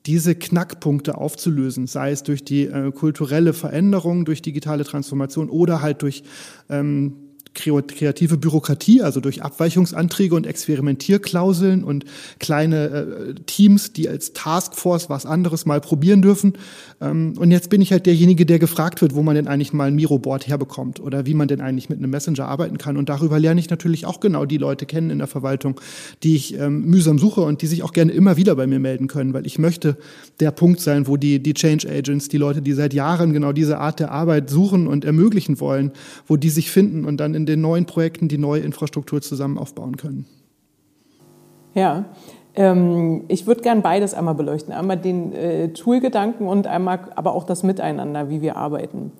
diese 0.06 0.34
Knackpunkte 0.34 1.18
aufzulösen, 1.18 1.86
sei 1.86 2.12
es 2.12 2.22
durch 2.22 2.42
die 2.42 2.64
äh, 2.64 2.92
kulturelle 2.92 3.52
Veränderung, 3.52 4.24
durch 4.24 4.40
digitale 4.40 4.84
Transformation 4.84 5.50
oder 5.50 5.82
halt 5.82 6.00
durch 6.00 6.22
ähm, 6.70 7.27
kreative 7.58 8.36
Bürokratie, 8.36 9.02
also 9.02 9.20
durch 9.20 9.42
Abweichungsanträge 9.42 10.34
und 10.34 10.46
Experimentierklauseln 10.46 11.84
und 11.84 12.04
kleine 12.38 12.86
äh, 12.86 13.34
Teams, 13.46 13.92
die 13.92 14.08
als 14.08 14.32
Taskforce 14.32 15.10
was 15.10 15.26
anderes 15.26 15.66
mal 15.66 15.80
probieren 15.80 16.22
dürfen. 16.22 16.54
Ähm, 17.00 17.34
und 17.38 17.50
jetzt 17.50 17.70
bin 17.70 17.80
ich 17.80 17.92
halt 17.92 18.06
derjenige, 18.06 18.46
der 18.46 18.58
gefragt 18.58 19.02
wird, 19.02 19.14
wo 19.14 19.22
man 19.22 19.34
denn 19.34 19.48
eigentlich 19.48 19.72
mal 19.72 19.88
ein 19.88 19.94
Miro-Board 19.94 20.48
herbekommt 20.48 21.00
oder 21.00 21.26
wie 21.26 21.34
man 21.34 21.48
denn 21.48 21.60
eigentlich 21.60 21.88
mit 21.88 21.98
einem 21.98 22.10
Messenger 22.10 22.46
arbeiten 22.46 22.78
kann. 22.78 22.96
Und 22.96 23.08
darüber 23.08 23.38
lerne 23.38 23.60
ich 23.60 23.70
natürlich 23.70 24.06
auch 24.06 24.20
genau 24.20 24.44
die 24.44 24.58
Leute 24.58 24.86
kennen 24.86 25.10
in 25.10 25.18
der 25.18 25.26
Verwaltung, 25.26 25.80
die 26.22 26.36
ich 26.36 26.58
ähm, 26.58 26.82
mühsam 26.86 27.18
suche 27.18 27.40
und 27.40 27.62
die 27.62 27.66
sich 27.66 27.82
auch 27.82 27.92
gerne 27.92 28.12
immer 28.12 28.36
wieder 28.36 28.56
bei 28.56 28.66
mir 28.66 28.78
melden 28.78 29.08
können, 29.08 29.34
weil 29.34 29.46
ich 29.46 29.58
möchte 29.58 29.96
der 30.40 30.50
Punkt 30.50 30.80
sein, 30.80 31.06
wo 31.06 31.16
die, 31.16 31.42
die 31.42 31.54
Change 31.54 31.88
Agents, 31.88 32.28
die 32.28 32.38
Leute, 32.38 32.62
die 32.62 32.72
seit 32.72 32.94
Jahren 32.94 33.32
genau 33.32 33.52
diese 33.52 33.78
Art 33.78 34.00
der 34.00 34.10
Arbeit 34.10 34.50
suchen 34.50 34.86
und 34.86 35.04
ermöglichen 35.04 35.60
wollen, 35.60 35.92
wo 36.26 36.36
die 36.36 36.50
sich 36.50 36.70
finden 36.70 37.04
und 37.04 37.18
dann 37.18 37.34
in 37.34 37.46
den 37.48 37.60
neuen 37.60 37.86
Projekten 37.86 38.28
die 38.28 38.38
neue 38.38 38.60
Infrastruktur 38.60 39.20
zusammen 39.20 39.58
aufbauen 39.58 39.96
können. 39.96 40.26
Ja, 41.74 42.04
ähm, 42.54 43.24
ich 43.28 43.46
würde 43.46 43.62
gern 43.62 43.82
beides 43.82 44.14
einmal 44.14 44.34
beleuchten. 44.34 44.72
Einmal 44.72 44.96
den 44.96 45.32
äh, 45.32 45.68
Tool-Gedanken 45.72 46.46
und 46.48 46.66
einmal 46.66 47.00
aber 47.14 47.34
auch 47.34 47.44
das 47.44 47.62
Miteinander, 47.62 48.30
wie 48.30 48.42
wir 48.42 48.56
arbeiten. 48.56 49.12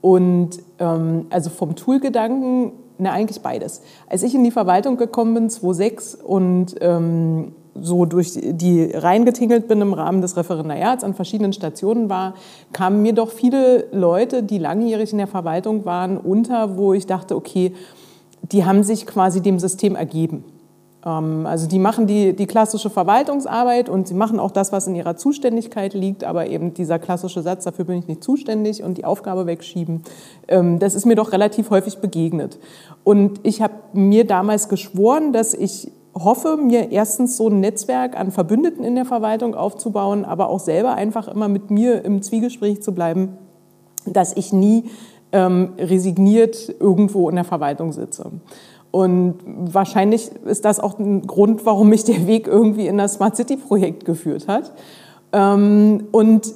Und 0.00 0.58
ähm, 0.78 1.26
also 1.30 1.50
vom 1.50 1.76
Tool-Gedanken, 1.76 2.72
na 2.98 3.12
eigentlich 3.12 3.42
beides. 3.42 3.82
Als 4.08 4.22
ich 4.22 4.34
in 4.34 4.44
die 4.44 4.50
Verwaltung 4.50 4.96
gekommen 4.96 5.34
bin, 5.34 5.50
2006 5.50 6.16
und 6.16 6.74
ähm, 6.80 7.52
so 7.80 8.04
durch 8.04 8.32
die 8.34 8.84
reingetingelt 8.84 9.68
bin 9.68 9.80
im 9.80 9.92
Rahmen 9.92 10.22
des 10.22 10.36
Referendariats 10.36 11.04
an 11.04 11.14
verschiedenen 11.14 11.52
Stationen 11.52 12.08
war, 12.08 12.34
kamen 12.72 13.02
mir 13.02 13.12
doch 13.12 13.30
viele 13.30 13.86
Leute, 13.92 14.42
die 14.42 14.58
langjährig 14.58 15.12
in 15.12 15.18
der 15.18 15.26
Verwaltung 15.26 15.84
waren, 15.84 16.16
unter, 16.16 16.76
wo 16.76 16.92
ich 16.92 17.06
dachte, 17.06 17.36
okay, 17.36 17.72
die 18.42 18.64
haben 18.64 18.82
sich 18.82 19.06
quasi 19.06 19.40
dem 19.40 19.58
System 19.58 19.94
ergeben. 19.94 20.44
Ähm, 21.04 21.46
also 21.46 21.66
die 21.66 21.78
machen 21.78 22.06
die, 22.06 22.34
die 22.34 22.46
klassische 22.46 22.90
Verwaltungsarbeit 22.90 23.88
und 23.88 24.08
sie 24.08 24.14
machen 24.14 24.38
auch 24.38 24.50
das, 24.50 24.72
was 24.72 24.86
in 24.86 24.94
ihrer 24.94 25.16
Zuständigkeit 25.16 25.94
liegt, 25.94 26.24
aber 26.24 26.46
eben 26.46 26.74
dieser 26.74 26.98
klassische 26.98 27.42
Satz, 27.42 27.64
dafür 27.64 27.84
bin 27.84 27.98
ich 27.98 28.08
nicht 28.08 28.24
zuständig 28.24 28.82
und 28.82 28.98
die 28.98 29.04
Aufgabe 29.04 29.46
wegschieben, 29.46 30.02
ähm, 30.48 30.78
das 30.78 30.94
ist 30.94 31.06
mir 31.06 31.16
doch 31.16 31.32
relativ 31.32 31.70
häufig 31.70 31.98
begegnet. 31.98 32.58
Und 33.04 33.40
ich 33.42 33.62
habe 33.62 33.74
mir 33.92 34.26
damals 34.26 34.68
geschworen, 34.68 35.32
dass 35.32 35.54
ich 35.54 35.90
hoffe, 36.14 36.56
mir 36.56 36.90
erstens 36.90 37.36
so 37.36 37.48
ein 37.48 37.60
Netzwerk 37.60 38.18
an 38.18 38.32
Verbündeten 38.32 38.84
in 38.84 38.94
der 38.94 39.04
Verwaltung 39.04 39.54
aufzubauen, 39.54 40.24
aber 40.24 40.48
auch 40.48 40.60
selber 40.60 40.94
einfach 40.94 41.28
immer 41.28 41.48
mit 41.48 41.70
mir 41.70 42.04
im 42.04 42.22
Zwiegespräch 42.22 42.82
zu 42.82 42.92
bleiben, 42.92 43.38
dass 44.06 44.36
ich 44.36 44.52
nie 44.52 44.84
ähm, 45.32 45.74
resigniert 45.78 46.74
irgendwo 46.80 47.28
in 47.28 47.36
der 47.36 47.44
Verwaltung 47.44 47.92
sitze. 47.92 48.30
Und 48.90 49.36
wahrscheinlich 49.44 50.30
ist 50.44 50.64
das 50.64 50.80
auch 50.80 50.98
ein 50.98 51.26
Grund, 51.26 51.64
warum 51.64 51.90
mich 51.90 52.04
der 52.04 52.26
Weg 52.26 52.48
irgendwie 52.48 52.88
in 52.88 52.98
das 52.98 53.14
Smart 53.14 53.36
City 53.36 53.56
Projekt 53.56 54.04
geführt 54.04 54.48
hat. 54.48 54.72
Ähm, 55.32 56.08
und 56.10 56.52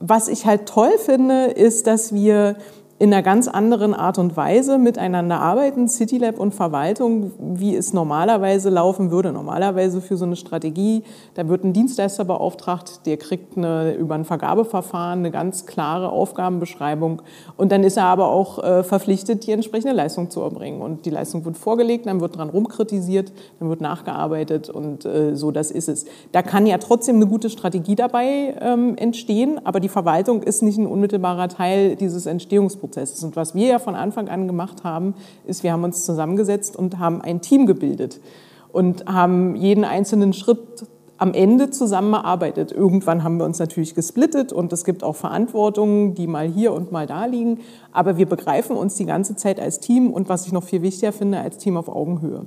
was 0.00 0.28
ich 0.28 0.44
halt 0.44 0.66
toll 0.66 0.92
finde, 0.98 1.46
ist, 1.46 1.86
dass 1.86 2.12
wir 2.12 2.56
in 3.00 3.12
einer 3.12 3.22
ganz 3.22 3.48
anderen 3.48 3.92
Art 3.92 4.18
und 4.18 4.36
Weise 4.36 4.78
miteinander 4.78 5.40
arbeiten, 5.40 5.88
CityLab 5.88 6.38
und 6.38 6.54
Verwaltung, 6.54 7.32
wie 7.40 7.74
es 7.74 7.92
normalerweise 7.92 8.70
laufen 8.70 9.10
würde. 9.10 9.32
Normalerweise 9.32 10.00
für 10.00 10.16
so 10.16 10.24
eine 10.24 10.36
Strategie, 10.36 11.02
da 11.34 11.48
wird 11.48 11.64
ein 11.64 11.72
Dienstleister 11.72 12.24
beauftragt, 12.24 13.04
der 13.06 13.16
kriegt 13.16 13.56
eine, 13.56 13.94
über 13.94 14.14
ein 14.14 14.24
Vergabeverfahren 14.24 15.18
eine 15.18 15.32
ganz 15.32 15.66
klare 15.66 16.10
Aufgabenbeschreibung 16.10 17.22
und 17.56 17.72
dann 17.72 17.82
ist 17.82 17.96
er 17.96 18.04
aber 18.04 18.28
auch 18.28 18.62
äh, 18.62 18.84
verpflichtet, 18.84 19.44
die 19.46 19.52
entsprechende 19.52 19.92
Leistung 19.92 20.30
zu 20.30 20.40
erbringen. 20.42 20.80
Und 20.80 21.04
die 21.04 21.10
Leistung 21.10 21.44
wird 21.44 21.56
vorgelegt, 21.56 22.06
dann 22.06 22.20
wird 22.20 22.36
dran 22.36 22.48
rumkritisiert, 22.48 23.32
dann 23.58 23.68
wird 23.70 23.80
nachgearbeitet 23.80 24.70
und 24.70 25.04
äh, 25.04 25.34
so, 25.34 25.50
das 25.50 25.72
ist 25.72 25.88
es. 25.88 26.04
Da 26.30 26.42
kann 26.42 26.64
ja 26.64 26.78
trotzdem 26.78 27.16
eine 27.16 27.26
gute 27.26 27.50
Strategie 27.50 27.96
dabei 27.96 28.54
ähm, 28.60 28.96
entstehen, 28.96 29.60
aber 29.64 29.80
die 29.80 29.88
Verwaltung 29.88 30.44
ist 30.44 30.62
nicht 30.62 30.78
ein 30.78 30.86
unmittelbarer 30.86 31.48
Teil 31.48 31.96
dieses 31.96 32.26
Entstehungsprozesses. 32.26 32.83
Prozesses. 32.84 33.24
Und 33.24 33.34
was 33.34 33.54
wir 33.54 33.66
ja 33.66 33.78
von 33.78 33.94
Anfang 33.94 34.28
an 34.28 34.46
gemacht 34.46 34.84
haben, 34.84 35.14
ist, 35.46 35.62
wir 35.62 35.72
haben 35.72 35.84
uns 35.84 36.04
zusammengesetzt 36.04 36.76
und 36.76 36.98
haben 36.98 37.22
ein 37.22 37.40
Team 37.40 37.64
gebildet 37.64 38.20
und 38.72 39.06
haben 39.06 39.56
jeden 39.56 39.84
einzelnen 39.84 40.34
Schritt 40.34 40.86
am 41.16 41.32
Ende 41.32 41.70
zusammengearbeitet. 41.70 42.72
Irgendwann 42.72 43.22
haben 43.22 43.38
wir 43.38 43.46
uns 43.46 43.58
natürlich 43.58 43.94
gesplittet 43.94 44.52
und 44.52 44.72
es 44.72 44.84
gibt 44.84 45.02
auch 45.02 45.16
Verantwortungen, 45.16 46.14
die 46.14 46.26
mal 46.26 46.46
hier 46.46 46.74
und 46.74 46.92
mal 46.92 47.06
da 47.06 47.24
liegen. 47.24 47.60
Aber 47.92 48.18
wir 48.18 48.26
begreifen 48.26 48.76
uns 48.76 48.96
die 48.96 49.06
ganze 49.06 49.34
Zeit 49.34 49.58
als 49.58 49.80
Team 49.80 50.12
und 50.12 50.28
was 50.28 50.46
ich 50.46 50.52
noch 50.52 50.64
viel 50.64 50.82
wichtiger 50.82 51.12
finde, 51.12 51.38
als 51.38 51.56
Team 51.56 51.76
auf 51.76 51.88
Augenhöhe. 51.88 52.44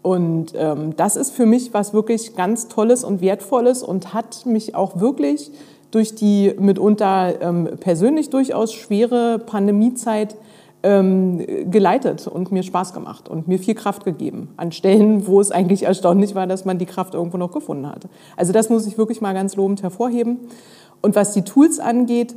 Und 0.00 0.52
ähm, 0.56 0.94
das 0.96 1.16
ist 1.16 1.32
für 1.32 1.46
mich 1.46 1.74
was 1.74 1.92
wirklich 1.92 2.36
ganz 2.36 2.68
Tolles 2.68 3.02
und 3.02 3.20
Wertvolles 3.20 3.82
und 3.82 4.14
hat 4.14 4.46
mich 4.46 4.76
auch 4.76 5.00
wirklich 5.00 5.50
durch 5.96 6.14
die 6.14 6.52
mitunter 6.58 7.40
ähm, 7.40 7.70
persönlich 7.80 8.28
durchaus 8.28 8.74
schwere 8.74 9.38
Pandemiezeit 9.38 10.36
ähm, 10.82 11.42
geleitet 11.70 12.28
und 12.28 12.52
mir 12.52 12.62
Spaß 12.62 12.92
gemacht 12.92 13.30
und 13.30 13.48
mir 13.48 13.58
viel 13.58 13.74
Kraft 13.74 14.04
gegeben 14.04 14.50
an 14.58 14.72
Stellen, 14.72 15.26
wo 15.26 15.40
es 15.40 15.50
eigentlich 15.50 15.84
erstaunlich 15.84 16.34
war, 16.34 16.46
dass 16.46 16.66
man 16.66 16.76
die 16.76 16.84
Kraft 16.84 17.14
irgendwo 17.14 17.38
noch 17.38 17.50
gefunden 17.50 17.88
hatte. 17.88 18.10
Also 18.36 18.52
das 18.52 18.68
muss 18.68 18.86
ich 18.86 18.98
wirklich 18.98 19.22
mal 19.22 19.32
ganz 19.32 19.56
lobend 19.56 19.82
hervorheben. 19.82 20.40
Und 21.00 21.16
was 21.16 21.32
die 21.32 21.42
Tools 21.42 21.78
angeht, 21.80 22.34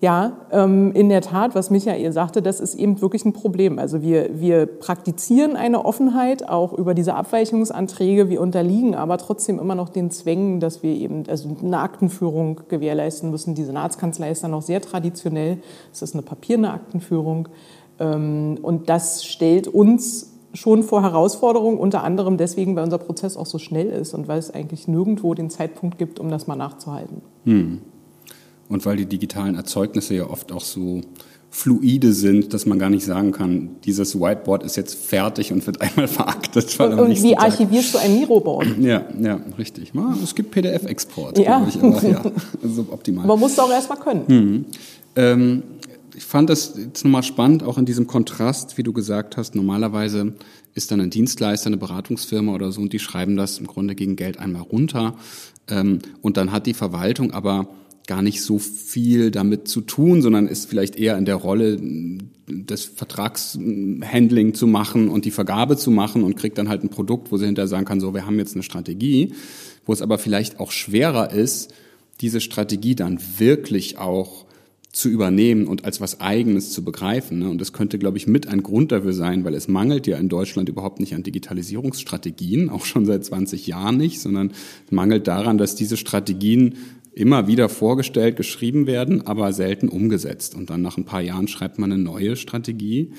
ja, 0.00 0.32
ähm, 0.50 0.92
in 0.92 1.10
der 1.10 1.20
Tat, 1.20 1.54
was 1.54 1.68
Michael 1.68 2.10
sagte, 2.12 2.40
das 2.40 2.58
ist 2.58 2.74
eben 2.74 3.02
wirklich 3.02 3.26
ein 3.26 3.34
Problem. 3.34 3.78
Also 3.78 4.00
wir, 4.00 4.40
wir 4.40 4.64
praktizieren 4.64 5.56
eine 5.56 5.84
Offenheit 5.84 6.48
auch 6.48 6.72
über 6.72 6.94
diese 6.94 7.14
Abweichungsanträge. 7.14 8.30
Wir 8.30 8.40
unterliegen 8.40 8.94
aber 8.94 9.18
trotzdem 9.18 9.58
immer 9.58 9.74
noch 9.74 9.90
den 9.90 10.10
Zwängen, 10.10 10.58
dass 10.58 10.82
wir 10.82 10.94
eben 10.94 11.24
also 11.28 11.54
eine 11.62 11.80
Aktenführung 11.80 12.62
gewährleisten 12.68 13.30
müssen. 13.30 13.54
Die 13.54 13.64
Senatskanzlei 13.64 14.30
ist 14.30 14.42
dann 14.42 14.52
noch 14.52 14.62
sehr 14.62 14.80
traditionell. 14.80 15.58
Es 15.92 16.00
ist 16.00 16.14
eine 16.14 16.22
papierne 16.22 16.72
Aktenführung. 16.72 17.50
Ähm, 17.98 18.56
und 18.62 18.88
das 18.88 19.26
stellt 19.26 19.68
uns 19.68 20.32
schon 20.54 20.82
vor 20.82 21.02
Herausforderungen, 21.02 21.76
unter 21.76 22.04
anderem 22.04 22.38
deswegen, 22.38 22.74
weil 22.74 22.84
unser 22.84 22.98
Prozess 22.98 23.36
auch 23.36 23.46
so 23.46 23.58
schnell 23.58 23.90
ist 23.90 24.14
und 24.14 24.28
weil 24.28 24.38
es 24.38 24.50
eigentlich 24.50 24.88
nirgendwo 24.88 25.34
den 25.34 25.50
Zeitpunkt 25.50 25.98
gibt, 25.98 26.18
um 26.18 26.30
das 26.30 26.46
mal 26.46 26.56
nachzuhalten. 26.56 27.20
Hm 27.44 27.82
und 28.70 28.86
weil 28.86 28.96
die 28.96 29.06
digitalen 29.06 29.56
Erzeugnisse 29.56 30.14
ja 30.14 30.30
oft 30.30 30.52
auch 30.52 30.62
so 30.62 31.02
fluide 31.50 32.12
sind, 32.12 32.54
dass 32.54 32.64
man 32.64 32.78
gar 32.78 32.90
nicht 32.90 33.04
sagen 33.04 33.32
kann, 33.32 33.70
dieses 33.84 34.18
Whiteboard 34.18 34.62
ist 34.62 34.76
jetzt 34.76 34.94
fertig 34.94 35.52
und 35.52 35.66
wird 35.66 35.80
einmal 35.82 36.06
veraktet. 36.08 36.78
Und, 36.78 36.94
und 36.94 37.22
wie 37.22 37.36
archivierst 37.36 37.92
Tag. 37.92 38.02
du 38.02 38.06
ein 38.06 38.18
Miroboard? 38.20 38.68
Ja, 38.80 39.04
ja, 39.20 39.40
richtig. 39.58 39.92
Es 40.22 40.34
gibt 40.34 40.52
PDF-Export, 40.52 41.38
ja. 41.38 41.66
ich, 41.68 41.82
aber 41.82 42.08
ja, 42.08 42.22
also 42.62 42.86
optimal. 42.90 43.26
Man 43.26 43.38
muss 43.38 43.52
es 43.52 43.58
auch 43.58 43.70
erstmal 43.70 43.98
können. 43.98 44.24
Mhm. 44.28 44.64
Ähm, 45.16 45.62
ich 46.14 46.24
fand 46.24 46.48
das 46.48 46.74
jetzt 46.76 47.04
nochmal 47.04 47.24
spannend, 47.24 47.62
auch 47.64 47.78
in 47.78 47.84
diesem 47.84 48.06
Kontrast, 48.06 48.78
wie 48.78 48.82
du 48.82 48.92
gesagt 48.92 49.36
hast, 49.36 49.54
normalerweise 49.54 50.34
ist 50.74 50.92
dann 50.92 51.00
ein 51.00 51.10
Dienstleister, 51.10 51.66
eine 51.66 51.76
Beratungsfirma 51.76 52.54
oder 52.54 52.70
so 52.70 52.80
und 52.80 52.92
die 52.92 52.98
schreiben 53.00 53.36
das 53.36 53.58
im 53.58 53.66
Grunde 53.66 53.96
gegen 53.96 54.16
Geld 54.16 54.38
einmal 54.38 54.62
runter 54.62 55.16
ähm, 55.68 55.98
und 56.22 56.36
dann 56.36 56.52
hat 56.52 56.66
die 56.66 56.74
Verwaltung 56.74 57.32
aber 57.32 57.68
gar 58.06 58.22
nicht 58.22 58.42
so 58.42 58.58
viel 58.58 59.30
damit 59.30 59.68
zu 59.68 59.80
tun, 59.80 60.22
sondern 60.22 60.48
ist 60.48 60.68
vielleicht 60.68 60.96
eher 60.96 61.16
in 61.16 61.24
der 61.24 61.36
Rolle 61.36 61.78
des 62.48 62.84
Vertragshandling 62.84 64.54
zu 64.54 64.66
machen 64.66 65.08
und 65.08 65.24
die 65.24 65.30
Vergabe 65.30 65.76
zu 65.76 65.90
machen 65.90 66.24
und 66.24 66.36
kriegt 66.36 66.58
dann 66.58 66.68
halt 66.68 66.82
ein 66.82 66.88
Produkt, 66.88 67.30
wo 67.30 67.36
sie 67.36 67.46
hinterher 67.46 67.68
sagen 67.68 67.84
kann, 67.84 68.00
so, 68.00 68.14
wir 68.14 68.26
haben 68.26 68.38
jetzt 68.38 68.54
eine 68.54 68.62
Strategie, 68.62 69.34
wo 69.86 69.92
es 69.92 70.02
aber 70.02 70.18
vielleicht 70.18 70.58
auch 70.58 70.72
schwerer 70.72 71.32
ist, 71.32 71.72
diese 72.20 72.40
Strategie 72.40 72.94
dann 72.94 73.18
wirklich 73.38 73.98
auch 73.98 74.44
zu 74.92 75.08
übernehmen 75.08 75.68
und 75.68 75.84
als 75.84 76.00
was 76.00 76.20
Eigenes 76.20 76.72
zu 76.72 76.82
begreifen. 76.82 77.38
Ne? 77.38 77.48
Und 77.48 77.60
das 77.60 77.72
könnte, 77.72 77.98
glaube 77.98 78.18
ich, 78.18 78.26
mit 78.26 78.48
ein 78.48 78.62
Grund 78.62 78.90
dafür 78.90 79.12
sein, 79.12 79.44
weil 79.44 79.54
es 79.54 79.68
mangelt 79.68 80.08
ja 80.08 80.18
in 80.18 80.28
Deutschland 80.28 80.68
überhaupt 80.68 80.98
nicht 80.98 81.14
an 81.14 81.22
Digitalisierungsstrategien, 81.22 82.70
auch 82.70 82.84
schon 82.84 83.06
seit 83.06 83.24
20 83.24 83.68
Jahren 83.68 83.96
nicht, 83.96 84.20
sondern 84.20 84.52
mangelt 84.90 85.28
daran, 85.28 85.58
dass 85.58 85.76
diese 85.76 85.96
Strategien 85.96 86.74
immer 87.12 87.46
wieder 87.46 87.68
vorgestellt, 87.68 88.36
geschrieben 88.36 88.86
werden, 88.86 89.26
aber 89.26 89.52
selten 89.52 89.88
umgesetzt. 89.88 90.54
Und 90.54 90.70
dann 90.70 90.82
nach 90.82 90.96
ein 90.96 91.04
paar 91.04 91.20
Jahren 91.20 91.48
schreibt 91.48 91.78
man 91.78 91.92
eine 91.92 92.02
neue 92.02 92.36
Strategie. 92.36 93.12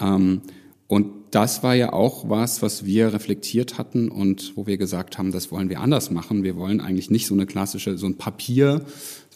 Ähm, 0.00 0.42
und 0.86 1.12
das 1.30 1.62
war 1.62 1.74
ja 1.74 1.92
auch 1.92 2.28
was, 2.30 2.62
was 2.62 2.86
wir 2.86 3.12
reflektiert 3.12 3.76
hatten 3.76 4.08
und 4.08 4.56
wo 4.56 4.66
wir 4.66 4.78
gesagt 4.78 5.18
haben, 5.18 5.32
das 5.32 5.52
wollen 5.52 5.68
wir 5.68 5.80
anders 5.80 6.10
machen. 6.10 6.42
Wir 6.42 6.56
wollen 6.56 6.80
eigentlich 6.80 7.10
nicht 7.10 7.26
so 7.26 7.34
eine 7.34 7.44
klassische, 7.44 7.98
so 7.98 8.06
ein 8.06 8.16
Papier, 8.16 8.86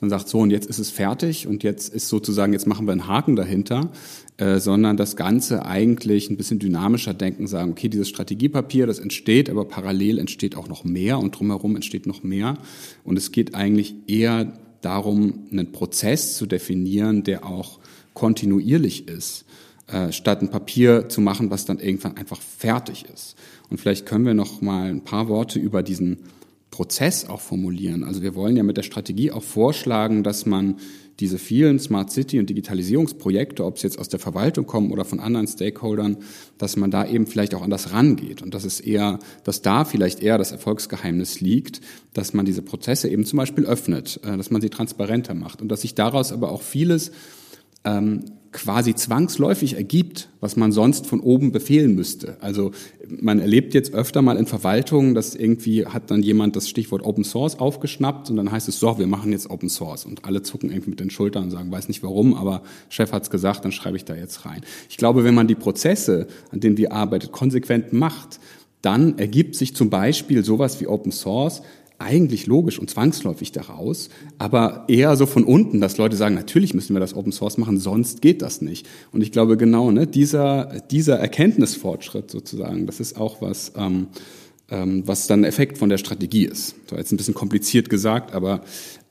man 0.02 0.10
sagt, 0.10 0.28
so 0.28 0.40
und 0.40 0.50
jetzt 0.50 0.68
ist 0.68 0.80
es 0.80 0.90
fertig 0.90 1.46
und 1.46 1.62
jetzt 1.62 1.94
ist 1.94 2.08
sozusagen, 2.08 2.52
jetzt 2.52 2.66
machen 2.66 2.86
wir 2.86 2.92
einen 2.92 3.06
Haken 3.06 3.36
dahinter, 3.36 3.92
äh, 4.36 4.58
sondern 4.58 4.96
das 4.96 5.14
Ganze 5.14 5.64
eigentlich 5.64 6.28
ein 6.28 6.36
bisschen 6.36 6.58
dynamischer 6.58 7.14
denken, 7.14 7.46
sagen, 7.46 7.70
okay, 7.70 7.88
dieses 7.88 8.08
Strategiepapier, 8.08 8.86
das 8.86 8.98
entsteht, 8.98 9.48
aber 9.48 9.64
parallel 9.64 10.18
entsteht 10.18 10.56
auch 10.56 10.68
noch 10.68 10.82
mehr 10.82 11.20
und 11.20 11.38
drumherum 11.38 11.76
entsteht 11.76 12.06
noch 12.06 12.24
mehr. 12.24 12.58
Und 13.04 13.16
es 13.16 13.30
geht 13.30 13.54
eigentlich 13.54 13.94
eher 14.08 14.52
darum, 14.80 15.46
einen 15.52 15.70
Prozess 15.70 16.36
zu 16.36 16.46
definieren, 16.46 17.22
der 17.22 17.46
auch 17.46 17.78
kontinuierlich 18.12 19.06
ist, 19.06 19.44
äh, 19.86 20.10
statt 20.10 20.42
ein 20.42 20.50
Papier 20.50 21.08
zu 21.08 21.20
machen, 21.20 21.50
was 21.50 21.64
dann 21.64 21.78
irgendwann 21.78 22.16
einfach 22.16 22.40
fertig 22.40 23.06
ist. 23.14 23.36
Und 23.70 23.78
vielleicht 23.78 24.04
können 24.04 24.26
wir 24.26 24.34
noch 24.34 24.60
mal 24.60 24.90
ein 24.90 25.04
paar 25.04 25.28
Worte 25.28 25.60
über 25.60 25.84
diesen 25.84 26.18
Prozess 26.72 27.28
auch 27.28 27.40
formulieren. 27.40 28.02
Also 28.02 28.22
wir 28.22 28.34
wollen 28.34 28.56
ja 28.56 28.64
mit 28.64 28.76
der 28.78 28.82
Strategie 28.82 29.30
auch 29.30 29.44
vorschlagen, 29.44 30.24
dass 30.24 30.46
man 30.46 30.78
diese 31.20 31.38
vielen 31.38 31.78
Smart 31.78 32.10
City 32.10 32.40
und 32.40 32.48
Digitalisierungsprojekte, 32.48 33.64
ob 33.64 33.76
es 33.76 33.82
jetzt 33.82 33.98
aus 33.98 34.08
der 34.08 34.18
Verwaltung 34.18 34.66
kommen 34.66 34.90
oder 34.90 35.04
von 35.04 35.20
anderen 35.20 35.46
Stakeholdern, 35.46 36.16
dass 36.56 36.76
man 36.76 36.90
da 36.90 37.06
eben 37.06 37.26
vielleicht 37.26 37.54
auch 37.54 37.62
anders 37.62 37.92
rangeht 37.92 38.42
und 38.42 38.54
dass 38.54 38.64
es 38.64 38.80
eher, 38.80 39.18
dass 39.44 39.60
da 39.60 39.84
vielleicht 39.84 40.20
eher 40.20 40.38
das 40.38 40.50
Erfolgsgeheimnis 40.50 41.40
liegt, 41.40 41.82
dass 42.14 42.32
man 42.32 42.46
diese 42.46 42.62
Prozesse 42.62 43.08
eben 43.10 43.26
zum 43.26 43.36
Beispiel 43.36 43.66
öffnet, 43.66 44.18
äh, 44.24 44.36
dass 44.36 44.50
man 44.50 44.62
sie 44.62 44.70
transparenter 44.70 45.34
macht 45.34 45.60
und 45.60 45.68
dass 45.68 45.82
sich 45.82 45.94
daraus 45.94 46.32
aber 46.32 46.50
auch 46.50 46.62
vieles 46.62 47.12
ähm, 47.84 48.24
quasi 48.52 48.94
zwangsläufig 48.94 49.76
ergibt, 49.76 50.28
was 50.40 50.56
man 50.56 50.72
sonst 50.72 51.06
von 51.06 51.20
oben 51.20 51.52
befehlen 51.52 51.94
müsste. 51.94 52.36
Also 52.40 52.72
man 53.08 53.40
erlebt 53.40 53.72
jetzt 53.72 53.94
öfter 53.94 54.20
mal 54.20 54.36
in 54.36 54.46
Verwaltungen, 54.46 55.14
dass 55.14 55.34
irgendwie 55.34 55.86
hat 55.86 56.10
dann 56.10 56.22
jemand 56.22 56.54
das 56.54 56.68
Stichwort 56.68 57.02
Open 57.02 57.24
Source 57.24 57.58
aufgeschnappt 57.58 58.28
und 58.30 58.36
dann 58.36 58.52
heißt 58.52 58.68
es 58.68 58.78
so, 58.78 58.98
wir 58.98 59.06
machen 59.06 59.32
jetzt 59.32 59.48
Open 59.48 59.70
Source 59.70 60.04
und 60.04 60.26
alle 60.26 60.42
zucken 60.42 60.70
irgendwie 60.70 60.90
mit 60.90 61.00
den 61.00 61.10
Schultern 61.10 61.44
und 61.44 61.50
sagen, 61.50 61.72
weiß 61.72 61.88
nicht 61.88 62.02
warum, 62.02 62.34
aber 62.34 62.62
Chef 62.90 63.12
hat's 63.12 63.30
gesagt, 63.30 63.64
dann 63.64 63.72
schreibe 63.72 63.96
ich 63.96 64.04
da 64.04 64.14
jetzt 64.14 64.44
rein. 64.44 64.60
Ich 64.90 64.98
glaube, 64.98 65.24
wenn 65.24 65.34
man 65.34 65.48
die 65.48 65.54
Prozesse, 65.54 66.26
an 66.50 66.60
denen 66.60 66.76
wir 66.76 66.92
arbeitet, 66.92 67.32
konsequent 67.32 67.92
macht, 67.92 68.38
dann 68.82 69.18
ergibt 69.18 69.54
sich 69.54 69.74
zum 69.74 69.90
Beispiel 69.90 70.44
sowas 70.44 70.80
wie 70.80 70.88
Open 70.88 71.12
Source 71.12 71.62
eigentlich 72.02 72.46
logisch 72.46 72.78
und 72.78 72.90
zwangsläufig 72.90 73.52
daraus, 73.52 74.08
aber 74.38 74.84
eher 74.88 75.16
so 75.16 75.26
von 75.26 75.44
unten, 75.44 75.80
dass 75.80 75.98
Leute 75.98 76.16
sagen, 76.16 76.34
natürlich 76.34 76.74
müssen 76.74 76.94
wir 76.94 77.00
das 77.00 77.14
Open 77.14 77.32
Source 77.32 77.58
machen, 77.58 77.78
sonst 77.78 78.22
geht 78.22 78.42
das 78.42 78.60
nicht. 78.60 78.88
Und 79.12 79.22
ich 79.22 79.32
glaube 79.32 79.56
genau, 79.56 79.90
ne, 79.90 80.06
dieser, 80.06 80.80
dieser 80.90 81.18
Erkenntnisfortschritt 81.18 82.30
sozusagen, 82.30 82.86
das 82.86 83.00
ist 83.00 83.16
auch 83.16 83.40
was, 83.40 83.72
ähm, 83.76 84.08
ähm, 84.72 85.02
was 85.06 85.26
dann 85.26 85.44
Effekt 85.44 85.78
von 85.78 85.88
der 85.90 85.98
Strategie 85.98 86.46
ist. 86.46 86.74
So 86.88 86.96
jetzt 86.96 87.12
ein 87.12 87.16
bisschen 87.18 87.34
kompliziert 87.34 87.90
gesagt, 87.90 88.34
aber 88.34 88.62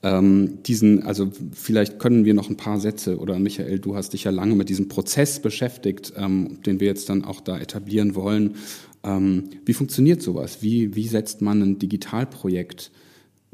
ähm, 0.02 0.58
diesen, 0.64 1.04
also 1.04 1.30
vielleicht 1.52 1.98
können 2.00 2.24
wir 2.24 2.34
noch 2.34 2.50
ein 2.50 2.56
paar 2.56 2.80
Sätze 2.80 3.18
oder 3.18 3.38
Michael, 3.38 3.78
du 3.78 3.94
hast 3.94 4.12
dich 4.12 4.24
ja 4.24 4.32
lange 4.32 4.56
mit 4.56 4.68
diesem 4.68 4.88
Prozess 4.88 5.40
beschäftigt, 5.40 6.12
ähm, 6.16 6.58
den 6.66 6.80
wir 6.80 6.88
jetzt 6.88 7.08
dann 7.08 7.24
auch 7.24 7.40
da 7.40 7.58
etablieren 7.58 8.16
wollen. 8.16 8.56
Ähm, 9.04 9.50
wie 9.64 9.74
funktioniert 9.74 10.22
sowas? 10.22 10.62
Wie, 10.62 10.94
wie 10.94 11.06
setzt 11.06 11.42
man 11.42 11.62
ein 11.62 11.78
Digitalprojekt 11.78 12.90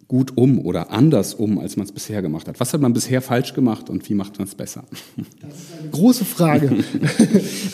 gut 0.09 0.33
um 0.37 0.59
oder 0.59 0.91
anders 0.91 1.35
um, 1.35 1.59
als 1.59 1.77
man 1.77 1.85
es 1.85 1.93
bisher 1.93 2.23
gemacht 2.23 2.49
hat? 2.49 2.59
Was 2.61 2.73
hat 2.73 2.81
man 2.81 2.95
bisher 2.95 3.21
falsch 3.21 3.53
gemacht 3.53 3.91
und 3.91 4.09
wie 4.09 4.15
macht 4.15 4.39
man 4.39 4.49
es 4.49 4.55
besser? 4.55 4.85
Das 5.41 5.51
ist 5.51 5.81
eine 5.81 5.91
große 5.91 6.25
Frage. 6.25 6.73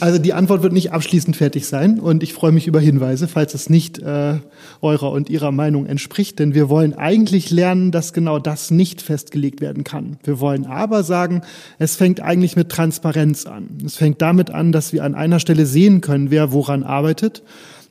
Also 0.00 0.18
die 0.18 0.32
Antwort 0.32 0.62
wird 0.62 0.72
nicht 0.72 0.92
abschließend 0.92 1.36
fertig 1.36 1.66
sein 1.66 2.00
und 2.00 2.22
ich 2.22 2.32
freue 2.32 2.52
mich 2.52 2.66
über 2.66 2.80
Hinweise, 2.80 3.28
falls 3.28 3.54
es 3.54 3.70
nicht 3.70 3.98
äh, 3.98 4.38
eurer 4.82 5.12
und 5.12 5.30
ihrer 5.30 5.52
Meinung 5.52 5.86
entspricht, 5.86 6.38
denn 6.38 6.54
wir 6.54 6.68
wollen 6.68 6.94
eigentlich 6.94 7.50
lernen, 7.50 7.92
dass 7.92 8.12
genau 8.12 8.38
das 8.38 8.70
nicht 8.70 9.00
festgelegt 9.00 9.60
werden 9.60 9.84
kann. 9.84 10.18
Wir 10.24 10.40
wollen 10.40 10.66
aber 10.66 11.04
sagen, 11.04 11.42
es 11.78 11.96
fängt 11.96 12.20
eigentlich 12.20 12.56
mit 12.56 12.68
Transparenz 12.68 13.46
an. 13.46 13.68
Es 13.84 13.96
fängt 13.96 14.20
damit 14.20 14.50
an, 14.50 14.72
dass 14.72 14.92
wir 14.92 15.04
an 15.04 15.14
einer 15.14 15.38
Stelle 15.38 15.64
sehen 15.64 16.00
können, 16.00 16.30
wer 16.30 16.52
woran 16.52 16.82
arbeitet 16.82 17.42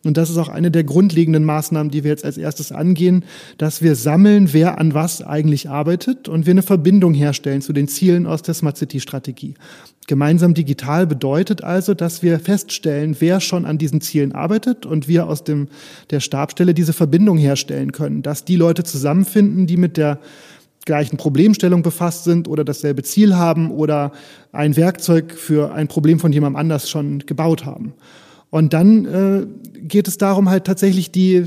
und 0.05 0.17
das 0.17 0.29
ist 0.29 0.37
auch 0.37 0.49
eine 0.49 0.69
der 0.69 0.83
grundlegenden 0.83 1.45
Maßnahmen, 1.45 1.89
die 1.89 2.03
wir 2.03 2.11
jetzt 2.11 2.25
als 2.25 2.37
erstes 2.37 2.71
angehen, 2.71 3.23
dass 3.57 3.81
wir 3.81 3.95
sammeln, 3.95 4.51
wer 4.51 4.77
an 4.77 4.93
was 4.93 5.21
eigentlich 5.21 5.69
arbeitet 5.69 6.27
und 6.27 6.45
wir 6.45 6.51
eine 6.51 6.61
Verbindung 6.61 7.13
herstellen 7.13 7.61
zu 7.61 7.71
den 7.71 7.87
Zielen 7.87 8.27
aus 8.27 8.41
der 8.41 8.53
Smart 8.53 8.77
City 8.77 8.99
Strategie. 8.99 9.53
Gemeinsam 10.07 10.53
digital 10.53 11.07
bedeutet 11.07 11.63
also, 11.63 11.93
dass 11.93 12.21
wir 12.21 12.39
feststellen, 12.39 13.15
wer 13.19 13.39
schon 13.39 13.65
an 13.65 13.77
diesen 13.77 14.01
Zielen 14.01 14.33
arbeitet 14.33 14.85
und 14.85 15.07
wir 15.07 15.27
aus 15.27 15.45
dem, 15.45 15.69
der 16.09 16.19
Stabstelle 16.19 16.73
diese 16.73 16.91
Verbindung 16.91 17.37
herstellen 17.37 17.93
können, 17.93 18.21
dass 18.21 18.43
die 18.43 18.57
Leute 18.57 18.83
zusammenfinden, 18.83 19.67
die 19.67 19.77
mit 19.77 19.95
der 19.95 20.19
gleichen 20.83 21.15
Problemstellung 21.15 21.81
befasst 21.81 22.25
sind 22.25 22.49
oder 22.49 22.65
dasselbe 22.65 23.03
Ziel 23.03 23.37
haben 23.37 23.71
oder 23.71 24.11
ein 24.51 24.75
Werkzeug 24.75 25.31
für 25.31 25.73
ein 25.73 25.87
Problem 25.87 26.19
von 26.19 26.33
jemandem 26.33 26.57
anders 26.57 26.89
schon 26.89 27.19
gebaut 27.19 27.63
haben. 27.63 27.93
Und 28.53 28.71
dann 28.73 29.05
äh, 29.05 29.47
geht 29.81 30.07
es 30.07 30.19
darum, 30.19 30.47
halt 30.47 30.65
tatsächlich 30.65 31.11
die 31.11 31.43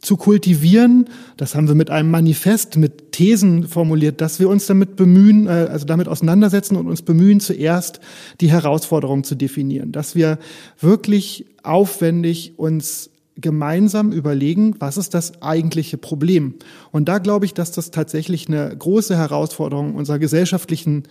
zu 0.00 0.16
kultivieren. 0.16 1.08
Das 1.36 1.54
haben 1.54 1.68
wir 1.68 1.76
mit 1.76 1.90
einem 1.90 2.10
Manifest, 2.10 2.76
mit 2.76 3.12
Thesen 3.12 3.68
formuliert, 3.68 4.20
dass 4.20 4.40
wir 4.40 4.48
uns 4.48 4.66
damit 4.66 4.96
bemühen, 4.96 5.46
äh, 5.46 5.68
also 5.70 5.86
damit 5.86 6.08
auseinandersetzen 6.08 6.74
und 6.74 6.88
uns 6.88 7.02
bemühen, 7.02 7.38
zuerst 7.38 8.00
die 8.40 8.50
Herausforderungen 8.50 9.22
zu 9.22 9.36
definieren. 9.36 9.92
Dass 9.92 10.16
wir 10.16 10.40
wirklich 10.80 11.46
aufwendig 11.62 12.54
uns 12.56 13.10
gemeinsam 13.36 14.10
überlegen, 14.10 14.74
was 14.80 14.96
ist 14.96 15.14
das 15.14 15.40
eigentliche 15.42 15.98
Problem. 15.98 16.54
Und 16.90 17.08
da 17.08 17.18
glaube 17.18 17.46
ich, 17.46 17.54
dass 17.54 17.70
das 17.70 17.92
tatsächlich 17.92 18.48
eine 18.48 18.76
große 18.76 19.16
Herausforderung 19.16 19.94
unserer 19.94 20.18
gesellschaftlichen 20.18 21.04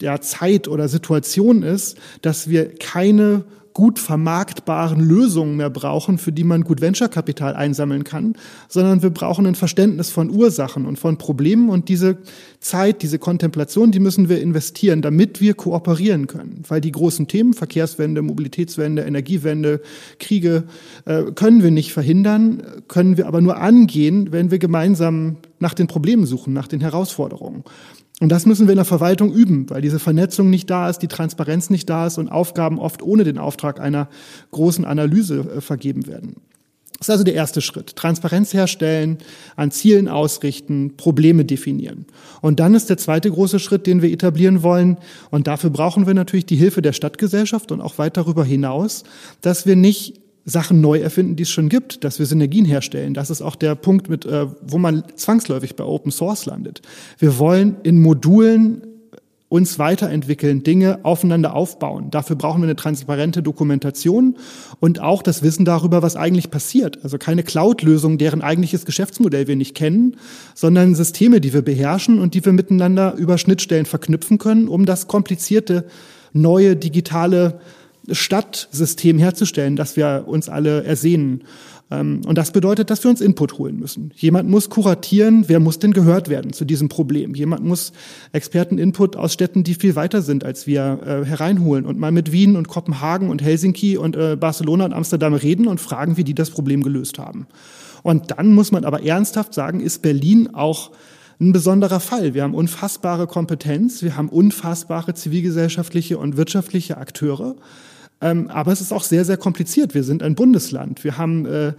ja, 0.00 0.20
Zeit 0.20 0.66
oder 0.66 0.88
Situation 0.88 1.62
ist, 1.62 1.98
dass 2.20 2.48
wir 2.48 2.74
keine 2.74 3.44
gut 3.72 3.98
vermarktbaren 3.98 5.00
Lösungen 5.00 5.56
mehr 5.56 5.70
brauchen, 5.70 6.18
für 6.18 6.32
die 6.32 6.44
man 6.44 6.62
gut 6.62 6.80
Venture-Kapital 6.80 7.54
einsammeln 7.54 8.04
kann, 8.04 8.34
sondern 8.68 9.02
wir 9.02 9.10
brauchen 9.10 9.46
ein 9.46 9.54
Verständnis 9.54 10.10
von 10.10 10.30
Ursachen 10.30 10.86
und 10.86 10.98
von 10.98 11.18
Problemen 11.18 11.68
und 11.68 11.88
diese 11.88 12.18
Zeit, 12.60 13.02
diese 13.02 13.18
Kontemplation, 13.18 13.90
die 13.90 14.00
müssen 14.00 14.28
wir 14.28 14.40
investieren, 14.40 15.02
damit 15.02 15.40
wir 15.40 15.54
kooperieren 15.54 16.26
können. 16.26 16.62
Weil 16.68 16.80
die 16.80 16.92
großen 16.92 17.28
Themen, 17.28 17.54
Verkehrswende, 17.54 18.22
Mobilitätswende, 18.22 19.02
Energiewende, 19.02 19.80
Kriege, 20.18 20.64
äh, 21.04 21.24
können 21.34 21.62
wir 21.62 21.70
nicht 21.70 21.92
verhindern, 21.92 22.62
können 22.88 23.16
wir 23.16 23.26
aber 23.26 23.40
nur 23.40 23.58
angehen, 23.58 24.32
wenn 24.32 24.50
wir 24.50 24.58
gemeinsam 24.58 25.36
nach 25.58 25.74
den 25.74 25.86
Problemen 25.86 26.26
suchen, 26.26 26.52
nach 26.52 26.68
den 26.68 26.80
Herausforderungen. 26.80 27.64
Und 28.22 28.28
das 28.28 28.46
müssen 28.46 28.68
wir 28.68 28.72
in 28.72 28.76
der 28.76 28.84
Verwaltung 28.84 29.32
üben, 29.32 29.68
weil 29.68 29.82
diese 29.82 29.98
Vernetzung 29.98 30.48
nicht 30.48 30.70
da 30.70 30.88
ist, 30.88 31.00
die 31.00 31.08
Transparenz 31.08 31.70
nicht 31.70 31.90
da 31.90 32.06
ist 32.06 32.18
und 32.18 32.28
Aufgaben 32.28 32.78
oft 32.78 33.02
ohne 33.02 33.24
den 33.24 33.36
Auftrag 33.36 33.61
einer 33.64 34.08
großen 34.50 34.84
Analyse 34.84 35.40
äh, 35.40 35.60
vergeben 35.60 36.06
werden. 36.06 36.36
Das 37.02 37.08
ist 37.08 37.12
also 37.14 37.24
der 37.24 37.34
erste 37.34 37.60
Schritt. 37.60 37.96
Transparenz 37.96 38.54
herstellen, 38.54 39.18
an 39.56 39.72
Zielen 39.72 40.06
ausrichten, 40.06 40.96
Probleme 40.96 41.44
definieren. 41.44 42.06
Und 42.42 42.60
dann 42.60 42.74
ist 42.74 42.90
der 42.90 42.96
zweite 42.96 43.28
große 43.28 43.58
Schritt, 43.58 43.88
den 43.88 44.02
wir 44.02 44.12
etablieren 44.12 44.62
wollen. 44.62 44.98
Und 45.30 45.48
dafür 45.48 45.70
brauchen 45.70 46.06
wir 46.06 46.14
natürlich 46.14 46.46
die 46.46 46.54
Hilfe 46.54 46.80
der 46.80 46.92
Stadtgesellschaft 46.92 47.72
und 47.72 47.80
auch 47.80 47.98
weit 47.98 48.16
darüber 48.16 48.44
hinaus, 48.44 49.02
dass 49.40 49.66
wir 49.66 49.74
nicht 49.74 50.20
Sachen 50.44 50.80
neu 50.80 51.00
erfinden, 51.00 51.34
die 51.34 51.42
es 51.42 51.50
schon 51.50 51.68
gibt, 51.68 52.04
dass 52.04 52.20
wir 52.20 52.26
Synergien 52.26 52.64
herstellen. 52.64 53.14
Das 53.14 53.30
ist 53.30 53.42
auch 53.42 53.56
der 53.56 53.74
Punkt, 53.74 54.08
mit, 54.08 54.24
äh, 54.24 54.46
wo 54.62 54.78
man 54.78 55.02
zwangsläufig 55.16 55.74
bei 55.74 55.82
Open 55.82 56.12
Source 56.12 56.46
landet. 56.46 56.82
Wir 57.18 57.36
wollen 57.38 57.78
in 57.82 58.00
Modulen 58.00 58.82
uns 59.52 59.78
weiterentwickeln, 59.78 60.62
Dinge 60.62 61.00
aufeinander 61.02 61.54
aufbauen. 61.54 62.10
Dafür 62.10 62.36
brauchen 62.36 62.62
wir 62.62 62.66
eine 62.66 62.74
transparente 62.74 63.42
Dokumentation 63.42 64.36
und 64.80 65.00
auch 65.00 65.22
das 65.22 65.42
Wissen 65.42 65.66
darüber, 65.66 66.00
was 66.00 66.16
eigentlich 66.16 66.50
passiert. 66.50 67.04
Also 67.04 67.18
keine 67.18 67.42
Cloud-Lösung, 67.42 68.16
deren 68.16 68.40
eigentliches 68.40 68.86
Geschäftsmodell 68.86 69.48
wir 69.48 69.56
nicht 69.56 69.74
kennen, 69.74 70.16
sondern 70.54 70.94
Systeme, 70.94 71.42
die 71.42 71.52
wir 71.52 71.60
beherrschen 71.60 72.18
und 72.18 72.32
die 72.32 72.42
wir 72.42 72.54
miteinander 72.54 73.12
über 73.14 73.36
Schnittstellen 73.36 73.84
verknüpfen 73.84 74.38
können, 74.38 74.68
um 74.68 74.86
das 74.86 75.06
komplizierte, 75.06 75.84
neue 76.32 76.74
digitale 76.74 77.60
Stadtsystem 78.10 79.18
herzustellen, 79.18 79.76
das 79.76 79.96
wir 79.96 80.24
uns 80.26 80.48
alle 80.48 80.82
ersehnen. 80.84 81.44
Ähm, 81.92 82.22
und 82.26 82.38
das 82.38 82.52
bedeutet, 82.52 82.90
dass 82.90 83.04
wir 83.04 83.10
uns 83.10 83.20
Input 83.20 83.58
holen 83.58 83.78
müssen. 83.78 84.12
Jemand 84.16 84.48
muss 84.48 84.70
kuratieren, 84.70 85.44
wer 85.48 85.60
muss 85.60 85.78
denn 85.78 85.92
gehört 85.92 86.28
werden 86.28 86.52
zu 86.52 86.64
diesem 86.64 86.88
Problem. 86.88 87.34
Jemand 87.34 87.64
muss 87.64 87.92
Experten-Input 88.32 89.16
aus 89.16 89.34
Städten, 89.34 89.62
die 89.62 89.74
viel 89.74 89.94
weiter 89.94 90.22
sind, 90.22 90.44
als 90.44 90.66
wir 90.66 91.00
äh, 91.04 91.26
hereinholen 91.26 91.84
und 91.84 91.98
mal 91.98 92.12
mit 92.12 92.32
Wien 92.32 92.56
und 92.56 92.68
Kopenhagen 92.68 93.28
und 93.28 93.42
Helsinki 93.42 93.98
und 93.98 94.16
äh, 94.16 94.36
Barcelona 94.36 94.86
und 94.86 94.94
Amsterdam 94.94 95.34
reden 95.34 95.66
und 95.66 95.80
fragen, 95.80 96.16
wie 96.16 96.24
die 96.24 96.34
das 96.34 96.50
Problem 96.50 96.82
gelöst 96.82 97.18
haben. 97.18 97.46
Und 98.02 98.32
dann 98.38 98.52
muss 98.52 98.72
man 98.72 98.84
aber 98.84 99.02
ernsthaft 99.02 99.54
sagen, 99.54 99.80
ist 99.80 100.02
Berlin 100.02 100.54
auch 100.54 100.90
ein 101.40 101.52
besonderer 101.52 102.00
Fall. 102.00 102.34
Wir 102.34 102.42
haben 102.42 102.54
unfassbare 102.54 103.26
Kompetenz, 103.26 104.02
wir 104.02 104.16
haben 104.16 104.28
unfassbare 104.28 105.14
zivilgesellschaftliche 105.14 106.18
und 106.18 106.36
wirtschaftliche 106.36 106.96
Akteure. 106.98 107.56
Ähm, 108.22 108.48
aber 108.48 108.70
es 108.70 108.80
ist 108.80 108.92
auch 108.92 109.02
sehr, 109.02 109.24
sehr 109.24 109.36
kompliziert. 109.36 109.94
Wir 109.94 110.04
sind 110.04 110.22
ein 110.22 110.36
Bundesland. 110.36 111.02
Wir 111.02 111.18
haben 111.18 111.44
äh, 111.44 111.72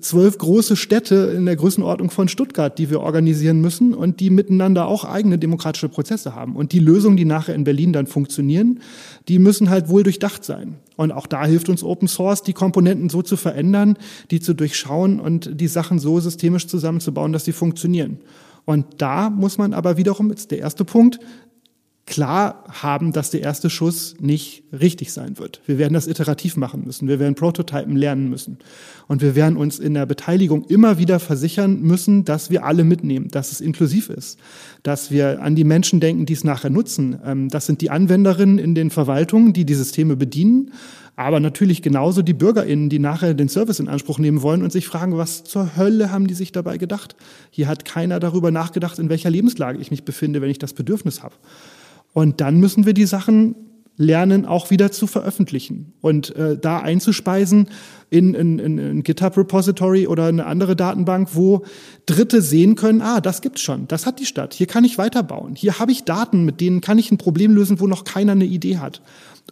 zwölf 0.00 0.36
große 0.36 0.76
Städte 0.76 1.32
in 1.34 1.46
der 1.46 1.56
Größenordnung 1.56 2.10
von 2.10 2.28
Stuttgart, 2.28 2.78
die 2.78 2.90
wir 2.90 3.00
organisieren 3.00 3.62
müssen 3.62 3.94
und 3.94 4.20
die 4.20 4.28
miteinander 4.28 4.86
auch 4.86 5.06
eigene 5.06 5.38
demokratische 5.38 5.88
Prozesse 5.88 6.34
haben. 6.34 6.56
Und 6.56 6.72
die 6.72 6.78
Lösungen, 6.78 7.16
die 7.16 7.24
nachher 7.24 7.54
in 7.54 7.64
Berlin 7.64 7.94
dann 7.94 8.06
funktionieren, 8.06 8.80
die 9.28 9.38
müssen 9.38 9.70
halt 9.70 9.88
wohl 9.88 10.02
durchdacht 10.02 10.44
sein. 10.44 10.76
Und 10.96 11.10
auch 11.10 11.26
da 11.26 11.46
hilft 11.46 11.70
uns 11.70 11.82
Open 11.82 12.06
Source, 12.06 12.42
die 12.42 12.52
Komponenten 12.52 13.08
so 13.08 13.22
zu 13.22 13.38
verändern, 13.38 13.96
die 14.30 14.40
zu 14.40 14.52
durchschauen 14.52 15.20
und 15.20 15.58
die 15.58 15.68
Sachen 15.68 15.98
so 15.98 16.20
systemisch 16.20 16.66
zusammenzubauen, 16.66 17.32
dass 17.32 17.46
sie 17.46 17.52
funktionieren. 17.52 18.18
Und 18.66 18.84
da 18.98 19.30
muss 19.30 19.56
man 19.56 19.72
aber 19.72 19.96
wiederum, 19.96 20.28
jetzt 20.28 20.50
der 20.50 20.58
erste 20.58 20.84
Punkt, 20.84 21.18
klar 22.06 22.64
haben, 22.68 23.12
dass 23.12 23.30
der 23.30 23.42
erste 23.42 23.70
Schuss 23.70 24.16
nicht 24.20 24.64
richtig 24.72 25.12
sein 25.12 25.38
wird. 25.38 25.60
Wir 25.66 25.78
werden 25.78 25.94
das 25.94 26.08
iterativ 26.08 26.56
machen 26.56 26.82
müssen. 26.84 27.06
Wir 27.06 27.20
werden 27.20 27.34
Prototypen 27.34 27.96
lernen 27.96 28.28
müssen. 28.28 28.58
Und 29.06 29.22
wir 29.22 29.34
werden 29.36 29.56
uns 29.56 29.78
in 29.78 29.94
der 29.94 30.06
Beteiligung 30.06 30.64
immer 30.64 30.98
wieder 30.98 31.20
versichern 31.20 31.80
müssen, 31.80 32.24
dass 32.24 32.50
wir 32.50 32.64
alle 32.64 32.84
mitnehmen, 32.84 33.28
dass 33.28 33.52
es 33.52 33.60
inklusiv 33.60 34.10
ist, 34.10 34.38
dass 34.82 35.10
wir 35.10 35.42
an 35.42 35.54
die 35.54 35.64
Menschen 35.64 36.00
denken, 36.00 36.26
die 36.26 36.32
es 36.32 36.44
nachher 36.44 36.70
nutzen. 36.70 37.18
Ähm, 37.24 37.48
das 37.48 37.66
sind 37.66 37.80
die 37.80 37.90
Anwenderinnen 37.90 38.58
in 38.58 38.74
den 38.74 38.90
Verwaltungen, 38.90 39.52
die 39.52 39.64
die 39.64 39.74
Systeme 39.74 40.16
bedienen, 40.16 40.72
aber 41.14 41.40
natürlich 41.40 41.82
genauso 41.82 42.22
die 42.22 42.32
BürgerInnen, 42.32 42.88
die 42.88 42.98
nachher 42.98 43.34
den 43.34 43.48
Service 43.48 43.80
in 43.80 43.88
Anspruch 43.88 44.18
nehmen 44.18 44.42
wollen 44.42 44.62
und 44.62 44.72
sich 44.72 44.86
fragen, 44.86 45.18
was 45.18 45.44
zur 45.44 45.76
Hölle 45.76 46.10
haben 46.10 46.26
die 46.26 46.34
sich 46.34 46.52
dabei 46.52 46.78
gedacht? 46.78 47.16
Hier 47.50 47.68
hat 47.68 47.84
keiner 47.84 48.18
darüber 48.18 48.50
nachgedacht, 48.50 48.98
in 48.98 49.10
welcher 49.10 49.28
Lebenslage 49.28 49.78
ich 49.78 49.90
mich 49.90 50.04
befinde, 50.04 50.40
wenn 50.40 50.50
ich 50.50 50.58
das 50.58 50.72
Bedürfnis 50.72 51.22
habe. 51.22 51.34
Und 52.12 52.40
dann 52.40 52.60
müssen 52.60 52.86
wir 52.86 52.94
die 52.94 53.06
Sachen 53.06 53.54
lernen, 53.96 54.46
auch 54.46 54.70
wieder 54.70 54.90
zu 54.90 55.06
veröffentlichen 55.06 55.92
und 56.00 56.34
äh, 56.34 56.56
da 56.58 56.78
einzuspeisen 56.80 57.68
in, 58.10 58.34
in, 58.34 58.58
in 58.58 58.78
in 58.78 59.02
GitHub 59.02 59.36
Repository 59.36 60.06
oder 60.06 60.26
eine 60.26 60.46
andere 60.46 60.76
Datenbank, 60.76 61.30
wo 61.32 61.64
Dritte 62.06 62.40
sehen 62.40 62.74
können, 62.74 63.02
ah, 63.02 63.20
das 63.20 63.42
gibt's 63.42 63.60
schon, 63.60 63.86
das 63.88 64.06
hat 64.06 64.18
die 64.18 64.26
Stadt, 64.26 64.54
hier 64.54 64.66
kann 64.66 64.84
ich 64.84 64.96
weiterbauen, 64.96 65.54
hier 65.54 65.78
habe 65.78 65.92
ich 65.92 66.04
Daten, 66.04 66.44
mit 66.44 66.60
denen 66.60 66.80
kann 66.80 66.98
ich 66.98 67.10
ein 67.12 67.18
Problem 67.18 67.54
lösen, 67.54 67.80
wo 67.80 67.86
noch 67.86 68.04
keiner 68.04 68.32
eine 68.32 68.46
Idee 68.46 68.78
hat. 68.78 69.02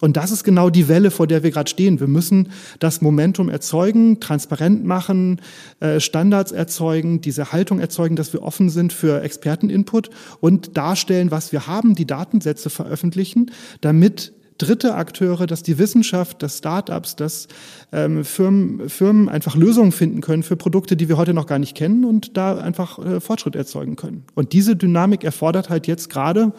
Und 0.00 0.16
das 0.16 0.30
ist 0.30 0.44
genau 0.44 0.70
die 0.70 0.88
Welle, 0.88 1.10
vor 1.10 1.26
der 1.26 1.42
wir 1.42 1.50
gerade 1.50 1.68
stehen. 1.68 2.00
Wir 2.00 2.06
müssen 2.06 2.50
das 2.78 3.02
Momentum 3.02 3.48
erzeugen, 3.48 4.20
transparent 4.20 4.84
machen, 4.84 5.40
äh, 5.80 6.00
Standards 6.00 6.52
erzeugen, 6.52 7.20
diese 7.20 7.52
Haltung 7.52 7.80
erzeugen, 7.80 8.16
dass 8.16 8.32
wir 8.32 8.42
offen 8.42 8.70
sind 8.70 8.92
für 8.92 9.22
Experteninput 9.22 10.10
und 10.40 10.76
darstellen, 10.76 11.30
was 11.30 11.52
wir 11.52 11.66
haben, 11.66 11.94
die 11.94 12.06
Datensätze 12.06 12.70
veröffentlichen, 12.70 13.50
damit 13.80 14.32
dritte 14.60 14.94
Akteure, 14.94 15.46
dass 15.46 15.62
die 15.62 15.78
Wissenschaft, 15.78 16.42
dass 16.42 16.58
Startups, 16.58 17.16
dass 17.16 17.48
ähm, 17.92 18.24
Firmen, 18.24 18.88
Firmen 18.88 19.28
einfach 19.28 19.56
Lösungen 19.56 19.92
finden 19.92 20.20
können 20.20 20.42
für 20.42 20.56
Produkte, 20.56 20.96
die 20.96 21.08
wir 21.08 21.16
heute 21.16 21.34
noch 21.34 21.46
gar 21.46 21.58
nicht 21.58 21.74
kennen 21.74 22.04
und 22.04 22.36
da 22.36 22.58
einfach 22.58 22.98
äh, 22.98 23.20
Fortschritt 23.20 23.56
erzeugen 23.56 23.96
können. 23.96 24.24
Und 24.34 24.52
diese 24.52 24.76
Dynamik 24.76 25.24
erfordert 25.24 25.70
halt 25.70 25.86
jetzt 25.86 26.10
gerade 26.10 26.52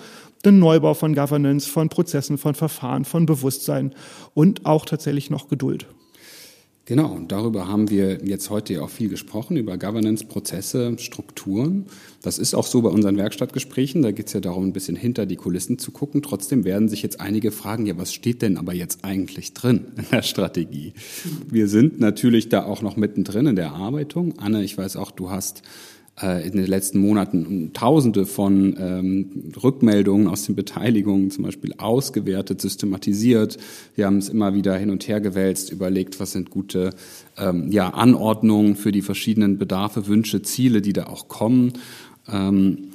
den 0.46 0.60
Neubau 0.60 0.94
von 0.94 1.16
Governance, 1.16 1.70
von 1.70 1.90
Prozessen, 1.90 2.38
von 2.38 2.56
Verfahren, 2.56 3.06
von 3.06 3.26
Bewusstsein 3.26 3.94
und 4.34 4.66
auch 4.66 4.86
tatsächlich 4.86 5.30
noch 5.30 5.48
Geduld. 5.48 5.88
Genau, 6.86 7.14
und 7.14 7.32
darüber 7.32 7.68
haben 7.68 7.90
wir 7.92 8.26
jetzt 8.26 8.50
heute 8.50 8.82
auch 8.84 8.90
viel 8.90 9.08
gesprochen, 9.08 9.56
über 9.56 9.78
Governance, 9.78 10.26
Prozesse, 10.26 10.98
Strukturen. 10.98 11.86
Das 12.24 12.40
ist 12.40 12.56
auch 12.56 12.66
so 12.66 12.82
bei 12.82 12.90
unseren 12.90 13.18
Werkstattgesprächen, 13.18 14.02
da 14.02 14.12
geht 14.12 14.28
es 14.28 14.34
ja 14.34 14.40
darum, 14.40 14.66
ein 14.66 14.74
bisschen 14.74 14.96
hinter 14.96 15.28
die 15.28 15.36
Kulissen 15.36 15.78
zu 15.78 15.92
gucken. 15.92 16.24
Trotzdem 16.24 16.66
werden 16.66 16.90
sich 16.90 17.04
jetzt 17.04 17.22
einige 17.22 17.52
fragen, 17.52 17.86
ja, 17.86 17.98
was 17.98 18.12
steht 18.14 18.42
denn 18.42 18.58
aber 18.58 18.74
jetzt 18.74 19.06
eigentlich 19.06 19.54
drin 19.54 19.86
in 19.96 20.06
der 20.12 20.24
Strategie? 20.24 20.94
Wir 21.48 21.68
sind 21.68 22.00
natürlich 22.00 22.50
da 22.50 22.66
auch 22.66 22.82
noch 22.82 22.98
mittendrin 22.98 23.46
in 23.46 23.56
der 23.56 23.68
Erarbeitung. 23.68 24.34
Anne, 24.40 24.64
ich 24.64 24.76
weiß 24.76 24.98
auch, 24.98 25.12
du 25.12 25.30
hast 25.30 25.62
in 26.20 26.52
den 26.52 26.68
letzten 26.68 27.00
Monaten 27.00 27.72
Tausende 27.74 28.26
von 28.26 28.76
ähm, 28.80 29.52
Rückmeldungen 29.64 30.28
aus 30.28 30.46
den 30.46 30.56
Beteiligungen 30.56 31.32
zum 31.32 31.46
Beispiel 31.46 31.74
ausgewertet, 31.78 32.62
systematisiert. 32.62 33.58
Wir 33.96 34.06
haben 34.06 34.18
es 34.18 34.30
immer 34.30 34.54
wieder 34.54 34.78
hin 34.78 34.92
und 34.92 35.08
her 35.08 35.20
gewälzt, 35.20 35.72
überlegt, 35.72 36.20
was 36.20 36.34
sind 36.34 36.50
gute 36.50 36.92
ähm, 37.38 37.72
ja, 37.72 37.90
Anordnungen 37.90 38.76
für 38.76 38.92
die 38.92 39.02
verschiedenen 39.02 39.58
Bedarfe, 39.58 40.08
Wünsche, 40.08 40.44
Ziele, 40.44 40.82
die 40.82 40.94
da 40.94 41.06
auch 41.08 41.28
kommen. 41.28 41.74
Ähm, 42.32 42.90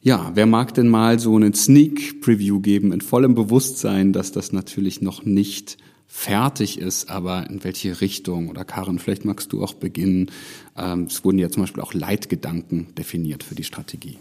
ja, 0.00 0.32
wer 0.34 0.46
mag 0.46 0.74
denn 0.74 0.88
mal 0.88 1.20
so 1.20 1.36
einen 1.36 1.54
Sneak 1.54 2.20
Preview 2.20 2.58
geben 2.58 2.92
in 2.92 3.00
vollem 3.00 3.36
Bewusstsein, 3.36 4.12
dass 4.12 4.32
das 4.32 4.52
natürlich 4.52 5.00
noch 5.00 5.24
nicht 5.24 5.76
fertig 6.12 6.78
ist, 6.78 7.10
aber 7.10 7.48
in 7.48 7.64
welche 7.64 8.02
Richtung? 8.02 8.50
Oder 8.50 8.66
Karin, 8.66 8.98
vielleicht 8.98 9.24
magst 9.24 9.50
du 9.50 9.64
auch 9.64 9.72
beginnen. 9.72 10.30
Ähm, 10.76 11.04
es 11.04 11.24
wurden 11.24 11.38
ja 11.38 11.48
zum 11.48 11.62
Beispiel 11.62 11.82
auch 11.82 11.94
Leitgedanken 11.94 12.94
definiert 12.94 13.42
für 13.42 13.54
die 13.54 13.64
Strategie. 13.64 14.18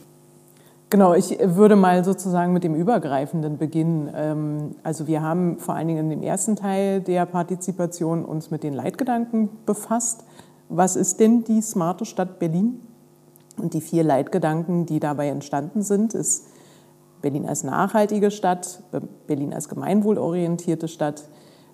Genau, 0.89 1.13
ich 1.13 1.37
würde 1.41 1.75
mal 1.75 2.03
sozusagen 2.05 2.53
mit 2.53 2.63
dem 2.63 2.75
Übergreifenden 2.75 3.57
beginnen. 3.57 4.09
Ähm, 4.15 4.75
also 4.83 5.05
wir 5.05 5.21
haben 5.21 5.59
vor 5.59 5.75
allen 5.75 5.89
Dingen 5.89 6.09
in 6.09 6.09
dem 6.09 6.23
ersten 6.23 6.55
Teil 6.55 7.01
der 7.01 7.25
Partizipation 7.25 8.23
uns 8.23 8.51
mit 8.51 8.63
den 8.63 8.73
Leitgedanken 8.73 9.49
befasst. 9.65 10.23
Was 10.69 10.95
ist 10.95 11.19
denn 11.19 11.43
die 11.43 11.61
smarte 11.61 12.05
Stadt 12.05 12.39
Berlin? 12.39 12.79
Und 13.57 13.73
die 13.73 13.81
vier 13.81 14.05
Leitgedanken, 14.05 14.85
die 14.85 15.01
dabei 15.01 15.27
entstanden 15.27 15.81
sind, 15.81 16.13
ist 16.13 16.47
Berlin 17.21 17.45
als 17.45 17.63
nachhaltige 17.63 18.31
Stadt, 18.31 18.81
Berlin 19.27 19.53
als 19.53 19.67
gemeinwohlorientierte 19.67 20.87
Stadt, 20.87 21.25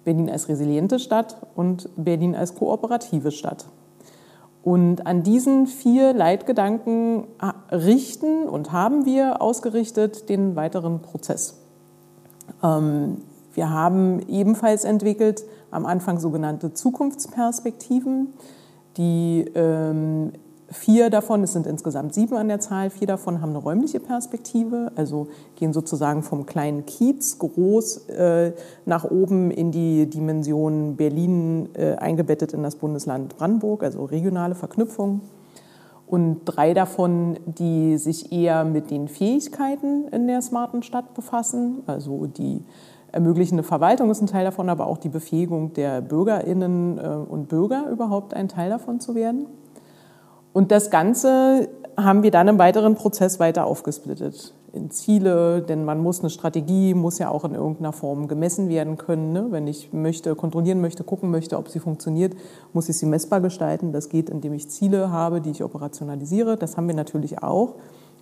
Berlin 0.07 0.29
als 0.29 0.47
resiliente 0.47 0.99
Stadt 0.99 1.35
und 1.53 1.89
Berlin 1.97 2.33
als 2.33 2.55
kooperative 2.55 3.31
Stadt. 3.31 3.65
Und 4.63 5.05
an 5.05 5.21
diesen 5.21 5.67
vier 5.67 6.13
Leitgedanken 6.13 7.25
richten 7.69 8.47
und 8.47 8.71
haben 8.71 9.05
wir 9.05 9.41
ausgerichtet 9.41 10.29
den 10.29 10.55
weiteren 10.55 11.01
Prozess. 11.01 11.57
Ähm, 12.63 13.17
wir 13.53 13.69
haben 13.69 14.21
ebenfalls 14.29 14.85
entwickelt 14.85 15.43
am 15.71 15.85
Anfang 15.85 16.19
sogenannte 16.19 16.73
Zukunftsperspektiven, 16.73 18.33
die 18.95 19.43
ähm, 19.55 20.31
Vier 20.69 21.09
davon, 21.09 21.43
es 21.43 21.53
sind 21.53 21.65
insgesamt 21.65 22.13
sieben 22.13 22.35
an 22.35 22.49
der 22.49 22.59
Zahl, 22.59 22.89
vier 22.89 23.07
davon 23.07 23.41
haben 23.41 23.51
eine 23.51 23.59
räumliche 23.59 24.01
Perspektive, 24.01 24.91
also 24.95 25.27
gehen 25.55 25.71
sozusagen 25.71 26.23
vom 26.23 26.45
kleinen 26.45 26.85
Kiez 26.85 27.39
groß 27.39 28.09
äh, 28.09 28.51
nach 28.85 29.05
oben 29.05 29.49
in 29.49 29.71
die 29.71 30.09
Dimension 30.09 30.97
Berlin 30.97 31.69
äh, 31.73 31.95
eingebettet 31.95 32.51
in 32.51 32.63
das 32.63 32.75
Bundesland 32.75 33.37
Brandenburg, 33.37 33.81
also 33.81 34.03
regionale 34.03 34.55
Verknüpfung. 34.55 35.21
Und 36.05 36.41
drei 36.43 36.73
davon, 36.73 37.37
die 37.45 37.97
sich 37.97 38.33
eher 38.33 38.65
mit 38.65 38.91
den 38.91 39.07
Fähigkeiten 39.07 40.09
in 40.09 40.27
der 40.27 40.41
smarten 40.41 40.83
Stadt 40.83 41.13
befassen, 41.13 41.83
also 41.85 42.25
die 42.25 42.61
ermöglichende 43.13 43.63
Verwaltung 43.63 44.11
ist 44.11 44.21
ein 44.21 44.27
Teil 44.27 44.43
davon, 44.43 44.67
aber 44.67 44.87
auch 44.87 44.97
die 44.97 45.09
Befähigung 45.09 45.71
der 45.73 46.01
Bürgerinnen 46.01 46.97
äh, 46.97 47.07
und 47.07 47.47
Bürger 47.47 47.89
überhaupt 47.89 48.33
ein 48.33 48.49
Teil 48.49 48.69
davon 48.69 48.99
zu 48.99 49.15
werden. 49.15 49.45
Und 50.57 50.71
das 50.71 50.89
Ganze 50.89 51.69
haben 51.97 52.23
wir 52.23 52.31
dann 52.31 52.47
im 52.47 52.57
weiteren 52.57 52.95
Prozess 52.95 53.39
weiter 53.39 53.67
aufgesplittet 53.67 54.55
in 54.73 54.89
Ziele, 54.89 55.61
denn 55.61 55.85
man 55.85 56.01
muss 56.01 56.21
eine 56.21 56.31
Strategie, 56.31 56.95
muss 56.95 57.19
ja 57.19 57.29
auch 57.29 57.45
in 57.45 57.53
irgendeiner 57.53 57.93
Form 57.93 58.27
gemessen 58.27 58.67
werden 58.67 58.97
können. 58.97 59.33
Ne? 59.33 59.51
Wenn 59.51 59.67
ich 59.67 59.93
möchte, 59.93 60.33
kontrollieren 60.33 60.81
möchte, 60.81 61.03
gucken 61.03 61.29
möchte, 61.29 61.59
ob 61.59 61.69
sie 61.69 61.77
funktioniert, 61.77 62.33
muss 62.73 62.89
ich 62.89 62.97
sie 62.97 63.05
messbar 63.05 63.39
gestalten. 63.39 63.91
Das 63.91 64.09
geht, 64.09 64.31
indem 64.31 64.53
ich 64.53 64.67
Ziele 64.67 65.11
habe, 65.11 65.41
die 65.41 65.51
ich 65.51 65.63
operationalisiere. 65.63 66.57
Das 66.57 66.75
haben 66.75 66.87
wir 66.87 66.95
natürlich 66.95 67.43
auch. 67.43 67.75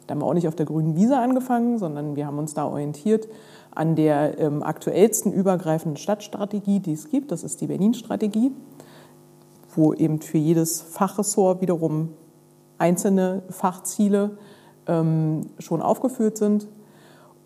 Da 0.06 0.12
haben 0.12 0.20
wir 0.20 0.26
auch 0.26 0.34
nicht 0.34 0.50
auf 0.50 0.58
der 0.58 0.66
grünen 0.66 0.98
Wiese 0.98 1.18
angefangen, 1.18 1.80
sondern 1.80 2.18
wir 2.18 2.28
haben 2.28 2.38
uns 2.38 2.54
da 2.54 2.68
orientiert 2.68 3.30
an 3.74 3.96
der 3.96 4.38
ähm, 4.40 4.62
aktuellsten 4.62 5.32
übergreifenden 5.32 5.96
Stadtstrategie, 5.96 6.82
die 6.82 6.92
es 6.92 7.10
gibt. 7.10 7.32
Das 7.32 7.46
ist 7.46 7.62
die 7.62 7.68
Berlin-Strategie, 7.68 8.52
wo 9.74 9.94
eben 9.94 10.20
für 10.20 10.38
jedes 10.38 10.82
Fachressort 10.82 11.62
wiederum 11.62 12.10
einzelne 12.78 13.44
Fachziele 13.50 14.38
ähm, 14.88 15.48
schon 15.60 15.82
aufgeführt 15.82 16.38
sind. 16.38 16.68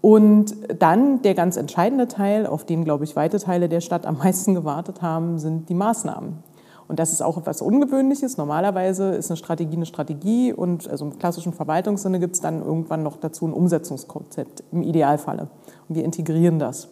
Und 0.01 0.55
dann 0.79 1.21
der 1.21 1.33
ganz 1.33 1.57
entscheidende 1.57 2.07
Teil, 2.07 2.47
auf 2.47 2.65
den, 2.65 2.85
glaube 2.85 3.03
ich, 3.03 3.15
weite 3.15 3.37
Teile 3.37 3.67
der 3.67 3.81
Stadt 3.81 4.05
am 4.05 4.17
meisten 4.17 4.55
gewartet 4.55 5.01
haben, 5.01 5.39
sind 5.39 5.67
die 5.69 5.73
Maßnahmen. 5.73 6.43
Und 6.87 6.97
das 6.97 7.11
ist 7.11 7.21
auch 7.21 7.37
etwas 7.37 7.61
Ungewöhnliches. 7.61 8.37
Normalerweise 8.37 9.11
ist 9.11 9.29
eine 9.29 9.37
Strategie 9.37 9.75
eine 9.75 9.85
Strategie 9.85 10.53
und 10.53 10.89
also 10.89 11.05
im 11.05 11.19
klassischen 11.19 11.53
Verwaltungssinne 11.53 12.19
gibt 12.19 12.35
es 12.35 12.41
dann 12.41 12.63
irgendwann 12.63 13.03
noch 13.03 13.17
dazu 13.17 13.45
ein 13.45 13.53
Umsetzungskonzept 13.53 14.63
im 14.71 14.81
Idealfalle. 14.81 15.49
Und 15.87 15.95
wir 15.95 16.03
integrieren 16.03 16.57
das. 16.57 16.87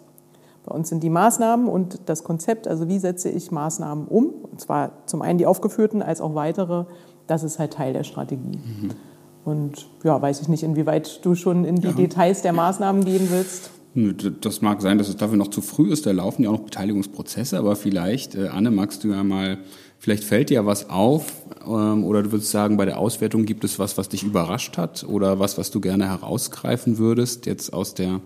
Bei 0.66 0.76
uns 0.76 0.90
sind 0.90 1.02
die 1.02 1.10
Maßnahmen 1.10 1.68
und 1.68 2.02
das 2.08 2.24
Konzept, 2.24 2.68
also 2.68 2.88
wie 2.88 3.00
setze 3.00 3.30
ich 3.30 3.52
Maßnahmen 3.52 4.08
um, 4.08 4.30
und 4.52 4.62
zwar 4.62 4.92
zum 5.08 5.24
einen 5.24 5.40
die 5.40 5.48
aufgeführten 5.48 6.04
als 6.04 6.22
auch 6.22 6.36
weitere, 6.36 6.86
das 7.28 7.44
ist 7.44 7.60
halt 7.60 7.74
Teil 7.74 7.94
der 7.94 8.04
Strategie. 8.04 8.58
Mhm. 8.58 8.92
Und 9.46 9.88
ja, 10.04 10.22
weiß 10.22 10.42
ich 10.42 10.50
nicht, 10.50 10.64
inwieweit 10.64 11.24
du 11.26 11.36
schon 11.36 11.64
in 11.64 11.78
die 11.78 11.88
ja. 11.88 11.94
Details 11.94 12.42
der 12.42 12.54
Maßnahmen 12.54 13.06
gehen 13.06 13.30
willst. 13.32 13.72
Das 14.42 14.62
mag 14.62 14.82
sein, 14.82 14.98
dass 14.98 15.08
es 15.08 15.16
dafür 15.16 15.38
noch 15.38 15.48
zu 15.48 15.62
früh 15.62 15.92
ist. 15.92 16.06
Da 16.06 16.12
laufen 16.12 16.44
ja 16.44 16.50
auch 16.50 16.58
noch 16.58 16.66
Beteiligungsprozesse. 16.66 17.58
Aber 17.58 17.76
vielleicht, 17.76 18.36
äh, 18.36 18.50
Anne, 18.50 18.72
magst 18.72 19.04
du 19.04 19.10
ja 19.10 19.24
mal, 19.24 19.58
vielleicht 19.98 20.24
fällt 20.24 20.50
dir 20.50 20.66
was 20.66 20.90
auf 20.90 21.32
ähm, 21.66 22.04
oder 22.04 22.24
du 22.24 22.32
würdest 22.32 22.52
sagen, 22.52 22.78
bei 22.78 22.86
der 22.86 23.00
Auswertung 23.00 23.46
gibt 23.46 23.64
es 23.64 23.80
was, 23.80 23.98
was 23.98 24.10
dich 24.10 24.24
überrascht 24.24 24.78
hat 24.78 25.04
oder 25.04 25.40
was, 25.40 25.58
was 25.58 25.72
du 25.72 25.80
gerne 25.80 26.08
herausgreifen 26.08 26.98
würdest 26.98 27.46
jetzt 27.46 27.74
aus 27.74 27.94
der 27.94 28.20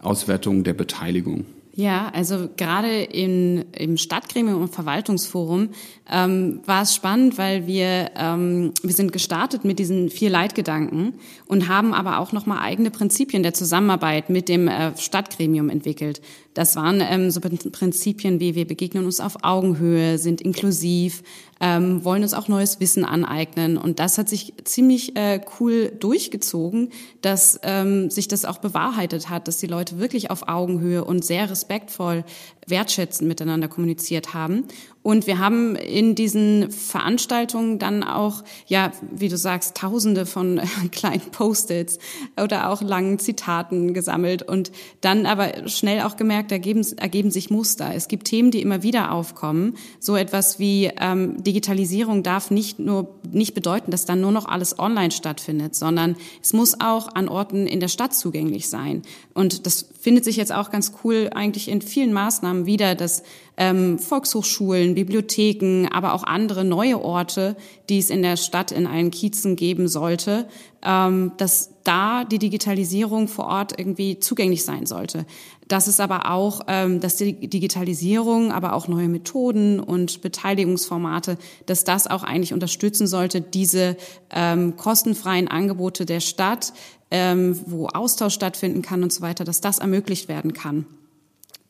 Auswertung 0.00 0.64
der 0.64 0.74
Beteiligung? 0.74 1.44
Ja, 1.74 2.10
also 2.12 2.50
gerade 2.54 3.02
in, 3.02 3.64
im 3.72 3.96
Stadtgremium 3.96 4.60
und 4.60 4.74
Verwaltungsforum 4.74 5.70
ähm, 6.10 6.60
war 6.66 6.82
es 6.82 6.94
spannend, 6.94 7.38
weil 7.38 7.66
wir 7.66 8.10
ähm, 8.14 8.72
wir 8.82 8.92
sind 8.92 9.10
gestartet 9.10 9.64
mit 9.64 9.78
diesen 9.78 10.10
vier 10.10 10.28
Leitgedanken 10.28 11.14
und 11.46 11.68
haben 11.68 11.94
aber 11.94 12.18
auch 12.18 12.32
noch 12.32 12.44
mal 12.44 12.60
eigene 12.60 12.90
Prinzipien 12.90 13.42
der 13.42 13.54
Zusammenarbeit 13.54 14.28
mit 14.28 14.50
dem 14.50 14.68
äh, 14.68 14.94
Stadtgremium 14.98 15.70
entwickelt. 15.70 16.20
Das 16.54 16.76
waren 16.76 17.00
ähm, 17.00 17.30
so 17.30 17.40
Prinzipien 17.40 18.38
wie 18.40 18.54
wir 18.54 18.66
begegnen 18.66 19.04
uns 19.04 19.20
auf 19.20 19.38
Augenhöhe, 19.42 20.18
sind 20.18 20.40
inklusiv, 20.40 21.22
ähm, 21.60 22.04
wollen 22.04 22.22
uns 22.22 22.34
auch 22.34 22.48
neues 22.48 22.78
Wissen 22.80 23.04
aneignen. 23.04 23.78
Und 23.78 24.00
das 24.00 24.18
hat 24.18 24.28
sich 24.28 24.52
ziemlich 24.64 25.16
äh, 25.16 25.40
cool 25.58 25.92
durchgezogen, 25.98 26.90
dass 27.22 27.58
ähm, 27.62 28.10
sich 28.10 28.28
das 28.28 28.44
auch 28.44 28.58
bewahrheitet 28.58 29.30
hat, 29.30 29.48
dass 29.48 29.58
die 29.58 29.66
Leute 29.66 29.98
wirklich 29.98 30.30
auf 30.30 30.48
Augenhöhe 30.48 31.04
und 31.04 31.24
sehr 31.24 31.48
respektvoll 31.48 32.24
wertschätzend 32.66 33.28
miteinander 33.28 33.68
kommuniziert 33.68 34.34
haben. 34.34 34.64
Und 35.02 35.26
wir 35.26 35.38
haben 35.38 35.74
in 35.74 36.14
diesen 36.14 36.70
Veranstaltungen 36.70 37.80
dann 37.80 38.04
auch, 38.04 38.44
ja, 38.66 38.92
wie 39.10 39.28
du 39.28 39.36
sagst, 39.36 39.76
tausende 39.76 40.26
von 40.26 40.60
kleinen 40.92 41.30
Post-its 41.32 41.98
oder 42.40 42.70
auch 42.70 42.82
langen 42.82 43.18
Zitaten 43.18 43.94
gesammelt 43.94 44.42
und 44.42 44.70
dann 45.00 45.26
aber 45.26 45.68
schnell 45.68 46.02
auch 46.02 46.16
gemerkt, 46.16 46.52
ergeben, 46.52 46.86
ergeben 46.96 47.32
sich 47.32 47.50
Muster. 47.50 47.92
Es 47.94 48.06
gibt 48.06 48.28
Themen, 48.28 48.52
die 48.52 48.62
immer 48.62 48.84
wieder 48.84 49.12
aufkommen. 49.12 49.74
So 49.98 50.14
etwas 50.14 50.60
wie 50.60 50.90
ähm, 51.00 51.42
Digitalisierung 51.42 52.22
darf 52.22 52.52
nicht 52.52 52.78
nur, 52.78 53.18
nicht 53.30 53.54
bedeuten, 53.54 53.90
dass 53.90 54.04
dann 54.04 54.20
nur 54.20 54.32
noch 54.32 54.46
alles 54.46 54.78
online 54.78 55.10
stattfindet, 55.10 55.74
sondern 55.74 56.16
es 56.40 56.52
muss 56.52 56.80
auch 56.80 57.12
an 57.14 57.28
Orten 57.28 57.66
in 57.66 57.80
der 57.80 57.88
Stadt 57.88 58.14
zugänglich 58.14 58.68
sein. 58.68 59.02
Und 59.34 59.66
das 59.66 59.88
findet 60.00 60.24
sich 60.24 60.36
jetzt 60.36 60.52
auch 60.52 60.70
ganz 60.70 60.92
cool 61.02 61.30
eigentlich 61.34 61.68
in 61.68 61.82
vielen 61.82 62.12
Maßnahmen 62.12 62.66
wieder, 62.66 62.94
dass 62.94 63.22
ähm, 63.56 63.98
Volkshochschulen, 63.98 64.94
Bibliotheken, 64.94 65.88
aber 65.90 66.14
auch 66.14 66.24
andere 66.24 66.64
neue 66.64 67.00
Orte, 67.00 67.56
die 67.88 67.98
es 67.98 68.10
in 68.10 68.22
der 68.22 68.36
Stadt 68.36 68.72
in 68.72 68.86
allen 68.86 69.10
Kiezen 69.10 69.56
geben 69.56 69.88
sollte, 69.88 70.46
ähm, 70.82 71.32
dass 71.36 71.70
da 71.84 72.24
die 72.24 72.38
Digitalisierung 72.38 73.28
vor 73.28 73.46
Ort 73.46 73.78
irgendwie 73.78 74.18
zugänglich 74.18 74.64
sein 74.64 74.86
sollte. 74.86 75.26
Das 75.68 75.88
ist 75.88 76.00
aber 76.00 76.30
auch, 76.30 76.62
ähm, 76.66 77.00
dass 77.00 77.16
die 77.16 77.48
Digitalisierung, 77.48 78.52
aber 78.52 78.72
auch 78.72 78.88
neue 78.88 79.08
Methoden 79.08 79.80
und 79.80 80.22
Beteiligungsformate, 80.22 81.36
dass 81.66 81.84
das 81.84 82.06
auch 82.06 82.22
eigentlich 82.22 82.52
unterstützen 82.52 83.06
sollte, 83.06 83.40
diese 83.40 83.96
ähm, 84.30 84.76
kostenfreien 84.76 85.48
Angebote 85.48 86.06
der 86.06 86.20
Stadt, 86.20 86.72
ähm, 87.10 87.60
wo 87.66 87.86
Austausch 87.88 88.34
stattfinden 88.34 88.82
kann 88.82 89.02
und 89.02 89.12
so 89.12 89.20
weiter, 89.20 89.44
dass 89.44 89.60
das 89.60 89.78
ermöglicht 89.78 90.28
werden 90.28 90.52
kann. 90.52 90.86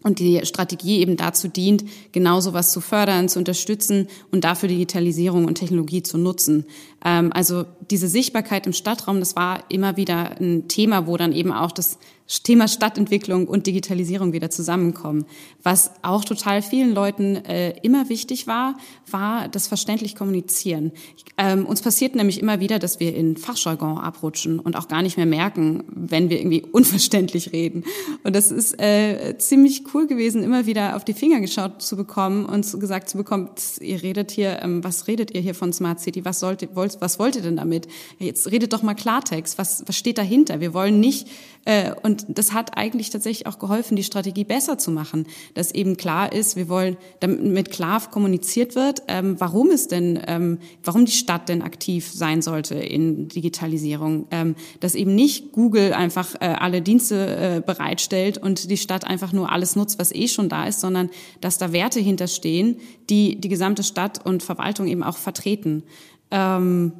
Und 0.02 0.18
die 0.18 0.44
Strategie 0.44 1.00
eben 1.00 1.16
dazu 1.16 1.48
dient, 1.48 1.84
genau 2.12 2.40
sowas 2.40 2.72
zu 2.72 2.80
fördern, 2.80 3.28
zu 3.28 3.38
unterstützen 3.38 4.08
und 4.30 4.44
dafür 4.44 4.68
Digitalisierung 4.68 5.44
und 5.44 5.56
Technologie 5.56 6.02
zu 6.02 6.18
nutzen. 6.18 6.66
Ähm, 7.04 7.32
also 7.32 7.64
diese 7.90 8.08
Sichtbarkeit 8.08 8.66
im 8.66 8.72
Stadtraum, 8.72 9.20
das 9.20 9.36
war 9.36 9.64
immer 9.70 9.96
wieder 9.96 10.40
ein 10.40 10.68
Thema, 10.68 11.06
wo 11.06 11.16
dann 11.16 11.32
eben 11.32 11.52
auch 11.52 11.72
das 11.72 11.98
Thema 12.42 12.68
Stadtentwicklung 12.68 13.46
und 13.46 13.66
Digitalisierung 13.66 14.32
wieder 14.32 14.50
zusammenkommen. 14.50 15.26
Was 15.62 15.90
auch 16.02 16.24
total 16.24 16.62
vielen 16.62 16.94
Leuten 16.94 17.36
äh, 17.36 17.76
immer 17.82 18.08
wichtig 18.08 18.46
war, 18.46 18.76
war 19.10 19.48
das 19.48 19.68
verständlich 19.68 20.16
kommunizieren. 20.16 20.92
Ähm, 21.36 21.66
uns 21.66 21.82
passiert 21.82 22.14
nämlich 22.14 22.40
immer 22.40 22.60
wieder, 22.60 22.78
dass 22.78 23.00
wir 23.00 23.14
in 23.14 23.36
Fachjargon 23.36 23.98
abrutschen 23.98 24.58
und 24.58 24.76
auch 24.76 24.88
gar 24.88 25.02
nicht 25.02 25.16
mehr 25.16 25.26
merken, 25.26 25.84
wenn 25.88 26.30
wir 26.30 26.38
irgendwie 26.38 26.62
unverständlich 26.62 27.52
reden. 27.52 27.84
Und 28.22 28.34
das 28.36 28.50
ist 28.50 28.80
äh, 28.80 29.36
ziemlich 29.38 29.84
cool 29.94 30.06
gewesen, 30.06 30.42
immer 30.42 30.66
wieder 30.66 30.96
auf 30.96 31.04
die 31.04 31.14
Finger 31.14 31.40
geschaut 31.40 31.82
zu 31.82 31.96
bekommen 31.96 32.46
und 32.46 32.80
gesagt 32.80 33.08
zu 33.08 33.16
bekommen, 33.16 33.50
ihr 33.80 34.02
redet 34.02 34.30
hier, 34.30 34.62
ähm, 34.62 34.82
was 34.84 35.06
redet 35.06 35.34
ihr 35.34 35.40
hier 35.40 35.54
von 35.54 35.72
Smart 35.72 36.00
City? 36.00 36.24
Was 36.24 36.40
sollt 36.40 36.62
ihr, 36.62 36.74
wollt, 36.74 36.98
was 37.00 37.18
wollt 37.18 37.36
ihr 37.36 37.42
denn 37.42 37.56
damit? 37.56 37.88
Jetzt 38.18 38.50
redet 38.50 38.72
doch 38.72 38.82
mal 38.82 38.94
Klartext. 38.94 39.58
Was, 39.58 39.84
was 39.86 39.96
steht 39.96 40.18
dahinter? 40.18 40.60
Wir 40.60 40.74
wollen 40.74 41.00
nicht 41.00 41.28
äh, 41.64 41.92
und 42.02 42.21
das 42.28 42.52
hat 42.52 42.76
eigentlich 42.76 43.10
tatsächlich 43.10 43.46
auch 43.46 43.58
geholfen, 43.58 43.96
die 43.96 44.04
Strategie 44.04 44.44
besser 44.44 44.78
zu 44.78 44.90
machen, 44.90 45.26
dass 45.54 45.72
eben 45.72 45.96
klar 45.96 46.32
ist, 46.32 46.56
wir 46.56 46.68
wollen, 46.68 46.96
damit 47.20 47.70
klar 47.70 48.00
kommuniziert 48.10 48.74
wird, 48.74 49.02
ähm, 49.08 49.36
warum 49.38 49.70
es 49.70 49.88
denn, 49.88 50.20
ähm, 50.26 50.58
warum 50.82 51.04
die 51.04 51.12
Stadt 51.12 51.48
denn 51.48 51.62
aktiv 51.62 52.10
sein 52.12 52.42
sollte 52.42 52.74
in 52.74 53.28
Digitalisierung, 53.28 54.26
ähm, 54.30 54.54
dass 54.80 54.94
eben 54.94 55.14
nicht 55.14 55.52
Google 55.52 55.92
einfach 55.92 56.34
äh, 56.40 56.46
alle 56.46 56.82
Dienste 56.82 57.36
äh, 57.36 57.62
bereitstellt 57.64 58.38
und 58.38 58.70
die 58.70 58.76
Stadt 58.76 59.06
einfach 59.06 59.32
nur 59.32 59.50
alles 59.52 59.76
nutzt, 59.76 59.98
was 59.98 60.12
eh 60.12 60.28
schon 60.28 60.48
da 60.48 60.66
ist, 60.66 60.80
sondern 60.80 61.10
dass 61.40 61.58
da 61.58 61.72
Werte 61.72 62.00
hinterstehen, 62.00 62.76
die 63.10 63.40
die 63.40 63.48
gesamte 63.48 63.82
Stadt 63.82 64.24
und 64.24 64.42
Verwaltung 64.42 64.86
eben 64.86 65.02
auch 65.02 65.16
vertreten. 65.16 65.82
Ähm, 66.30 66.92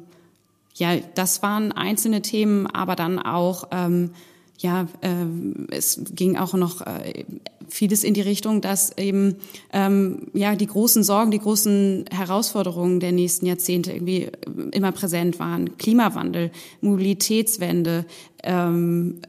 ja, 0.75 0.95
das 1.15 1.43
waren 1.43 1.71
einzelne 1.71 2.21
Themen, 2.21 2.67
aber 2.67 2.95
dann 2.95 3.19
auch 3.19 3.65
ähm, 3.71 4.11
ja, 4.59 4.87
äh, 5.01 5.25
es 5.71 5.99
ging 6.13 6.37
auch 6.37 6.53
noch 6.53 6.81
äh, 6.81 7.25
vieles 7.67 8.03
in 8.03 8.13
die 8.13 8.21
Richtung, 8.21 8.61
dass 8.61 8.97
eben 8.97 9.35
ähm, 9.71 10.27
ja 10.33 10.55
die 10.55 10.67
großen 10.67 11.03
Sorgen, 11.03 11.31
die 11.31 11.39
großen 11.39 12.05
Herausforderungen 12.11 12.99
der 12.99 13.11
nächsten 13.11 13.45
Jahrzehnte 13.45 13.91
irgendwie 13.91 14.29
immer 14.71 14.91
präsent 14.91 15.39
waren. 15.39 15.77
Klimawandel, 15.77 16.51
Mobilitätswende, 16.81 18.05
ähm, 18.43 19.21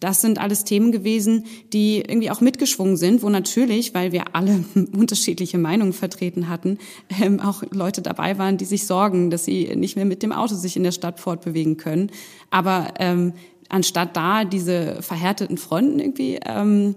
das 0.00 0.20
sind 0.20 0.38
alles 0.38 0.64
Themen 0.64 0.92
gewesen, 0.92 1.44
die 1.72 1.98
irgendwie 1.98 2.30
auch 2.30 2.40
mitgeschwungen 2.40 2.96
sind, 2.96 3.22
wo 3.22 3.28
natürlich, 3.28 3.94
weil 3.94 4.12
wir 4.12 4.34
alle 4.34 4.64
unterschiedliche 4.92 5.58
Meinungen 5.58 5.92
vertreten 5.92 6.48
hatten, 6.48 6.78
ähm, 7.22 7.40
auch 7.40 7.62
Leute 7.70 8.02
dabei 8.02 8.38
waren, 8.38 8.56
die 8.56 8.64
sich 8.64 8.86
sorgen, 8.86 9.30
dass 9.30 9.44
sie 9.44 9.74
nicht 9.76 9.96
mehr 9.96 10.04
mit 10.04 10.22
dem 10.22 10.32
Auto 10.32 10.54
sich 10.54 10.76
in 10.76 10.82
der 10.82 10.92
Stadt 10.92 11.20
fortbewegen 11.20 11.76
können. 11.76 12.10
Aber 12.50 12.94
ähm, 12.98 13.32
anstatt 13.70 14.16
da 14.16 14.44
diese 14.44 15.00
verhärteten 15.00 15.56
Fronten 15.56 15.98
irgendwie 15.98 16.38
ähm, 16.44 16.94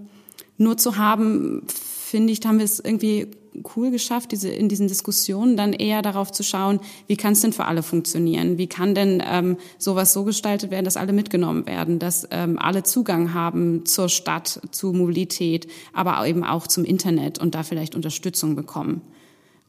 nur 0.57 0.78
zu 0.78 0.97
haben, 0.97 1.65
finde 1.67 2.34
ich, 2.34 2.45
haben 2.45 2.57
wir 2.57 2.65
es 2.65 2.80
irgendwie 2.80 3.28
cool 3.76 3.91
geschafft, 3.91 4.32
diese, 4.32 4.49
in 4.49 4.67
diesen 4.67 4.88
Diskussionen 4.88 5.55
dann 5.57 5.74
eher 5.74 6.01
darauf 6.01 6.32
zu 6.32 6.43
schauen, 6.43 6.80
wie 7.07 7.17
kann 7.17 7.34
es 7.34 7.41
denn 7.41 7.53
für 7.53 7.65
alle 7.65 7.84
funktionieren? 7.84 8.57
Wie 8.57 8.67
kann 8.67 8.95
denn 8.95 9.21
ähm, 9.26 9.57
sowas 9.78 10.13
so 10.13 10.24
gestaltet 10.24 10.71
werden, 10.71 10.86
dass 10.86 10.97
alle 10.97 11.13
mitgenommen 11.13 11.65
werden, 11.67 11.99
dass 11.99 12.28
ähm, 12.32 12.57
alle 12.57 12.84
Zugang 12.84 13.34
haben 13.34 13.86
zur 13.86 14.09
Stadt, 14.09 14.59
zu 14.71 14.93
Mobilität, 14.93 15.67
aber 15.93 16.26
eben 16.26 16.43
auch 16.43 16.67
zum 16.67 16.84
Internet 16.84 17.39
und 17.39 17.55
da 17.55 17.63
vielleicht 17.63 17.95
Unterstützung 17.95 18.55
bekommen? 18.55 19.01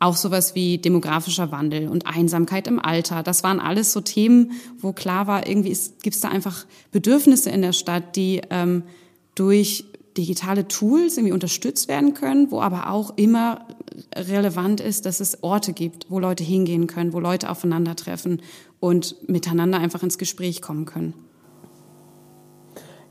Auch 0.01 0.17
sowas 0.17 0.55
wie 0.55 0.79
demografischer 0.79 1.51
Wandel 1.53 1.89
und 1.89 2.07
Einsamkeit 2.07 2.67
im 2.67 2.79
Alter. 2.79 3.23
Das 3.23 3.43
waren 3.43 3.61
alles 3.61 3.93
so 3.93 4.01
Themen, 4.01 4.53
wo 4.79 4.93
klar 4.93 5.27
war, 5.27 5.47
irgendwie 5.47 5.77
gibt 6.03 6.17
es 6.17 6.21
da 6.21 6.29
einfach 6.29 6.67
Bedürfnisse 6.91 7.51
in 7.51 7.63
der 7.63 7.73
Stadt, 7.73 8.17
die 8.17 8.43
ähm, 8.51 8.83
durch 9.35 9.85
digitale 10.17 10.69
Tools 10.69 11.17
irgendwie 11.17 11.33
unterstützt 11.33 11.89
werden 11.89 12.15
können, 12.15 12.51
wo 12.51 12.61
aber 12.61 12.91
auch 12.91 13.17
immer 13.17 13.67
relevant 14.15 14.81
ist, 14.81 15.07
dass 15.07 15.21
es 15.21 15.43
Orte 15.43 15.73
gibt, 15.73 16.07
wo 16.11 16.19
Leute 16.19 16.45
hingehen 16.45 16.87
können, 16.87 17.13
wo 17.13 17.21
Leute 17.21 17.51
aufeinandertreffen 17.51 18.43
und 18.81 19.29
miteinander 19.29 19.79
einfach 19.79 20.03
ins 20.03 20.19
Gespräch 20.19 20.63
kommen 20.63 20.85
können. 20.85 21.15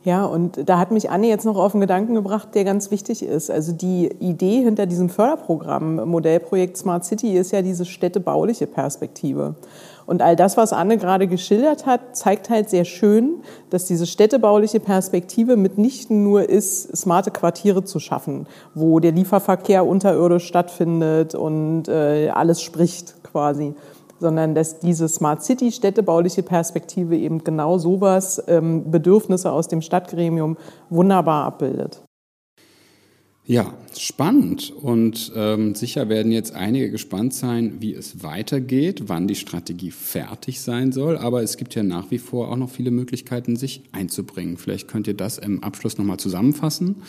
Ja, 0.05 0.25
und 0.25 0.67
da 0.67 0.79
hat 0.79 0.91
mich 0.91 1.09
Anne 1.09 1.27
jetzt 1.27 1.45
noch 1.45 1.55
auf 1.55 1.73
einen 1.73 1.81
Gedanken 1.81 2.15
gebracht, 2.15 2.49
der 2.55 2.65
ganz 2.65 2.91
wichtig 2.91 3.23
ist. 3.23 3.49
Also 3.49 3.71
die 3.71 4.07
Idee 4.19 4.61
hinter 4.61 4.85
diesem 4.85 5.07
Förderprogramm, 5.09 6.09
Modellprojekt 6.09 6.75
Smart 6.75 7.05
City, 7.05 7.37
ist 7.37 7.51
ja 7.51 7.61
diese 7.61 7.85
städtebauliche 7.85 8.67
Perspektive. 8.67 9.55
Und 10.05 10.21
all 10.21 10.35
das, 10.35 10.57
was 10.57 10.73
Anne 10.73 10.97
gerade 10.97 11.27
geschildert 11.27 11.85
hat, 11.85 12.17
zeigt 12.17 12.49
halt 12.49 12.69
sehr 12.69 12.83
schön, 12.83 13.35
dass 13.69 13.85
diese 13.85 14.05
städtebauliche 14.05 14.81
Perspektive 14.81 15.55
mitnichten 15.55 16.23
nur 16.23 16.49
ist, 16.49 16.95
smarte 16.95 17.31
Quartiere 17.31 17.85
zu 17.85 17.99
schaffen, 17.99 18.47
wo 18.75 18.99
der 18.99 19.13
Lieferverkehr 19.13 19.85
unterirdisch 19.85 20.45
stattfindet 20.45 21.35
und 21.35 21.87
äh, 21.87 22.29
alles 22.29 22.61
spricht 22.61 23.23
quasi, 23.23 23.73
sondern 24.23 24.55
dass 24.55 24.79
diese 24.79 25.09
Smart 25.09 25.43
City 25.43 25.69
städtebauliche 25.69 26.43
Perspektive 26.43 27.17
eben 27.17 27.43
genau 27.43 27.77
sowas, 27.77 28.41
ähm, 28.47 28.89
Bedürfnisse 28.89 29.51
aus 29.51 29.67
dem 29.67 29.81
Stadtgremium 29.81 30.55
wunderbar 30.89 31.43
abbildet. 31.43 32.01
Ja, 33.45 33.73
spannend. 33.97 34.71
Und 34.71 35.33
ähm, 35.35 35.75
sicher 35.75 36.07
werden 36.07 36.31
jetzt 36.31 36.55
einige 36.55 36.89
gespannt 36.89 37.33
sein, 37.33 37.81
wie 37.81 37.93
es 37.93 38.23
weitergeht, 38.23 39.09
wann 39.09 39.27
die 39.27 39.35
Strategie 39.35 39.91
fertig 39.91 40.61
sein 40.61 40.93
soll. 40.93 41.17
Aber 41.17 41.43
es 41.43 41.57
gibt 41.57 41.75
ja 41.75 41.83
nach 41.83 42.09
wie 42.09 42.19
vor 42.19 42.49
auch 42.49 42.55
noch 42.55 42.69
viele 42.69 42.91
Möglichkeiten, 42.91 43.57
sich 43.57 43.83
einzubringen. 43.91 44.55
Vielleicht 44.55 44.87
könnt 44.87 45.07
ihr 45.07 45.13
das 45.13 45.37
im 45.37 45.61
Abschluss 45.61 45.97
nochmal 45.97 46.19
zusammenfassen. 46.19 47.03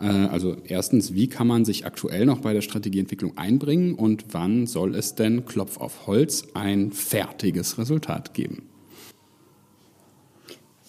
Äh, 0.00 0.06
also 0.06 0.56
erstens, 0.64 1.14
wie 1.14 1.28
kann 1.28 1.46
man 1.46 1.64
sich 1.64 1.86
aktuell 1.86 2.26
noch 2.26 2.40
bei 2.40 2.52
der 2.52 2.62
Strategieentwicklung 2.62 3.36
einbringen 3.36 3.94
und 3.94 4.26
wann 4.32 4.66
soll 4.66 4.94
es 4.94 5.14
denn, 5.14 5.44
Klopf 5.44 5.78
auf 5.78 6.06
Holz, 6.06 6.48
ein 6.54 6.92
fertiges 6.92 7.78
Resultat 7.78 8.34
geben? 8.34 8.62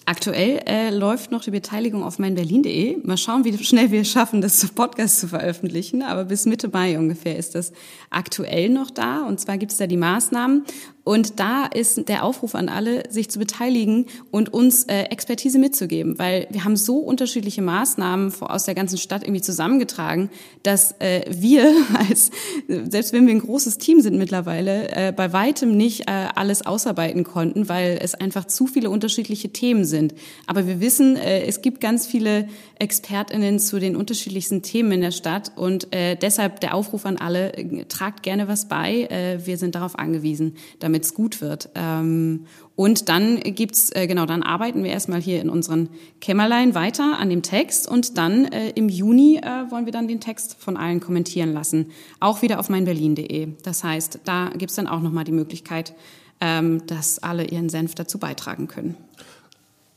Aktuell 0.04 0.62
äh, 0.66 0.90
läuft 0.90 1.30
noch 1.30 1.42
die 1.42 1.52
Beteiligung 1.52 2.02
auf 2.02 2.18
meinberlin.de. 2.18 2.96
Mal 3.04 3.16
schauen, 3.16 3.44
wie 3.44 3.56
schnell 3.62 3.92
wir 3.92 4.00
es 4.00 4.10
schaffen, 4.10 4.40
das 4.40 4.66
Podcast 4.74 5.20
zu 5.20 5.28
veröffentlichen. 5.28 6.02
Aber 6.02 6.24
bis 6.24 6.44
Mitte 6.44 6.68
Mai 6.68 6.98
ungefähr 6.98 7.36
ist 7.36 7.54
das 7.54 7.72
aktuell 8.10 8.68
noch 8.68 8.90
da. 8.90 9.22
Und 9.22 9.38
zwar 9.38 9.58
gibt 9.58 9.70
es 9.70 9.78
da 9.78 9.86
die 9.86 9.96
Maßnahmen. 9.96 10.64
Und 11.04 11.40
da 11.40 11.66
ist 11.66 12.08
der 12.08 12.24
Aufruf 12.24 12.54
an 12.54 12.68
alle, 12.68 13.10
sich 13.10 13.28
zu 13.28 13.40
beteiligen 13.40 14.06
und 14.30 14.52
uns 14.52 14.84
äh, 14.84 15.04
Expertise 15.04 15.58
mitzugeben, 15.58 16.18
weil 16.18 16.46
wir 16.50 16.64
haben 16.64 16.76
so 16.76 16.98
unterschiedliche 16.98 17.60
Maßnahmen 17.60 18.32
aus 18.40 18.64
der 18.64 18.74
ganzen 18.74 18.98
Stadt 18.98 19.24
irgendwie 19.24 19.42
zusammengetragen, 19.42 20.30
dass 20.62 20.94
äh, 21.00 21.22
wir 21.28 21.74
als, 22.08 22.30
selbst 22.68 23.12
wenn 23.12 23.26
wir 23.26 23.34
ein 23.34 23.40
großes 23.40 23.78
Team 23.78 24.00
sind 24.00 24.16
mittlerweile, 24.16 24.90
äh, 24.92 25.12
bei 25.12 25.32
weitem 25.32 25.76
nicht 25.76 26.08
äh, 26.08 26.28
alles 26.34 26.64
ausarbeiten 26.64 27.24
konnten, 27.24 27.68
weil 27.68 27.98
es 28.00 28.14
einfach 28.14 28.44
zu 28.44 28.68
viele 28.68 28.88
unterschiedliche 28.88 29.50
Themen 29.50 29.84
sind. 29.84 30.14
Aber 30.46 30.68
wir 30.68 30.80
wissen, 30.80 31.16
äh, 31.16 31.44
es 31.46 31.62
gibt 31.62 31.80
ganz 31.80 32.06
viele 32.06 32.48
ExpertInnen 32.78 33.58
zu 33.58 33.80
den 33.80 33.96
unterschiedlichsten 33.96 34.62
Themen 34.62 34.92
in 34.92 35.00
der 35.00 35.10
Stadt 35.10 35.52
und 35.56 35.92
äh, 35.92 36.16
deshalb 36.16 36.60
der 36.60 36.74
Aufruf 36.74 37.06
an 37.06 37.16
alle, 37.16 37.52
tragt 37.88 38.22
gerne 38.22 38.48
was 38.48 38.68
bei. 38.68 39.02
Äh, 39.02 39.46
wir 39.46 39.56
sind 39.56 39.74
darauf 39.74 39.98
angewiesen, 39.98 40.56
damit 40.78 40.91
damit 40.92 41.04
es 41.04 41.14
gut 41.14 41.40
wird. 41.40 41.70
Ähm, 41.74 42.44
und 42.76 43.08
dann 43.08 43.40
gibt's, 43.40 43.90
äh, 43.94 44.06
genau, 44.06 44.26
dann 44.26 44.42
arbeiten 44.42 44.84
wir 44.84 44.90
erstmal 44.90 45.20
hier 45.20 45.40
in 45.40 45.48
unseren 45.48 45.88
Kämmerlein 46.20 46.74
weiter 46.74 47.18
an 47.18 47.30
dem 47.30 47.42
Text 47.42 47.88
und 47.88 48.18
dann 48.18 48.44
äh, 48.44 48.70
im 48.70 48.88
Juni 48.88 49.38
äh, 49.38 49.70
wollen 49.70 49.86
wir 49.86 49.92
dann 49.92 50.06
den 50.06 50.20
Text 50.20 50.56
von 50.58 50.76
allen 50.76 51.00
kommentieren 51.00 51.52
lassen. 51.54 51.86
Auch 52.20 52.42
wieder 52.42 52.60
auf 52.60 52.68
meinberlin.de. 52.68 53.48
Das 53.62 53.82
heißt, 53.84 54.20
da 54.24 54.50
gibt's 54.56 54.74
dann 54.74 54.86
auch 54.86 55.00
nochmal 55.00 55.24
die 55.24 55.32
Möglichkeit, 55.32 55.94
ähm, 56.40 56.86
dass 56.86 57.22
alle 57.22 57.46
ihren 57.46 57.70
Senf 57.70 57.94
dazu 57.94 58.18
beitragen 58.18 58.68
können. 58.68 58.96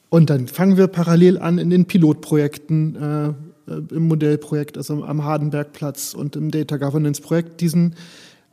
Und 0.10 0.30
dann 0.30 0.48
fangen 0.48 0.78
wir 0.78 0.88
parallel 0.88 1.38
an 1.39 1.58
in 1.58 1.70
den 1.70 1.86
Pilotprojekten, 1.86 2.96
äh, 3.68 3.93
im 3.93 4.08
Modellprojekt, 4.08 4.78
also 4.78 5.04
am 5.04 5.26
Hardenbergplatz 5.26 6.14
und 6.14 6.36
im 6.36 6.52
Data 6.52 6.78
Governance 6.78 7.22
Projekt, 7.22 7.60
diesen 7.60 7.96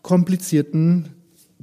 komplizierten 0.01 1.11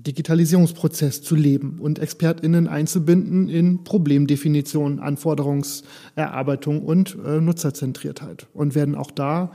Digitalisierungsprozess 0.03 1.21
zu 1.21 1.35
leben 1.35 1.79
und 1.79 1.99
ExpertInnen 1.99 2.67
einzubinden 2.67 3.49
in 3.49 3.83
Problemdefinition, 3.83 4.99
Anforderungserarbeitung 4.99 6.81
und 6.81 7.17
äh, 7.25 7.41
Nutzerzentriertheit 7.41 8.47
und 8.53 8.75
werden 8.75 8.95
auch 8.95 9.11
da 9.11 9.51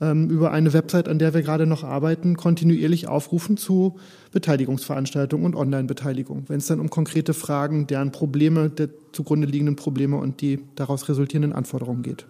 ähm, 0.00 0.28
über 0.30 0.50
eine 0.50 0.72
Website, 0.72 1.08
an 1.08 1.18
der 1.18 1.34
wir 1.34 1.42
gerade 1.42 1.66
noch 1.66 1.84
arbeiten, 1.84 2.36
kontinuierlich 2.36 3.06
aufrufen 3.06 3.56
zu 3.56 3.96
Beteiligungsveranstaltungen 4.32 5.46
und 5.46 5.54
Online-Beteiligung, 5.54 6.44
wenn 6.48 6.58
es 6.58 6.66
dann 6.66 6.80
um 6.80 6.90
konkrete 6.90 7.32
Fragen, 7.32 7.86
deren 7.86 8.10
Probleme, 8.10 8.70
der 8.70 8.88
zugrunde 9.12 9.46
liegenden 9.46 9.76
Probleme 9.76 10.16
und 10.16 10.40
die 10.40 10.60
daraus 10.74 11.08
resultierenden 11.08 11.52
Anforderungen 11.52 12.02
geht. 12.02 12.26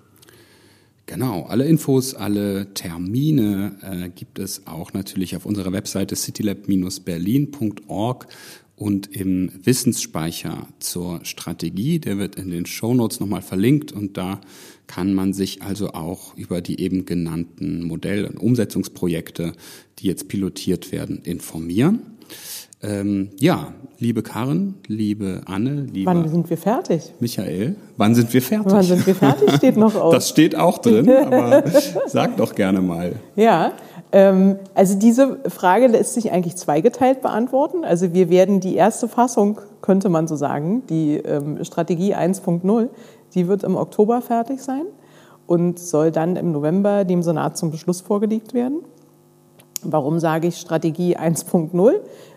Genau, 1.07 1.43
alle 1.43 1.67
Infos, 1.67 2.15
alle 2.15 2.73
Termine 2.73 3.77
äh, 3.83 4.09
gibt 4.09 4.39
es 4.39 4.67
auch 4.67 4.95
natürlich 4.95 5.37
auf 5.37 5.45
unserer 5.45 5.73
Webseite 5.73 6.17
citylab-berlin.org 6.17 8.27
und 8.77 9.15
im 9.15 9.51
Wissensspeicher 9.63 10.67
zur 10.79 11.23
Strategie. 11.25 11.99
Der 11.99 12.17
wird 12.19 12.37
in 12.37 12.49
den 12.51 12.65
Shownotes 12.65 13.21
nochmal 13.21 13.43
verlinkt 13.43 13.93
und 13.93 14.17
da 14.17 14.41
kann 14.87 15.13
man 15.13 15.35
sich 15.35 15.61
also 15.63 15.93
auch 15.93 16.35
über 16.37 16.63
die 16.63 16.81
eben 16.81 17.05
genannten 17.05 17.85
Modell- 17.85 18.25
und 18.25 18.39
Umsetzungsprojekte, 18.39 19.53
die 19.99 20.07
jetzt 20.07 20.29
pilotiert 20.29 20.91
werden, 20.91 21.21
informieren. 21.23 22.01
Ähm, 22.87 23.31
ja, 23.41 23.69
liebe 23.99 24.23
Karin, 24.23 24.75
liebe 24.87 25.41
Anne, 25.47 25.87
lieber 25.91 26.11
Wann 26.11 26.29
sind 26.29 26.51
wir 26.51 26.59
fertig? 26.59 27.13
Michael, 27.21 27.77
wann 27.97 28.15
sind 28.15 28.33
wir 28.33 28.43
fertig? 28.43 28.73
Wann 28.73 28.83
sind 28.83 29.07
wir 29.07 29.15
fertig, 29.15 29.53
steht 29.53 29.77
noch 29.77 29.95
aus. 29.95 30.13
Das 30.13 30.29
steht 30.29 30.57
auch 30.57 30.79
drin, 30.79 31.09
aber 31.27 31.65
sag 32.07 32.37
doch 32.37 32.55
gerne 32.55 32.83
mal. 32.83 33.15
Ja, 33.37 33.73
ähm, 34.13 34.57
also 34.75 34.99
diese 34.99 35.39
Frage 35.49 35.87
lässt 35.87 36.15
sich 36.15 36.31
eigentlich 36.31 36.57
zweigeteilt 36.57 37.23
beantworten. 37.23 37.85
Also 37.85 38.13
wir 38.13 38.29
werden 38.29 38.61
die 38.61 38.75
erste 38.75 39.09
Fassung, 39.09 39.61
könnte 39.81 40.09
man 40.11 40.29
so 40.29 40.37
sagen, 40.37 40.83
die 40.89 41.17
ähm, 41.17 41.65
Strategie 41.65 42.15
1.0, 42.15 42.89
die 43.35 43.49
wird 43.49 43.65
im 43.65 43.77
Oktober 43.77 44.21
fertig 44.21 44.61
sein 44.61 44.85
und 45.47 45.79
soll 45.79 46.11
dann 46.11 46.37
im 46.37 46.53
November 46.53 47.05
dem 47.05 47.23
Senat 47.23 47.57
zum 47.57 47.71
Beschluss 47.71 48.03
vorgelegt 48.03 48.53
werden. 48.53 48.81
Warum 49.85 50.19
sage 50.19 50.49
ich 50.49 50.57
Strategie 50.57 51.17
1.0? 51.17 51.93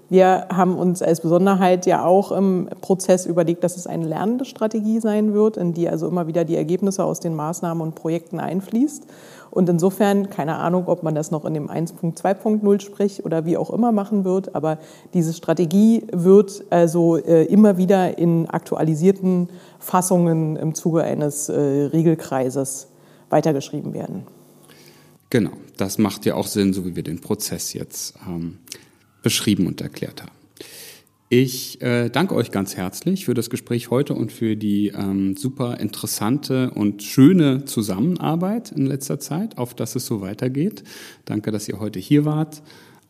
Wir 0.09 0.47
haben 0.49 0.77
uns 0.77 1.01
als 1.01 1.19
Besonderheit 1.19 1.85
ja 1.85 2.05
auch 2.05 2.31
im 2.31 2.69
Prozess 2.79 3.25
überlegt, 3.25 3.63
dass 3.63 3.75
es 3.75 3.87
eine 3.87 4.05
lernende 4.05 4.45
Strategie 4.45 5.01
sein 5.01 5.33
wird, 5.33 5.57
in 5.57 5.73
die 5.73 5.89
also 5.89 6.07
immer 6.07 6.27
wieder 6.27 6.45
die 6.45 6.55
Ergebnisse 6.55 7.03
aus 7.03 7.19
den 7.19 7.35
Maßnahmen 7.35 7.81
und 7.81 7.95
Projekten 7.95 8.39
einfließt. 8.39 9.03
Und 9.51 9.67
insofern, 9.67 10.29
keine 10.29 10.57
Ahnung, 10.57 10.83
ob 10.87 11.03
man 11.03 11.15
das 11.15 11.31
noch 11.31 11.43
in 11.43 11.53
dem 11.53 11.69
1.2.0 11.69 12.79
spricht 12.79 13.25
oder 13.25 13.45
wie 13.45 13.57
auch 13.57 13.69
immer 13.69 13.91
machen 13.91 14.23
wird, 14.23 14.55
aber 14.55 14.77
diese 15.13 15.33
Strategie 15.33 16.03
wird 16.11 16.63
also 16.69 17.17
äh, 17.17 17.43
immer 17.45 17.77
wieder 17.77 18.17
in 18.17 18.47
aktualisierten 18.49 19.49
Fassungen 19.79 20.55
im 20.55 20.73
Zuge 20.73 21.03
eines 21.03 21.49
äh, 21.49 21.59
Regelkreises 21.59 22.87
weitergeschrieben 23.29 23.93
werden. 23.93 24.23
Genau, 25.29 25.51
das 25.75 25.97
macht 25.97 26.25
ja 26.25 26.35
auch 26.35 26.47
Sinn, 26.47 26.71
so 26.71 26.85
wie 26.85 26.95
wir 26.95 27.03
den 27.03 27.19
Prozess 27.19 27.73
jetzt 27.73 28.15
ähm, 28.25 28.59
beschrieben 29.27 29.67
und 29.67 29.81
erklärt 29.81 30.21
haben. 30.21 30.31
Ich 31.27 31.81
äh, 31.81 32.09
danke 32.09 32.33
euch 32.33 32.49
ganz 32.49 32.77
herzlich 32.77 33.25
für 33.25 33.33
das 33.33 33.49
Gespräch 33.49 33.89
heute 33.89 34.13
und 34.13 34.31
für 34.31 34.55
die 34.55 34.93
ähm, 34.95 35.35
super 35.35 35.81
interessante 35.81 36.71
und 36.71 37.03
schöne 37.03 37.65
Zusammenarbeit 37.65 38.71
in 38.71 38.85
letzter 38.85 39.19
Zeit, 39.19 39.57
auf 39.57 39.73
dass 39.73 39.97
es 39.97 40.05
so 40.05 40.21
weitergeht. 40.21 40.85
Danke, 41.25 41.51
dass 41.51 41.67
ihr 41.67 41.81
heute 41.81 41.99
hier 41.99 42.23
wart. 42.23 42.61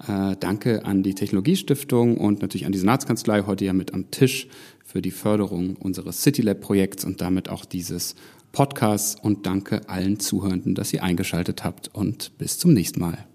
Äh, 0.08 0.36
danke 0.40 0.86
an 0.86 1.04
die 1.04 1.14
Technologiestiftung 1.14 2.18
und 2.18 2.42
natürlich 2.42 2.66
an 2.66 2.72
die 2.72 2.80
Senatskanzlei 2.80 3.44
heute 3.44 3.66
ja 3.66 3.74
mit 3.74 3.94
am 3.94 4.10
Tisch 4.10 4.48
für 4.84 5.04
die 5.04 5.12
Förderung 5.12 5.76
unseres 5.76 6.24
CityLab-Projekts 6.24 7.06
und 7.06 7.22
damit 7.22 7.50
auch 7.50 7.64
dieses 7.64 8.16
Podcasts. 8.52 9.16
Und 9.22 9.46
danke 9.46 9.88
allen 9.88 10.20
Zuhörenden, 10.20 10.74
dass 10.74 10.92
ihr 10.92 11.04
eingeschaltet 11.04 11.64
habt 11.64 11.94
und 11.94 12.36
bis 12.40 12.58
zum 12.58 12.74
nächsten 12.74 13.02
Mal. 13.02 13.28